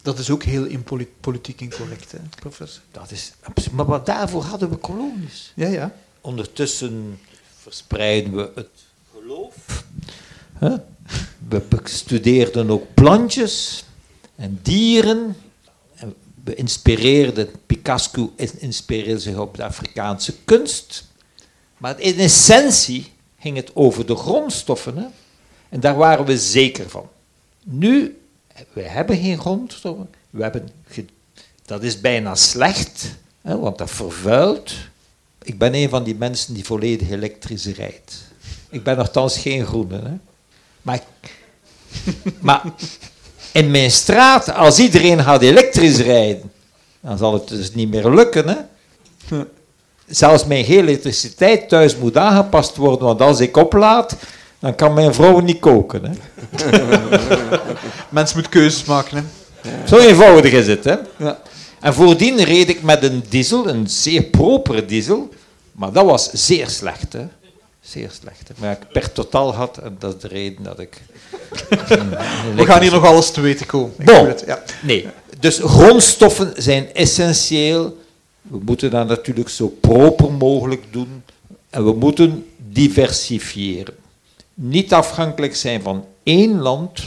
[0.03, 0.85] Dat is ook heel in
[1.21, 2.83] politiek incorrect, hè, professor.
[2.91, 3.33] Dat is.
[3.73, 5.53] Maar wat daarvoor hadden we kolonies.
[5.55, 5.95] Ja, ja.
[6.21, 7.21] Ondertussen
[7.61, 8.69] verspreiden we het
[9.13, 9.85] geloof.
[10.53, 10.77] Hè?
[11.49, 13.85] We bestudeerden ook plantjes
[14.37, 15.37] en dieren.
[15.95, 16.15] En
[16.45, 21.05] we inspireerden, Picasso inspireerde zich op de Afrikaanse kunst.
[21.77, 24.97] Maar in essentie ging het over de grondstoffen.
[24.97, 25.07] Hè?
[25.69, 27.09] En daar waren we zeker van.
[27.65, 28.21] Nu,
[28.73, 30.09] we hebben geen grondstoffen.
[30.31, 30.69] We hebben
[31.67, 33.07] dat is bijna slecht,
[33.43, 34.73] hè, want dat vervuilt.
[35.43, 38.15] Ik ben een van die mensen die volledig elektrisch rijdt.
[38.71, 40.01] Ik ben nogthans geen groene.
[40.03, 40.15] Hè.
[40.83, 41.01] Maar,
[42.41, 42.63] maar
[43.53, 46.53] in mijn straat, als iedereen gaat elektrisch rijden,
[47.01, 48.49] dan zal het dus niet meer lukken.
[48.49, 48.57] Hè.
[50.07, 54.17] Zelfs mijn elektriciteit thuis moet aangepast worden, want als ik oplaad,
[54.65, 56.05] dan kan mijn vrouw niet koken.
[56.05, 56.13] Hè.
[58.09, 59.71] Mens moet keuzes maken, hè.
[59.87, 60.85] Zo eenvoudig is het.
[60.85, 60.97] Hè.
[61.17, 61.39] Ja.
[61.81, 65.29] En voordien reed ik met een diesel, een zeer propere diesel,
[65.73, 67.13] maar dat was zeer slecht.
[67.13, 67.27] Hè.
[67.81, 68.49] Zeer slecht.
[68.49, 68.55] Hè.
[68.59, 71.03] Maar ik per totaal had, en dat is de reden dat ik...
[72.57, 73.93] We gaan hier nog alles te weten komen.
[74.05, 74.27] Bon.
[74.27, 74.63] het, ja.
[74.83, 75.09] Nee,
[75.41, 77.99] dus grondstoffen zijn essentieel.
[78.43, 81.23] We moeten dat natuurlijk zo proper mogelijk doen.
[81.71, 83.95] En we moeten diversifiëren.
[84.55, 87.01] Niet afhankelijk zijn van één land.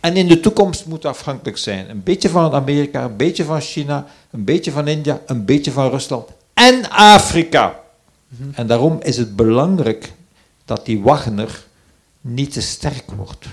[0.00, 1.90] En in de toekomst moet afhankelijk zijn.
[1.90, 5.90] Een beetje van Amerika, een beetje van China, een beetje van India, een beetje van
[5.90, 6.28] Rusland.
[6.54, 7.80] En Afrika.
[8.52, 10.12] En daarom is het belangrijk
[10.64, 11.64] dat die Wagner
[12.20, 13.46] niet te sterk wordt.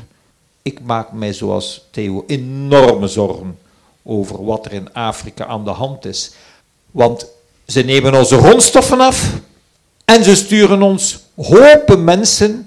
[0.62, 3.58] Ik maak mij zoals Theo enorme zorgen
[4.04, 6.32] over wat er in Afrika aan de hand is.
[6.92, 7.26] Want
[7.68, 9.34] ze nemen onze grondstoffen af
[10.06, 12.67] en ze sturen ons hopen mensen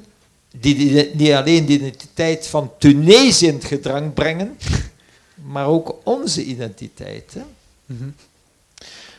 [0.57, 4.59] die die- niet alleen de identiteit van Tunesië in het gedrang brengen,
[5.53, 7.35] maar ook onze identiteit.
[7.35, 7.43] Hè?
[7.87, 8.09] Mhm.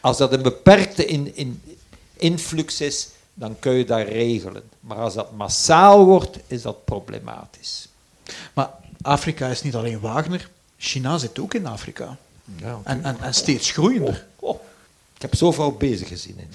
[0.01, 1.61] Als dat een beperkte in, in,
[2.17, 4.63] influx is, dan kun je dat regelen.
[4.79, 7.87] Maar als dat massaal wordt, is dat problematisch.
[8.53, 8.69] Maar
[9.01, 10.49] Afrika is niet alleen Wagner.
[10.77, 12.17] China zit ook in Afrika.
[12.55, 12.79] Ja.
[12.83, 14.25] En, en, en steeds groeiender.
[14.39, 14.59] Oh,
[15.15, 16.37] ik heb zoveel bezig gezien.
[16.39, 16.47] In.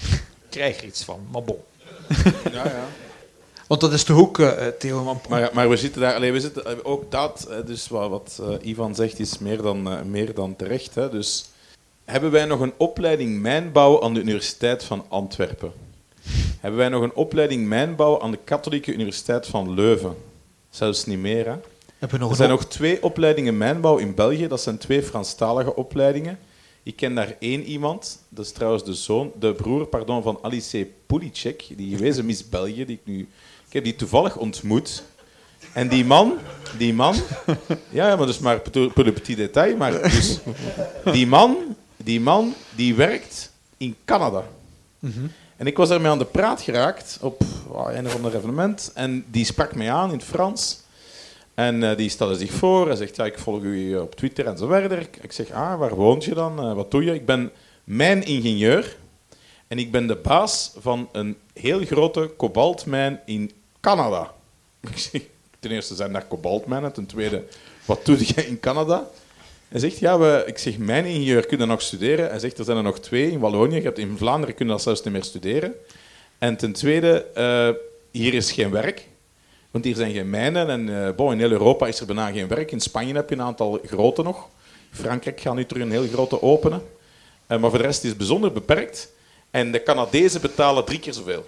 [0.50, 1.26] krijg er iets van.
[1.30, 1.58] Maar bon.
[2.52, 2.84] Ja, ja.
[3.66, 6.40] Want dat is toch ook, uh, Theo van Maar, maar we zitten daar, alleen we
[6.40, 10.56] zitten, eh, ook dat, dus wat, wat Ivan zegt, is meer dan, uh, meer dan
[10.56, 10.94] terecht.
[10.94, 11.10] Hè.
[11.10, 11.48] Dus
[12.04, 15.72] hebben wij nog een opleiding mijnbouw aan de Universiteit van Antwerpen?
[16.60, 20.16] Hebben wij nog een opleiding mijnbouw aan de Katholieke Universiteit van Leuven?
[20.70, 21.54] Zelfs niet meer, hè?
[21.98, 24.48] Hebben we nog er zijn nog twee opleidingen mijnbouw in België.
[24.48, 26.38] Dat zijn twee Franstalige opleidingen.
[26.82, 30.88] Ik ken daar één iemand, dat is trouwens de zoon, de broer pardon, van Alice
[31.06, 33.28] Pulicek, die gewezen Miss België, die ik nu...
[33.76, 35.02] Heb die toevallig ontmoet.
[35.72, 36.38] En die man,
[36.78, 37.14] die man...
[37.88, 40.38] Ja, maar dus maar pour le petit detail, maar dus...
[41.04, 41.56] Die man,
[41.96, 44.44] die man, die werkt in Canada.
[45.56, 48.90] En ik was daarmee aan de praat geraakt op oh, een of ander evenement.
[48.94, 50.80] En die sprak mij aan in het Frans.
[51.54, 52.86] En uh, die stelde zich voor.
[52.86, 55.08] Hij zegt, ja, ik volg u op Twitter en zo verder.
[55.20, 56.68] Ik zeg, ah, waar woont je dan?
[56.68, 57.14] Uh, wat doe je?
[57.14, 57.50] Ik ben
[57.84, 58.96] mijn ingenieur.
[59.68, 63.50] En ik ben de baas van een heel grote kobaltmijn in
[63.86, 64.32] Canada.
[64.90, 65.22] Ik zeg,
[65.60, 66.92] ten eerste zijn daar kobaltmijnen.
[66.92, 67.44] Ten tweede,
[67.84, 69.08] wat doe je in Canada?
[69.68, 72.28] Hij zegt, ja, we, ik zeg, mijn ingenieur kunnen nog studeren.
[72.28, 73.74] Hij zegt, er zijn er nog twee in Wallonië.
[73.74, 75.74] Je hebt in Vlaanderen kunnen dat zelfs niet meer studeren.
[76.38, 79.08] En ten tweede, uh, hier is geen werk.
[79.70, 80.68] Want hier zijn geen mijnen.
[80.68, 82.72] En bon, in heel Europa is er bijna geen werk.
[82.72, 84.48] In Spanje heb je een aantal grote nog.
[84.90, 86.82] Frankrijk gaat nu terug een heel grote openen.
[87.48, 89.12] Uh, maar voor de rest is het bijzonder beperkt.
[89.50, 91.44] En de Canadezen betalen drie keer zoveel.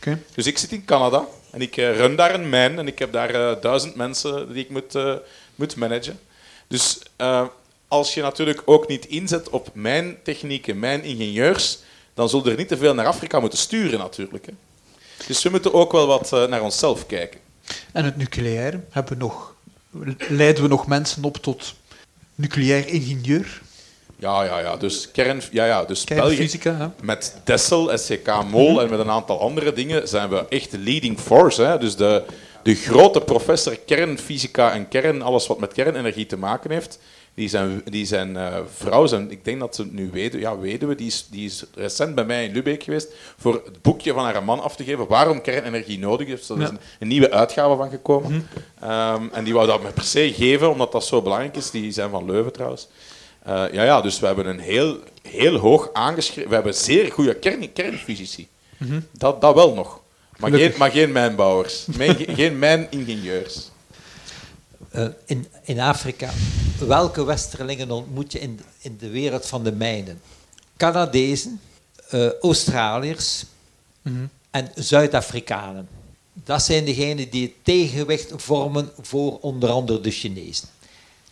[0.00, 0.22] Okay.
[0.34, 2.78] Dus ik zit in Canada en ik uh, run daar een mijn.
[2.78, 4.94] En ik heb daar duizend mensen die ik moet,
[5.54, 6.18] moet managen.
[6.68, 6.98] Dus
[7.88, 11.78] als je natuurlijk ook niet inzet op mijn technieken, mijn ingenieurs,
[12.14, 14.46] dan zullen er niet te veel naar Afrika moeten sturen natuurlijk.
[14.46, 14.52] Hè.
[15.26, 17.40] Dus we moeten ook wel wat naar onszelf kijken.
[17.92, 19.54] En het nucleair, hebben we nog,
[20.28, 21.74] leiden we nog mensen op tot
[22.34, 23.60] nucleair ingenieur?
[24.20, 24.76] Ja, ja, ja.
[24.76, 25.84] Dus, kern, ja, ja.
[25.84, 30.46] dus Kernfysica, België, met Dessel, SCK Mol en met een aantal andere dingen zijn we
[30.48, 31.62] echt de leading force.
[31.62, 31.78] Hè.
[31.78, 32.22] Dus de,
[32.62, 36.98] de grote professor kernfysica en kern, alles wat met kernenergie te maken heeft,
[37.34, 40.94] die zijn, die zijn uh, vrouw, zijn, ik denk dat ze nu weten, ja, weduwe,
[40.94, 44.42] die is, die is recent bij mij in Lubeck geweest voor het boekje van haar
[44.44, 46.48] man af te geven waarom kernenergie nodig is.
[46.48, 46.68] Er is ja.
[46.68, 48.32] een, een, nieuwe uitgave van gekomen.
[48.32, 48.46] Mm
[48.78, 48.90] -hmm.
[48.90, 51.70] um, en die wou dat me per se geven, omdat dat zo belangrijk is.
[51.70, 52.88] Die zijn van Leuven trouwens.
[53.48, 56.48] Uh, ja, ja, dus we hebben een heel, heel hoog aangeschreven...
[56.48, 58.48] We hebben zeer goede kern, kernfysici.
[58.76, 59.06] Mm -hmm.
[59.12, 60.00] dat, dat wel nog.
[60.38, 61.86] Maar geen, maar geen mijnbouwers.
[61.86, 63.70] Mijn, geen mijningenieurs.
[64.94, 66.30] Uh, in, in Afrika,
[66.78, 70.20] welke westerlingen ontmoet je in, de, in de wereld van de mijnen?
[70.76, 71.60] Canadezen,
[72.14, 73.44] uh, Australiërs
[74.02, 74.30] mm -hmm.
[74.50, 75.88] en Zuid-Afrikanen.
[76.32, 80.68] Dat zijn degenen die het tegenwicht vormen voor onder andere de Chinezen.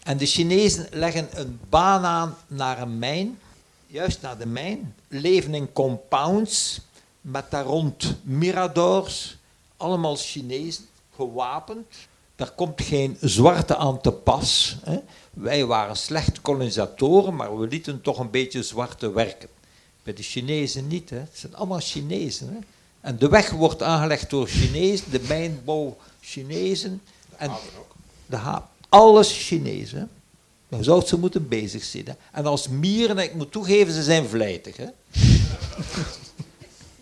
[0.08, 3.38] En de Chinezen leggen een baan aan naar een mijn,
[3.86, 6.80] juist naar de mijn, leven in compounds
[7.20, 9.36] met daar rond miradors,
[9.76, 10.84] allemaal Chinezen,
[11.14, 11.86] gewapend.
[12.36, 14.76] Daar komt geen zwarte aan te pas.
[14.82, 14.98] Hè.
[15.30, 19.48] Wij waren slecht kolonisatoren, maar we lieten toch een beetje zwarte werken.
[20.02, 21.18] Bij de Chinezen niet, hè.
[21.18, 22.48] het zijn allemaal Chinezen.
[22.48, 22.58] Hè.
[23.00, 27.02] En de weg wordt aangelegd door Chinezen, de mijnbouw Chinezen.
[27.36, 27.50] En
[28.26, 30.08] de haven alles Chinezen.
[30.68, 31.92] Dan zou ze moeten bezig.
[31.92, 32.02] Hè.
[32.32, 34.76] En als mieren, ik moet toegeven, ze zijn vlijtig.
[34.76, 34.86] Hè.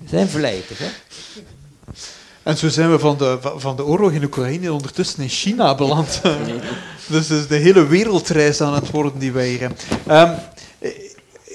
[0.03, 0.79] ze zijn vlijtig.
[0.79, 0.89] Hè.
[2.43, 6.21] En zo zijn we van de, van de oorlog in Oekraïne ondertussen in China beland.
[7.09, 9.79] dus is de hele wereldreis aan het worden die wij hier hebben.
[10.11, 10.39] Um,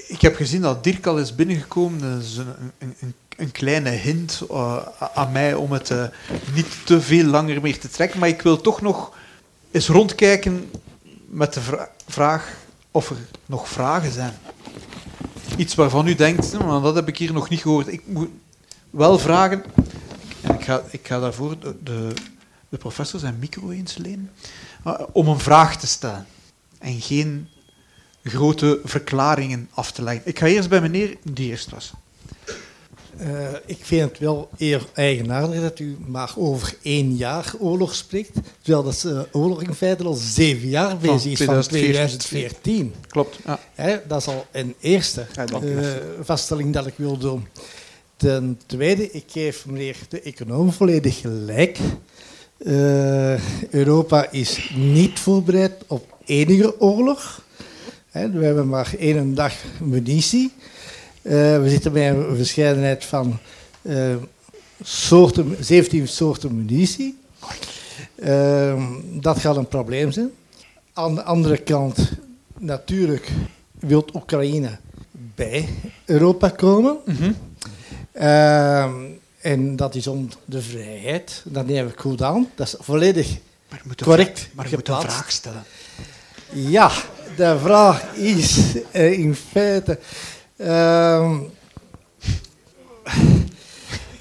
[0.06, 2.00] ik heb gezien dat Dirk al is binnengekomen.
[2.00, 2.46] Dat is een,
[2.78, 4.76] een, een, een kleine hint uh,
[5.14, 6.04] aan mij om het uh,
[6.54, 8.18] niet te veel langer meer te trekken.
[8.20, 9.12] Maar ik wil toch nog
[9.72, 10.70] eens rondkijken
[11.26, 12.56] met de vra vraag
[12.90, 13.16] of er
[13.46, 14.34] nog vragen zijn.
[15.56, 17.88] Iets waarvan u denkt, nou, dat heb ik hier nog niet gehoord.
[17.88, 18.28] Ik moet
[18.90, 19.64] wel vragen.
[20.42, 22.14] Ik ga, ik ga daarvoor de,
[22.68, 24.30] de, professor zijn micro eens lenen.
[24.86, 26.26] Uh, om een vraag te stellen.
[26.78, 27.48] En geen
[28.22, 30.22] grote verklaringen af te leggen.
[30.24, 31.92] Ik ga eerst bij meneer die eerst was.
[33.20, 38.30] Uh, ik vind het wel eer eigenaardig dat u maar over één jaar oorlog spreekt,
[38.62, 42.94] terwijl dat uh, oorlog in feite al zeven jaar bezig is, van 2014.
[43.08, 43.38] Klopt.
[43.44, 43.60] Ja.
[43.74, 45.26] Hè, dat is al een eerste
[45.62, 45.86] uh,
[46.20, 47.46] vaststelling dat ik wil doen.
[48.16, 51.78] Ten tweede, ik geef meneer de econoom volledig gelijk.
[53.70, 57.44] Europa is niet voorbereid op enige oorlog.
[58.10, 60.52] Hè, we hebben maar één dag munitie.
[61.22, 63.38] Uh, we zitten bij een verscheidenheid van
[63.82, 64.14] uh,
[64.82, 67.18] soorten, 17 soorten munitie.
[68.16, 70.30] Uh, dat gaat een probleem zijn.
[70.92, 72.12] Aan de andere kant,
[72.58, 73.30] natuurlijk
[73.78, 74.78] wil Oekraïne
[75.34, 75.68] bij
[76.04, 76.96] Europa komen.
[77.04, 77.36] Mm -hmm.
[78.12, 78.94] Ehm,
[79.40, 81.42] en dat is om de vrijheid.
[81.44, 82.48] Dat neem ik goed aan.
[82.54, 83.38] Dat is volledig
[83.68, 85.64] Maar je moet correct maar je moet een vraag stellen.
[86.52, 86.90] Ja,
[87.36, 89.98] de vraag is eh, in feite.
[90.56, 91.38] Ehm,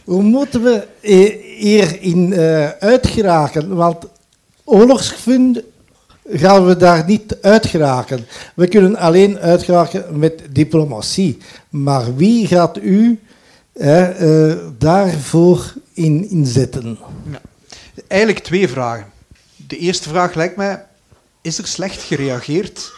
[0.04, 0.88] hoe moeten we
[1.58, 3.76] hierin eh uitgeraken?
[3.76, 4.06] Want
[4.64, 5.62] oorlogsgevund
[6.30, 8.26] gaan we daar niet uitgeraken.
[8.56, 11.38] We kunnen alleen uitgeraken met diplomatie.
[11.70, 13.20] Maar wie gaat u
[13.74, 16.98] eh, daarvoor in inzetten?
[18.08, 19.06] Eigenlijk twee vragen.
[19.68, 20.86] De eerste vraag lijkt mij,
[21.42, 22.94] is er slecht gereageerd?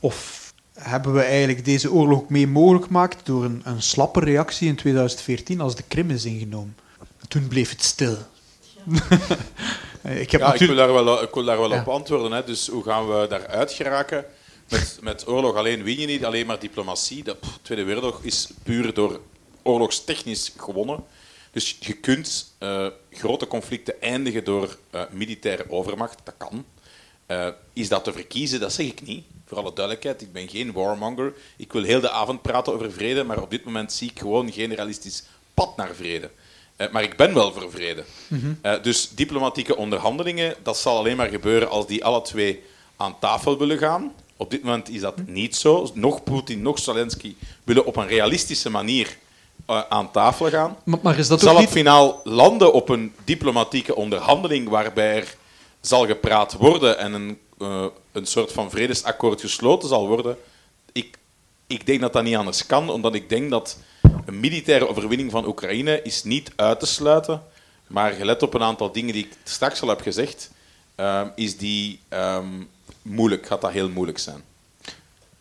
[0.00, 0.43] Of
[0.74, 4.76] hebben we eigenlijk deze oorlog ook mee mogelijk gemaakt door een, een slappe reactie in
[4.76, 6.76] 2014 als de Krim is ingenomen?
[7.28, 8.16] Toen bleef het stil.
[10.02, 11.80] ik heb Ja, ik wil daar wel, ik wil daar wel Ja.
[11.80, 12.32] op antwoorden.
[12.32, 12.44] Hè.
[12.44, 14.24] Dus hoe gaan we daaruit geraken?
[14.68, 17.24] Met, met oorlog alleen win je niet, alleen maar diplomatie.
[17.24, 19.20] De Tweede Wereldoorlog is puur door
[19.62, 21.04] oorlogstechnisch gewonnen.
[21.50, 26.18] Dus je kunt eh, grote conflicten eindigen door eh, militaire overmacht.
[26.24, 26.64] Dat kan.
[27.26, 28.60] Eh, is dat te verkiezen?
[28.60, 29.24] Dat zeg ik niet.
[29.46, 31.32] Voor alle duidelijkheid, ik ben geen warmonger.
[31.56, 34.52] Ik wil heel de avond praten over vrede, maar op dit moment zie ik gewoon
[34.52, 35.22] geen realistisch
[35.54, 36.30] pad naar vrede.
[36.76, 38.04] Eh, maar ik ben wel voor vrede.
[38.60, 42.62] Eh, dus diplomatieke onderhandelingen, dat zal alleen maar gebeuren als die alle twee
[42.96, 44.12] aan tafel willen gaan.
[44.36, 45.90] Op dit moment is dat niet zo.
[45.94, 47.34] Nog Poetin, nog Zelensky
[47.64, 49.16] willen op een realistische manier
[49.88, 50.76] aan tafel gaan.
[50.84, 51.68] Maar, maar is dat Zal het niet...
[51.68, 55.36] finaal landen op een diplomatieke onderhandeling waarbij er
[55.86, 60.36] zal gepraat worden en een, eh, een soort van vredesakkoord gesloten zal worden?
[60.92, 61.18] Ik,
[61.66, 63.78] ik denk dat dat niet anders kan, omdat ik denk dat
[64.26, 67.42] een militaire overwinning van Oekraïne is niet uit te sluiten.
[67.86, 70.50] Maar gelet op een aantal dingen die ik straks al heb gezegd,
[70.94, 72.48] ehm, is die ehm,
[73.02, 74.42] moeilijk, gaat dat heel moeilijk zijn.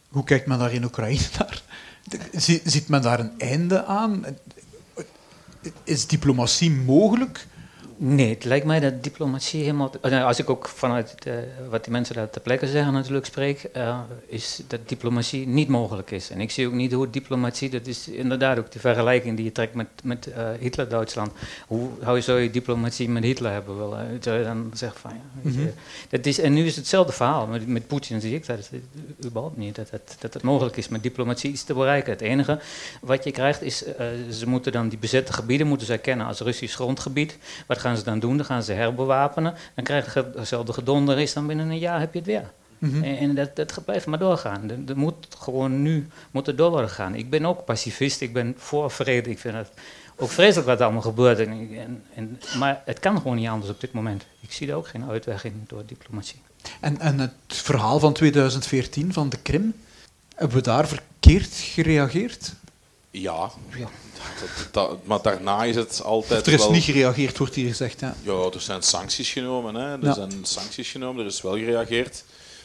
[0.09, 1.61] Hoe kijkt men daar in Oekraïne naar?
[2.31, 4.25] Zie- Ziet men daar een einde aan?
[5.83, 7.47] Is diplomatie mogelijk?
[7.97, 9.91] Nee, het lijkt mij dat diplomatie helemaal.
[10.01, 11.33] nou, Als ik ook vanuit eh,
[11.69, 16.11] wat die mensen daar ter plekke zeggen natuurlijk spreek, eh, is dat diplomatie niet mogelijk
[16.11, 16.29] is.
[16.29, 19.51] En ik zie ook niet hoe diplomatie, dat is inderdaad ook de vergelijking die je
[19.51, 21.31] trekt met, met eh, Hitler-Duitsland.
[21.67, 21.89] Hoe
[22.21, 24.17] zou je diplomatie met Hitler hebben willen?
[24.21, 25.41] Zou je dan zeggen van ja.
[25.41, 25.73] weet je,
[26.09, 27.47] dat is, en nu is hetzelfde verhaal.
[27.47, 28.69] Met, met Poetin zie ik dat
[29.25, 32.11] überhaupt niet, dat het, dat het mogelijk is met diplomatie iets te bereiken.
[32.11, 32.59] Het enige
[33.01, 33.77] wat je krijgt is,
[34.31, 37.37] ze moeten dan die bezette gebieden moeten ze erkennen als Russisch grondgebied.
[37.67, 38.37] Wat gaan ze dan doen?
[38.37, 39.53] Dan gaan ze herbewapenen.
[39.75, 42.51] Dan krijg je hetzelfde gedonder is, dan binnen een jaar heb je het weer.
[42.77, 43.03] Mhm.
[43.03, 44.71] En, en dat, dat blijft maar doorgaan.
[44.87, 47.15] Er, moet gewoon nu moet door gaan.
[47.15, 49.29] Ik ben ook pacifist, ik ben voor vrede.
[49.29, 49.69] Ik vind het
[50.15, 51.39] ook vreselijk wat allemaal gebeurt.
[51.39, 54.25] En, en, en, maar het kan gewoon niet anders op dit moment.
[54.39, 56.41] Ik zie er ook geen uitweg in door diplomatie.
[56.79, 59.73] En, en het verhaal van 2014 van de Krim,
[60.35, 62.53] hebben we daar verkeerd gereageerd?
[63.15, 63.89] Ja, Ja.
[64.39, 66.71] dat, dat- maar daarna is het altijd Of er is wel...
[66.71, 67.99] niet gereageerd, wordt hier gezegd.
[67.99, 68.15] Ja.
[68.23, 69.75] Ja, er zijn sancties genomen.
[69.75, 69.91] Hè.
[69.93, 70.13] Er Ja.
[70.13, 72.23] zijn sancties genomen, er is wel gereageerd.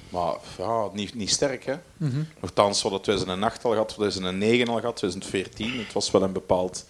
[0.08, 1.64] Maar ja, niet, niet sterk.
[1.64, 1.74] Hè.
[1.96, 2.22] Mhm.
[2.40, 5.78] Nochtans, we hadden 2008 al gehad, 2009 al gehad, 2014.
[5.78, 6.84] Het was wel een bepaald,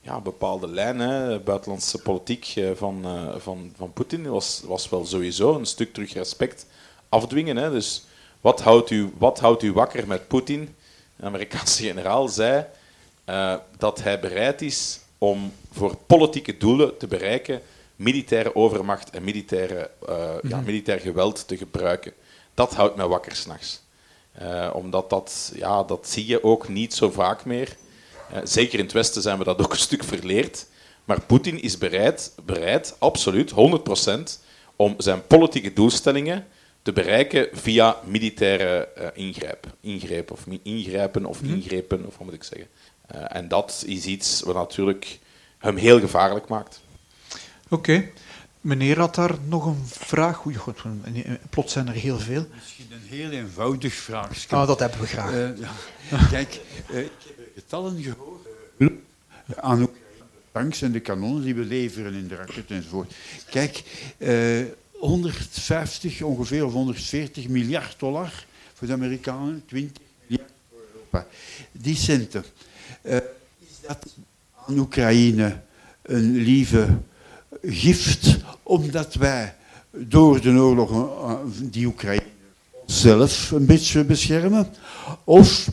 [0.00, 0.98] ja, bepaalde lijn.
[0.98, 1.38] Hè.
[1.40, 6.12] Buitenlandse politiek eh, van, eh, van, van Poetin was, was wel sowieso een stuk terug
[6.12, 6.66] respect
[7.08, 7.56] afdwingen.
[7.56, 7.70] Hè.
[7.70, 8.04] Dus
[8.40, 10.74] wat houdt, u, wat houdt u wakker met Poetin?
[11.16, 12.64] De Amerikaanse generaal zei
[13.28, 17.60] eh, dat hij bereid is om voor politieke doelen te bereiken
[17.96, 22.12] militaire overmacht en militaire, eh, ja, militair geweld te gebruiken.
[22.54, 23.82] Dat houdt mij wakker s'nachts.
[24.32, 27.76] Eh omdat dat, ja, dat zie je ook niet zo vaak meer.
[28.42, 30.66] Zeker in het Westen zijn we dat ook een stuk verleerd.
[31.04, 34.40] Maar Poetin is bereid, bereid absoluut, 100%,
[34.76, 36.46] om zijn politieke doelstellingen
[36.82, 42.44] te bereiken via militaire eh, ingrijp, ingreep, of ingrijpen of ingrepen, of wat moet ik
[42.44, 42.68] zeggen.
[43.08, 45.18] Eh, en dat is iets wat natuurlijk
[45.58, 46.80] hem heel gevaarlijk maakt.
[47.68, 48.10] Oké.
[48.60, 50.46] Meneer had daar nog een vraag.
[50.46, 50.78] Oei, god,
[51.50, 52.46] plots zijn er heel veel.
[52.54, 54.56] Misschien een heel eenvoudig vraagje.
[54.56, 55.32] Ah, dat hebben we graag.
[55.32, 56.26] Eh, ja.
[56.30, 56.60] Kijk,
[56.90, 58.46] eh, ik heb getallen gehoord
[58.78, 58.86] eh,
[59.56, 63.14] aan Oekraïne, tanks en de kanonnen die we leveren in de raketten enzovoort.
[63.50, 63.82] Kijk,
[64.18, 64.64] eh
[64.98, 68.44] 150 ongeveer of 140 miljard dollar
[68.74, 71.26] voor de Amerikanen, 20 miljard voor Europa.
[71.72, 72.44] Die centen.
[73.08, 73.16] Eh,
[73.58, 74.14] is dat
[74.66, 75.60] aan Oekraïne
[76.02, 76.88] een lieve
[77.62, 79.54] gift, omdat wij
[79.90, 82.22] door de oorlog eh, die Oekraïne
[82.86, 84.68] zelf een beetje beschermen?
[85.24, 85.68] Of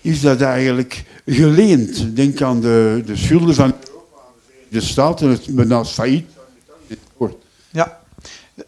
[0.00, 2.16] is dat eigenlijk geleend?
[2.16, 6.30] Denk aan de, de schulden van Europa, aan de Verenigde Staten, het bijna failliet.
[7.70, 8.00] Ja.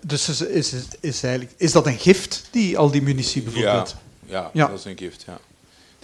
[0.01, 3.97] Dus is, is, is, eigenlijk, is dat een gift, die, al die munitie bijvoorbeeld?
[4.27, 4.67] Ja, Ja.
[4.69, 5.25] dat is een gift.
[5.27, 5.39] Ja.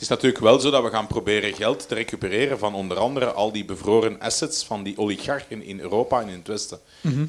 [0.01, 3.33] Het is natuurlijk wel zo dat we gaan proberen geld te recupereren van onder andere
[3.33, 6.81] al die bevroren assets van die oligarchen in Europa en in het Westen.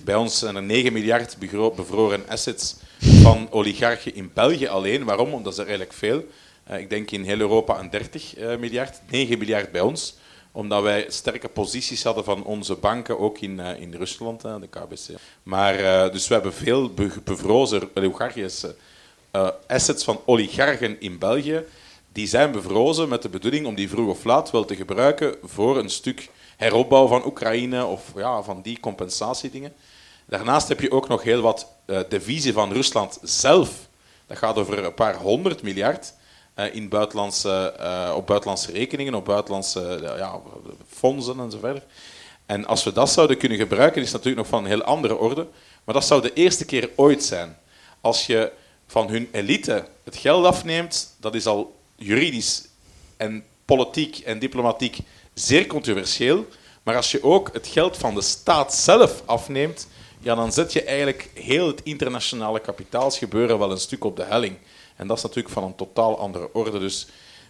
[0.03, 1.37] Bij ons zijn er 9 miljard
[1.75, 5.03] bevroren assets van oligarchen in België alleen.
[5.03, 5.33] Waarom?
[5.33, 6.25] Omdat er eigenlijk veel.
[6.63, 10.15] Eh, ik denk in heel Europa een 30 eh, miljard, 9 miljard bij ons
[10.51, 15.15] omdat wij sterke posities hadden van onze banken, ook in, eh, in Rusland, de KBC.
[15.43, 15.77] Maar,
[16.11, 18.75] dus we hebben veel be- bevrozen oligarchische
[19.67, 21.63] assets van oligarchen in België.
[22.13, 25.77] Die zijn bevrozen met de bedoeling om die vroeg of laat wel te gebruiken voor
[25.77, 29.73] een stuk heropbouw van Oekraïne of ja, van die compensatiedingen.
[30.25, 33.87] Daarnaast heb je ook nog heel wat eh deviezen van Rusland zelf.
[34.27, 36.13] Dat gaat over een paar honderd miljard
[36.53, 40.39] eh, in buitenlandse, eh, op buitenlandse rekeningen, op buitenlandse ja,
[40.87, 41.83] fondsen en zo verder.
[42.45, 45.17] En als we dat zouden kunnen gebruiken, is het natuurlijk nog van een heel andere
[45.17, 45.47] orde.
[45.83, 47.57] Maar dat zou de eerste keer ooit zijn.
[48.01, 48.51] Als je
[48.87, 52.67] van hun elite het geld afneemt, dat is al juridisch
[53.17, 54.97] en politiek en diplomatiek
[55.33, 56.47] zeer controversieel.
[56.83, 59.87] Maar als je ook het geld van de staat zelf afneemt,
[60.19, 64.57] ja, dan zet je eigenlijk heel het internationale kapitaalsgebeuren wel een stuk op de helling.
[64.95, 66.79] En dat is natuurlijk van een totaal andere orde.
[66.79, 67.07] Dus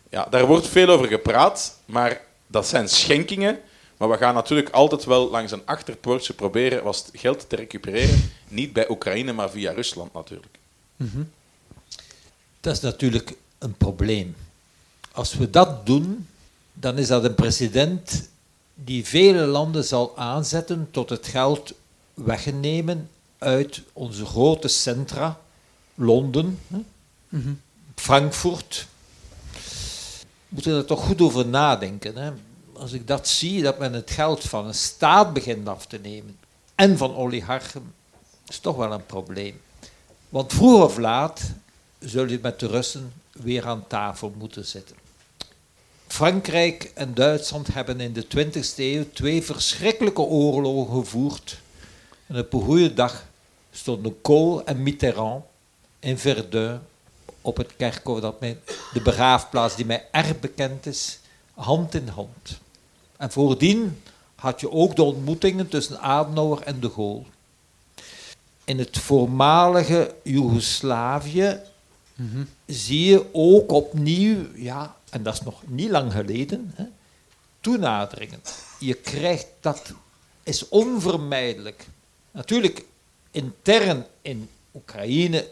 [0.09, 3.59] ja, daar wordt veel over gepraat, maar dat zijn schenkingen.
[3.97, 8.31] Maar we gaan natuurlijk altijd wel langs een achterpoortje proberen wat geld te recupereren.
[8.47, 10.59] Niet bij Oekraïne, maar via Rusland natuurlijk.
[12.59, 14.35] Dat is natuurlijk een probleem.
[15.11, 16.27] Als we dat doen,
[16.73, 18.29] dan is dat een president
[18.73, 21.73] die vele landen zal aanzetten tot het geld
[22.13, 25.39] wegnemen uit onze grote centra,
[25.95, 26.79] Londen, hè,
[27.95, 28.88] Frankfurt.
[29.51, 32.15] We moeten er toch goed over nadenken.
[32.15, 32.31] Hè.
[32.73, 36.38] Als ik dat zie, dat men het geld van een staat begint af te nemen
[36.75, 37.93] en van oligarchen,
[38.47, 39.61] is toch wel een probleem.
[40.29, 41.41] Want vroeg of laat
[41.99, 44.95] zul je met de Russen weer aan tafel moeten zitten.
[46.07, 51.59] Frankrijk en Duitsland hebben in de 20e eeuw twee verschrikkelijke oorlogen gevoerd.
[52.27, 53.25] En op een goede dag
[53.71, 55.43] stonden Kool en Mitterrand
[55.99, 56.79] in Verdun
[57.41, 58.59] op het kerkhof, dat mij,
[58.93, 61.19] de begraafplaats die mij erg bekend is,
[61.53, 62.59] hand in hand.
[63.17, 64.01] En voordien
[64.35, 67.23] had je ook de ontmoetingen tussen Adenauer en de Gaulle.
[68.63, 71.59] In het voormalige Joegoslavië
[72.65, 76.85] zie je ook opnieuw, ja, en dat is nog niet lang geleden, hè,
[77.61, 78.39] toenaderingen.
[78.80, 79.93] Je krijgt dat,
[80.43, 81.88] is onvermijdelijk.
[82.31, 82.85] Natuurlijk,
[83.31, 85.48] intern in Oekraïne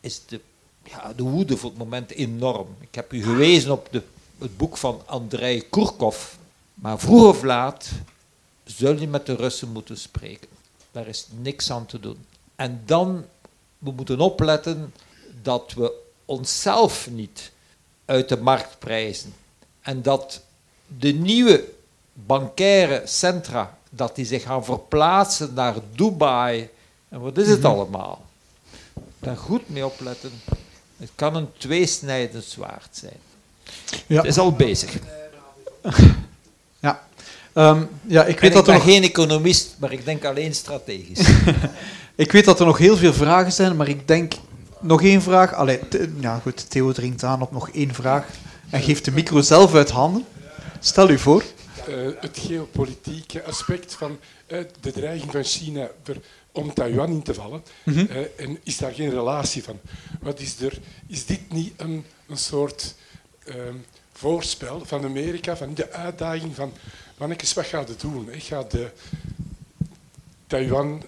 [0.00, 0.40] is de,
[0.84, 2.66] ja, de woede voor het moment enorm.
[2.80, 4.02] Ik heb u gewezen op de,
[4.38, 6.34] het boek van Andrei Kurkov.
[6.74, 7.88] Maar vroeg of laat
[8.64, 10.48] zul je met de Russen moeten spreken.
[10.90, 12.16] Daar is niks aan te doen.
[12.56, 13.24] En dan,
[13.78, 14.94] we moeten opletten
[15.42, 17.50] dat we onszelf niet
[18.04, 19.34] uit de markt prijzen.
[19.80, 20.42] En dat
[20.98, 21.64] de nieuwe
[22.12, 26.68] bankaire centra, dat die zich gaan verplaatsen naar Dubai.
[27.08, 28.24] En wat is het allemaal?
[29.18, 30.30] Daar goed mee opletten.
[30.96, 33.18] Het kan een tweesnijdend zwaard zijn.
[34.06, 34.16] Ja.
[34.16, 34.96] Het is al bezig.
[36.80, 37.06] Ja.
[37.52, 41.28] Ehm, ja, ik weet dat ben nog geen economist, maar ik denk alleen strategisch.
[42.14, 44.32] Ik weet dat er nog heel veel vragen zijn, maar ik denk
[44.82, 45.54] nog één vraag.
[45.54, 45.80] Allee,
[46.20, 48.26] ja, goed, Theo dringt aan op nog één vraag
[48.70, 50.24] en geeft de micro zelf uit handen.
[50.80, 51.42] Stel u voor.
[51.86, 55.90] eh, het geopolitieke aspect van eh, de dreiging van China
[56.52, 57.62] om Taiwan in te vallen.
[57.84, 58.06] Mhm.
[58.06, 59.80] Eh, en is daar geen relatie van?
[60.20, 62.94] Wat is, er, is dit niet een, een soort
[63.44, 63.74] ehm,
[64.12, 66.72] voorspel van Amerika, van de uitdaging van,
[67.18, 68.28] mannetjes, wat gaat het doen?
[68.30, 68.40] hè?
[68.40, 68.90] Gaat de
[70.46, 71.02] Taiwan,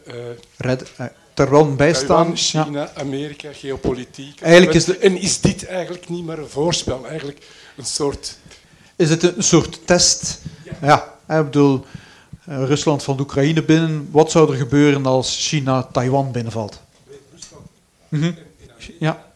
[0.56, 0.90] Red,
[1.34, 2.06] Taiwan bijstaan.
[2.06, 4.40] Taiwan, China, Amerika, geopolitiek.
[4.40, 7.06] Eigenlijk is de- En is dit eigenlijk niet maar een voorspel?
[7.06, 7.46] Eigenlijk
[7.76, 8.38] een soort...
[8.96, 10.40] Is het een soort test?
[10.80, 11.84] Ja, hè, ik bedoel,
[12.44, 14.08] eh, Rusland van de Oekraïne binnen.
[14.10, 16.80] Wat zou er gebeuren als China Taiwan binnenvalt?
[18.08, 18.32] Mhm.
[18.98, 19.32] Ja.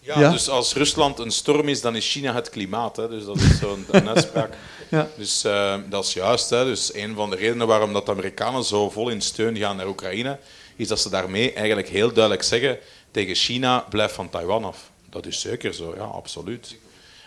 [0.00, 0.30] Ja, Ja.
[0.30, 2.96] dus als Rusland een storm is, dan is China het klimaat.
[2.96, 3.08] Hè.
[3.08, 4.54] Dus dat is zo'n uitspraak.
[4.92, 5.08] Ja.
[5.16, 6.50] Dus eh, dat is juist.
[6.50, 6.64] Hè.
[6.64, 9.86] Dus een van de redenen waarom dat de Amerikanen zo vol in steun gaan naar
[9.86, 10.38] Oekraïne,
[10.76, 12.78] is dat ze daarmee eigenlijk heel duidelijk zeggen
[13.10, 14.90] tegen China, blijf van Taiwan af.
[15.10, 16.76] Dat is zeker zo, ja, absoluut.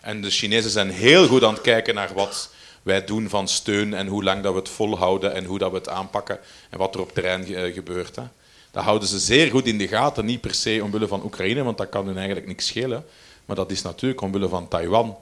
[0.02, 2.50] En de Chinezen zijn heel goed aan het kijken naar wat
[2.84, 5.78] wij doen van steun en hoe lang dat we het volhouden en hoe dat we
[5.78, 6.40] het aanpakken
[6.70, 8.16] en wat er op terrein eh, gebeurt.
[8.16, 8.24] Hè.
[8.72, 11.78] Dat houden ze zeer goed in de gaten, niet per se omwille van Oekraïne, want
[11.78, 13.06] dat kan hun eigenlijk niks schelen.
[13.46, 15.18] Maar dat is natuurlijk omwille van Taiwan.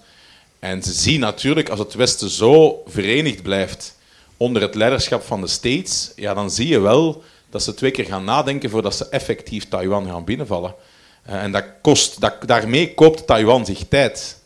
[0.64, 3.98] En ze zien natuurlijk, als het Westen zo verenigd blijft
[4.38, 8.06] onder het leiderschap van de States, ja, dan zie je wel dat ze twee keer
[8.06, 10.76] gaan nadenken voordat ze effectief Taiwan gaan binnenvallen.
[11.24, 14.40] Eh, en dat kost, dat, daarmee koopt Taiwan zich tijd.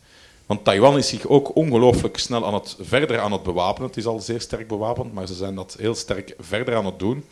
[0.46, 3.88] Want Taiwan is zich ook ongelooflijk snel aan het, verder aan het bewapenen.
[3.88, 7.00] Het is al zeer sterk bewapend, maar ze zijn dat heel sterk verder aan het
[7.00, 7.26] doen.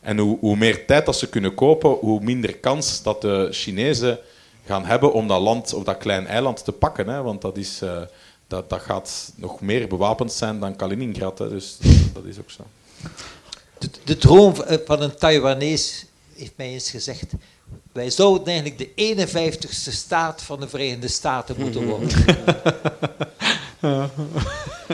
[0.00, 4.18] En hoe, hoe meer tijd dat ze kunnen kopen, hoe minder kans dat de Chinezen
[4.66, 7.08] gaan hebben om dat land of dat klein eiland te pakken.
[7.08, 7.22] Hè?
[7.22, 8.00] Want dat, is, uh,
[8.46, 11.38] dat, dat gaat nog meer bewapend zijn dan Kaliningrad.
[11.38, 11.48] Hè?
[11.48, 11.76] Dus
[12.12, 12.62] dat, is ook zo.
[13.78, 14.54] De, de droom
[14.86, 16.04] van een Taiwanees
[16.36, 17.24] heeft mij eens gezegd.
[17.92, 22.24] Wij zouden eigenlijk de 51ste staat van de Verenigde Staten moeten worden.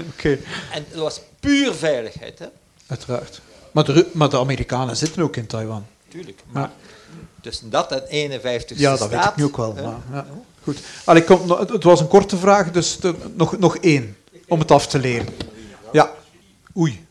[0.08, 0.38] Oké,
[0.72, 2.38] En dat was puur veiligheid.
[2.38, 2.46] Hè?
[2.86, 3.40] uiteraard.
[3.70, 5.86] Maar de, maar de Amerikanen zitten ook in Taiwan.
[6.08, 6.42] Tuurlijk.
[6.50, 6.70] Maar,
[7.40, 9.10] Tussen dat en 51ste ja, dat staat.
[9.10, 9.72] weet ik nu ook wel.
[9.72, 10.26] Maar, ja.
[10.62, 10.78] Goed.
[11.05, 12.98] Allee, kom, het was een korte vraag, dus
[13.34, 14.16] nog, nog één
[14.48, 15.26] om het af te leren.
[15.93, 16.12] Ja.
[16.76, 17.05] Oei.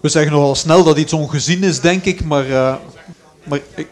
[0.00, 2.50] We zeggen nogal snel dat iets ongezien is, denk ik, maar...
[2.50, 2.76] eh,
[3.44, 3.88] maar ik,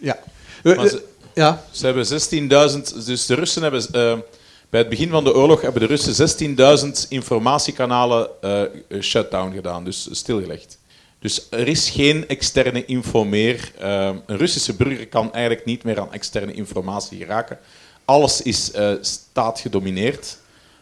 [0.00, 0.18] ja.
[0.62, 1.04] Maar eh, ze-
[1.34, 1.64] ja.
[1.70, 4.18] Ze hebben 16.000, dus de Russen hebben, eh,
[4.70, 8.28] bij het begin van de oorlog hebben de Russen 16.000 informatiekanalen
[9.00, 10.78] shutdown gedaan, dus stilgelegd.
[11.26, 13.72] Dus er is geen externe info meer.
[13.78, 17.58] Eh, een Russische burger kan eigenlijk niet meer aan externe informatie geraken.
[18.04, 20.38] Alles is eh staatgedomineerd.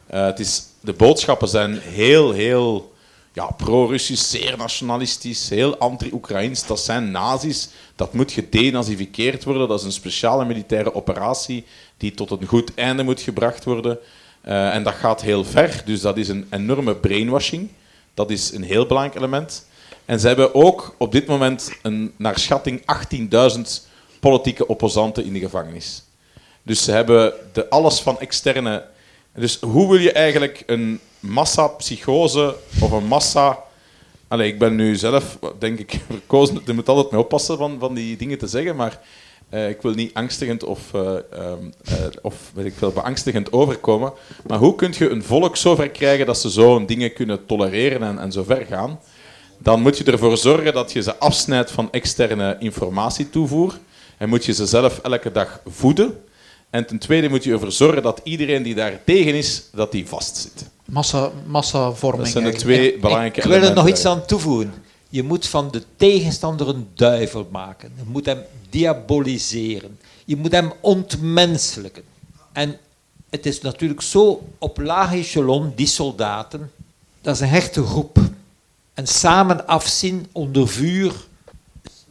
[0.06, 2.92] Eh, het is, de boodschappen zijn heel, heel
[3.32, 6.66] ja, pro-Russisch, zeer nationalistisch, heel anti-Oekraïns.
[6.66, 7.68] Dat zijn nazi's.
[7.96, 9.68] Dat moet gedenazificeerd worden.
[9.68, 11.64] Dat is een speciale militaire operatie
[11.96, 13.98] die tot een goed einde moet gebracht worden.
[14.40, 15.82] Eh, en dat gaat heel ver.
[15.84, 17.68] Dus dat is een enorme brainwashing.
[18.14, 19.66] Dat is een heel belangrijk element.
[20.04, 22.82] En ze hebben ook op dit moment een, naar schatting
[23.56, 23.60] 18.000
[24.20, 26.02] politieke opposanten in de gevangenis.
[26.62, 28.84] Dus ze hebben de, alles van externe.
[29.34, 33.58] Dus hoe wil je eigenlijk een massa-psychose of een massa.
[34.28, 36.60] Allee, ik ben nu zelf, denk ik, verkozen.
[36.64, 39.00] Je moet altijd mee oppassen van, van die dingen te zeggen, maar
[39.48, 44.12] eh, ik wil niet angstigend of, eh, ehm, eh, of weet ik veel, beangstigend overkomen.
[44.46, 48.02] Maar hoe kun je een volk zo ver krijgen dat ze zo'n dingen kunnen tolereren
[48.02, 49.00] en, en zo ver gaan?
[49.64, 53.78] Dan moet je ervoor zorgen dat je ze afsnijdt van externe informatietoevoer.
[54.18, 56.24] En moet je ze zelf elke dag voeden.
[56.70, 60.06] En ten tweede moet je ervoor zorgen dat iedereen die daar tegen is, dat die
[60.06, 60.70] vastzit.
[60.84, 62.22] Massa, massavorming.
[62.22, 62.78] Dat zijn de eigenlijk.
[62.78, 64.74] twee belangrijke Ik wil er nog iets aan toevoegen.
[65.08, 67.92] Je moet van de tegenstander een duivel maken.
[67.96, 68.38] Je moet hem
[68.70, 69.98] diaboliseren.
[70.24, 72.02] Je moet hem ontmenselijken.
[72.52, 72.78] En
[73.30, 76.70] het is natuurlijk zo op laag echelon, die soldaten,
[77.20, 78.18] dat is een hechte groep.
[78.94, 81.14] En samen afzien onder vuur,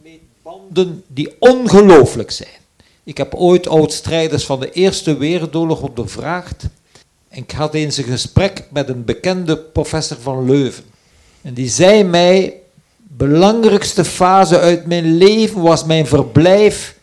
[0.03, 2.61] met banden die ongelooflijk zijn.
[3.03, 6.63] Ik heb ooit oud-strijders van de Eerste Wereldoorlog ondervraagd.
[7.29, 10.83] En ik had eens een gesprek met een bekende professor van Leuven.
[11.41, 12.59] En die zei mij,
[12.97, 16.97] belangrijkste fase uit mijn leven was mijn verblijf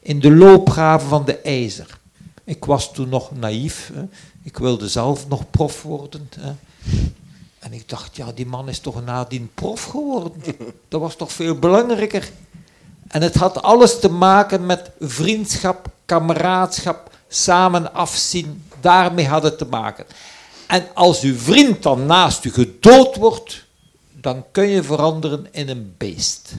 [0.00, 1.98] in de loopgraven van de IJzer.
[2.44, 3.90] Ik was toen nog naïef.
[3.94, 4.02] Hè.
[4.42, 6.28] Ik wilde zelf nog prof worden.
[6.38, 6.52] Hè.
[7.64, 10.32] En ik dacht, ja, die man is toch nadien prof geworden.
[10.88, 12.30] Dat was toch veel belangrijker.
[13.08, 18.64] En het had alles te maken met vriendschap, kameraadschap, samen afzien.
[18.80, 20.06] Daarmee had het te maken.
[20.66, 23.64] En als uw vriend dan naast u gedood wordt,
[24.12, 26.52] dan kun je veranderen in een beest.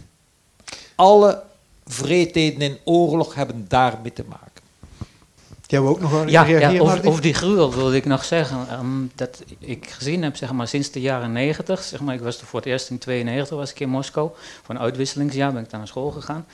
[0.96, 1.44] Alle
[1.86, 4.45] vreedheden in oorlog hebben daarmee te maken.
[5.68, 8.68] Jij ook nog wel Ja, reageren, ja over die gruwel wilde ik nog zeggen.
[8.70, 11.84] ehm, dat ik gezien heb zeg maar, sinds de jaren 90.
[11.84, 14.30] Zeg maar, ik was er voor het eerst in 92 was ik in Moskou.
[14.64, 16.46] Voor een uitwisselingsjaar ben ik daar naar school gegaan.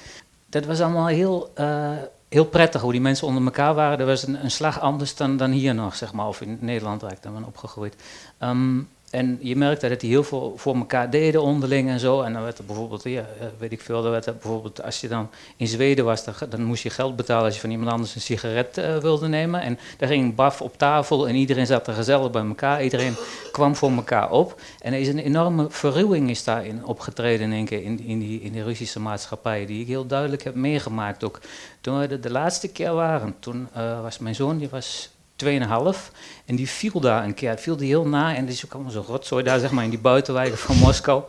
[0.49, 1.91] Dat was allemaal heel, eh,
[2.29, 3.97] heel prettig hoe die mensen onder elkaar waren.
[3.97, 6.27] Dat was een, een slag anders dan, dan hier nog, zeg maar.
[6.27, 7.95] Of in Nederland waar ik dan ben opgegroeid.
[8.37, 8.77] Ehm,
[9.11, 12.21] en je merkte dat die heel veel voor elkaar deden onderling en zo.
[12.21, 15.29] En dan werd er bijvoorbeeld, ja, eh, weet ik veel, er bijvoorbeeld als je dan
[15.55, 18.77] in Zweden was, dan, moest je geld betalen als je van iemand anders een sigaret
[18.77, 19.61] eh, wilde nemen.
[19.61, 22.83] En daar ging een baf op tafel en iedereen zat er gezellig bij elkaar.
[22.83, 23.15] Iedereen
[23.51, 24.61] kwam voor elkaar op.
[24.81, 28.41] En er is een enorme verruwing is daarin opgetreden in, één keer in, in, die,
[28.41, 31.39] in Russische maatschappij, die ik heel duidelijk heb meegemaakt ook.
[31.81, 35.09] Toen we de, de laatste keer waren, toen eh, was mijn zoon, die was
[35.43, 36.11] 2,5.
[36.45, 38.35] En die viel daar een keer, viel die heel na.
[38.35, 41.23] En die is ook allemaal zo rotzooi daar, zeg maar, in die buitenwijken van Moskou.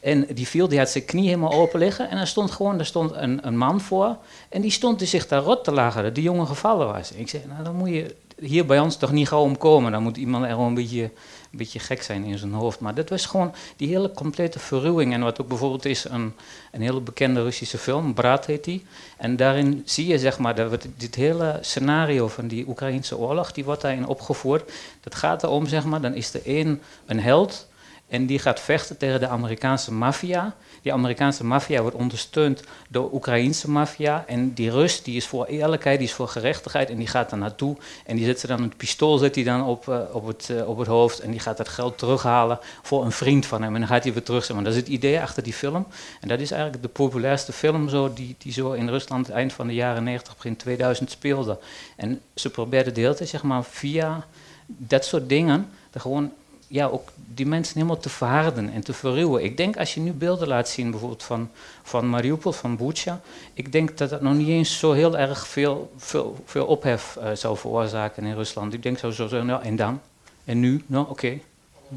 [0.00, 2.10] En die viel, die had zijn knie helemaal open liggen.
[2.10, 4.16] En er stond gewoon, daar stond een, een man voor.
[4.48, 7.12] En die stond zich daar rot te lachen, dat die jongen gevallen was.
[7.12, 9.92] En ik zei, nou dan moet je hier bij ons toch niet gauw omkomen.
[9.92, 11.10] Dan moet iemand er gewoon een beetje,
[11.50, 12.80] een beetje gek zijn in zijn hoofd.
[12.80, 15.12] Maar dat was gewoon die hele complete verruwing.
[15.12, 16.34] En wat ook bijvoorbeeld is een,
[16.72, 18.84] een hele bekende Russische film, Brat heet die.
[19.16, 23.64] En daarin zie je zeg maar, dat dit hele scenario van die Oekraïnse oorlog, die
[23.64, 24.72] wordt daarin opgevoerd.
[25.00, 27.66] Dat gaat erom, zeg maar, dan is er één een held
[28.08, 30.54] en die gaat vechten tegen de Amerikaanse maffia.
[30.88, 34.24] Die Amerikaanse maffia wordt ondersteund door Oekraïnse maffia.
[34.26, 37.38] En die Rus die is voor eerlijkheid, die is voor gerechtigheid en die gaat daar
[37.38, 37.76] naartoe.
[38.06, 40.68] En die zet ze dan een pistool zet hij dan op, eh, op, het, eh,
[40.68, 43.74] op het hoofd en die gaat dat geld terughalen voor een vriend van hem.
[43.74, 44.52] En dan gaat hij weer terug.
[44.52, 45.86] Maar dat is het idee achter die film.
[46.20, 49.66] En dat is eigenlijk de populairste film zo, die, die zo in Rusland eind van
[49.66, 51.58] de jaren 90, begin 2000 speelde.
[51.96, 54.26] En ze probeerden de hele tijd zeg maar, via
[54.66, 56.32] dat soort dingen er gewoon
[56.68, 59.44] ja, ook die mensen helemaal te verharden en te verruwen.
[59.44, 61.50] Ik denk als je nu beelden laat zien, bijvoorbeeld van,
[61.82, 63.20] van Mariupol, van Bucha,
[63.54, 67.30] ik denk dat dat nog niet eens zo heel erg veel, veel, veel ophef uh,
[67.32, 68.74] zou veroorzaken in Rusland.
[68.74, 70.00] Ik denk zo, zo, zo nou, en dan?
[70.44, 70.84] En nu?
[70.86, 71.38] Nou, oké.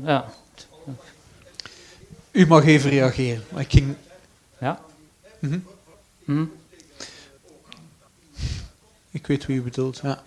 [0.04, 0.32] Ja.
[2.32, 3.44] U mag even reageren.
[3.58, 3.96] Ik ging...
[4.60, 4.80] Ja?
[5.40, 5.64] Mm
[6.26, 6.52] -hmm.
[9.12, 10.24] Ik weet wie u bedoelt, ja.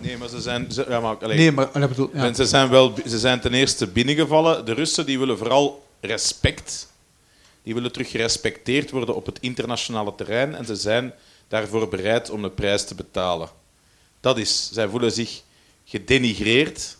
[0.00, 0.72] Nee, maar ze zijn.
[0.72, 2.32] Ze, ja, maar, nee, maar dat bedoel, ja.
[2.32, 4.64] ze, zijn wel, ze zijn ten eerste binnengevallen.
[4.64, 6.88] De Russen die willen vooral respect.
[7.62, 10.54] Die willen terug gerespecteerd worden op het internationale terrein.
[10.54, 11.12] En ze zijn
[11.48, 13.48] daarvoor bereid om de prijs te betalen.
[14.20, 15.42] Dat is, zij voelen zich
[15.84, 16.96] gedenigreerd,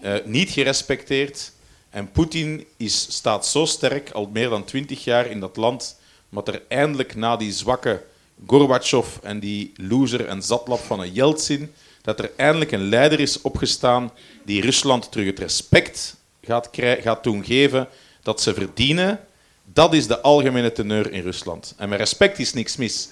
[0.00, 1.52] eh, niet gerespecteerd.
[1.90, 5.98] En Poetin is, staat zo sterk, al meer dan twintig jaar in dat land,
[6.30, 8.02] omdat er eindelijk na die zwakke
[8.46, 11.72] Gorbachev en die loser en zatlap van een Yeltsin
[12.06, 14.12] dat er eindelijk een leider is opgestaan
[14.44, 16.68] die Rusland terug het respect gaat,
[17.02, 17.88] gaat doen geven
[18.22, 19.20] dat ze verdienen.
[19.64, 21.74] Dat is de algemene teneur in Rusland.
[21.76, 23.08] En met respect is niks mis.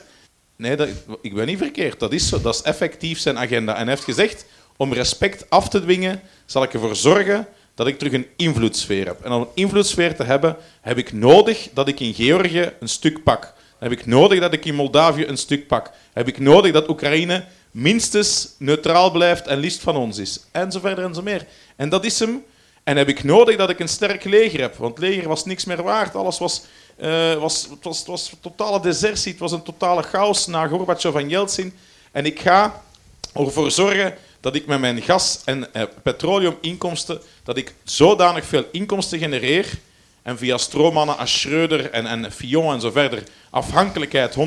[0.56, 0.88] Nee, dat,
[1.20, 2.00] ik ben niet verkeerd.
[2.00, 3.72] Dat is, zo, dat is effectief zijn agenda.
[3.72, 4.44] En hij heeft gezegd,
[4.76, 9.24] om respect af te dwingen, zal ik ervoor zorgen dat ik terug een invloedssfeer heb.
[9.24, 13.22] En om een invloedssfeer te hebben, heb ik nodig dat ik in Georgië een stuk
[13.22, 13.54] pak.
[13.78, 15.90] heb ik nodig dat ik in Moldavië een stuk pak.
[16.12, 17.44] heb ik nodig dat Oekraïne
[17.74, 20.40] minstens neutraal blijft en liefst van ons is.
[20.50, 21.46] En zo verder en zo meer.
[21.76, 22.44] En dat is hem.
[22.84, 24.76] En heb ik nodig dat ik een sterk leger heb.
[24.76, 26.14] Want leger was niks meer waard.
[26.14, 26.62] Alles was,
[27.00, 29.30] uh, was, het was, het was totale desertie.
[29.30, 31.74] Het was een totale chaos na Gorbachev en Yeltsin.
[32.12, 32.82] En ik ga
[33.32, 39.18] ervoor zorgen dat ik met mijn gas- en uh, petroleuminkomsten dat ik zodanig veel inkomsten
[39.18, 39.78] genereer
[40.24, 44.38] en via stroommannen als Schreuder en, en Fillon en zo verder afhankelijkheid 100%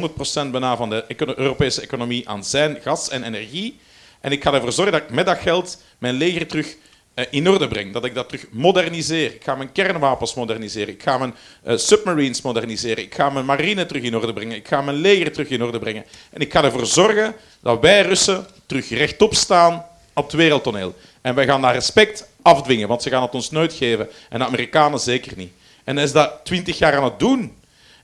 [0.52, 3.80] bijna van de Europese economie aan zijn gas en energie.
[4.22, 6.76] En ik ga ervoor zorgen dat ik met dat geld mijn leger terug
[7.16, 7.94] uh, in orde breng.
[7.94, 9.34] Dat ik dat terug moderniseer.
[9.34, 10.94] Ik ga mijn kernwapens moderniseren.
[10.94, 11.36] Ik ga mijn
[11.68, 13.04] uh, submarines moderniseren.
[13.04, 14.56] Ik ga mijn marine terug in orde brengen.
[14.56, 16.06] Ik ga mijn leger terug in orde brengen.
[16.30, 20.96] En ik ga ervoor zorgen dat wij Russen terug rechtop staan op het wereldtoneel.
[21.22, 24.10] En wij gaan dat respect afdwingen, want ze gaan het ons nooit geven.
[24.30, 25.52] En de Amerikanen zeker niet.
[25.88, 27.58] En hij is dat twintig jaar aan het doen.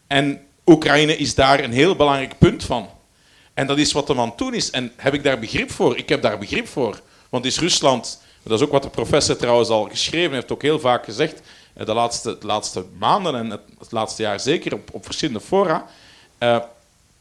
[0.08, 2.90] En Oekraïne is daar een heel belangrijk punt van.
[3.54, 4.72] En dat is wat de man toen is.
[4.72, 5.98] En heb ik daar begrip voor?
[5.98, 7.02] Ik heb daar begrip voor.
[7.30, 10.80] Want is Rusland, dat is ook wat de professor trouwens al geschreven heeft, ook heel
[10.80, 11.42] vaak gezegd,
[11.74, 15.86] eh, de laatste, de laatste maanden en het, laatste jaar zeker op, op verschillende fora.
[16.40, 16.50] Uh,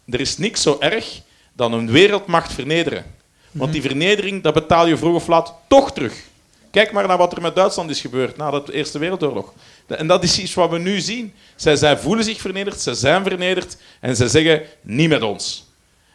[0.06, 1.20] er is niks zo erg
[1.52, 3.04] dan een wereldmacht vernederen.
[3.50, 6.30] Want die vernedering, dat betaal je vroeg of laat toch terug.
[6.72, 9.52] Kijk maar naar wat er met Duitsland is gebeurd na de Eerste Wereldoorlog.
[9.86, 11.34] En dat is iets wat we nu zien.
[11.56, 15.64] Zij, zij voelen zich vernederd, zij zijn vernederd en zij zeggen niet met ons.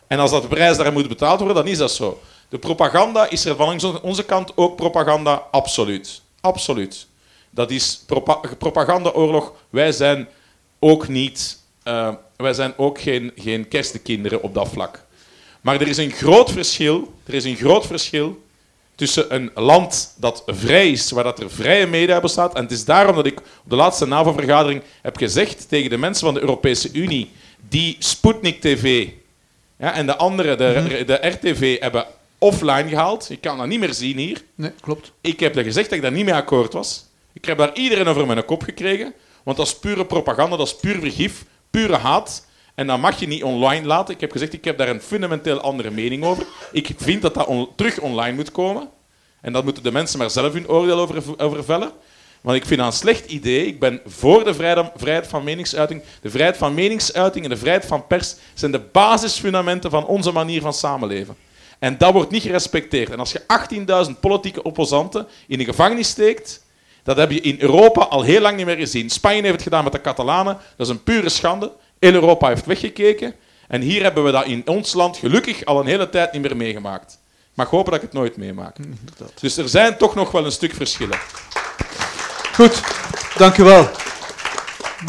[0.08, 2.22] En als dat de prijs daar moet betaald worden, dan is dat zo.
[2.50, 6.22] De propaganda is er van onze kant ook propaganda, absoluut.
[6.42, 7.08] Absoluut.
[7.50, 9.54] Dat is propa propagandaoorlog.
[9.70, 10.28] Wij zijn
[10.80, 13.68] ook niet, uh, wij zijn ook geen, geen
[14.42, 15.06] op dat vlak.
[15.62, 17.14] Maar er is een groot verschil.
[17.26, 18.46] Er is een groot verschil
[18.98, 22.56] tussen een land dat vrij is, waar dat er vrije media bestaat.
[22.56, 26.26] En het is daarom dat ik op de laatste NAVO-vergadering heb gezegd tegen de mensen
[26.26, 27.32] van de Europese Unie
[27.70, 29.08] die Sputnik TV
[29.80, 31.06] ja, en de andere, de, mhm.
[31.06, 32.06] de RTV, hebben
[32.38, 33.28] offline gehaald.
[33.28, 34.42] Je kan dat niet meer zien hier.
[34.56, 35.12] Nee, klopt.
[35.22, 37.06] Ik heb gezegd dat ik daar niet mee akkoord was.
[37.34, 39.14] Ik heb daar iedereen over mijn kop gekregen.
[39.44, 42.46] Want dat is pure propaganda, dat is puur vergif, pure haat.
[42.78, 44.14] En dat mag je niet online laten.
[44.14, 46.46] Ik heb gezegd, ik heb daar een fundamenteel andere mening over.
[46.72, 48.90] Ik vind dat dat terug online moet komen.
[49.42, 51.92] En dat moeten de mensen maar zelf hun oordeel over, over vellen.
[52.42, 53.66] Want ik vind dat een slecht idee.
[53.66, 54.54] Ik ben voor de
[54.96, 56.02] vrijheid van meningsuiting.
[56.22, 60.62] De vrijheid van meningsuiting en de vrijheid van pers zijn de basisfundamenten van onze manier
[60.62, 61.36] van samenleven.
[61.80, 63.10] En dat wordt niet gerespecteerd.
[63.10, 63.42] En als je
[64.08, 66.66] 18.000 politieke opposanten in de gevangenis steekt,
[67.04, 69.10] dat heb je in Europa al heel lang niet meer gezien.
[69.10, 70.58] Spanje heeft het gedaan met de Catalanen.
[70.76, 71.72] Dat is een pure schande.
[72.00, 73.34] Heel Europa heeft weggekeken.
[73.68, 76.58] En hier hebben we dat in ons land gelukkig al een hele tijd niet meer
[76.58, 77.20] meegemaakt.
[77.40, 78.76] Ik mag hopen dat ik het nooit meemaak.
[79.40, 81.20] Dus er zijn toch nog wel een stuk verschillen.
[82.54, 82.82] Goed,
[83.38, 83.90] dank u wel.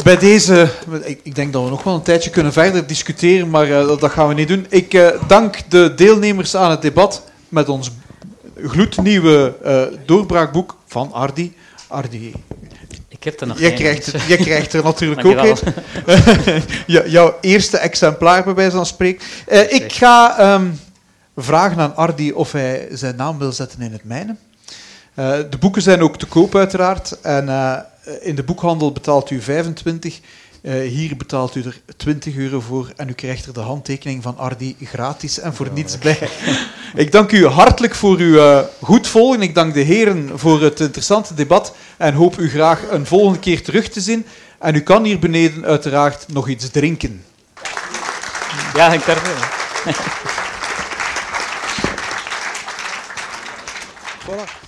[0.03, 0.69] Bij deze,
[1.03, 4.11] ik, ik, denk dat we nog wel een tijdje kunnen verder discussiëren, maar uh, dat
[4.11, 4.65] gaan we niet doen.
[4.69, 7.91] Ik uh, dank de deelnemers aan het debat met ons
[8.55, 11.55] gloednieuwe uh, doorbraakboek van Ardi.
[11.87, 12.33] Ardi,
[13.19, 16.63] Ik heb er nog jij geen, krijgt, dus, jij krijgt er natuurlijk ook een.
[17.11, 19.27] Jouw eerste exemplaar, bij wijze van spreken.
[19.47, 20.67] Eh, ik ga ehm,
[21.35, 24.35] vragen aan Ardi of hij zijn naam wil zetten in het mijne.
[25.13, 27.21] Eh, de boeken zijn ook te koop, uiteraard.
[27.21, 27.77] En eh,
[28.21, 30.19] in de boekhandel betaalt u 25.
[30.61, 34.37] Eh, hier betaalt u er 20 euro voor en u krijgt er de handtekening van
[34.37, 36.29] Ardi gratis en voor niets bij.
[36.95, 39.41] Ik dank u hartelijk voor uw eh, goed volgen.
[39.41, 43.63] Ik dank de heren voor het interessante debat en hoop u graag een volgende keer
[43.63, 44.25] terug te zien.
[44.59, 47.23] En u kan hier beneden uiteraard nog iets drinken.
[48.73, 49.57] Ja, ik daarvoor.
[54.29, 54.58] Voilà.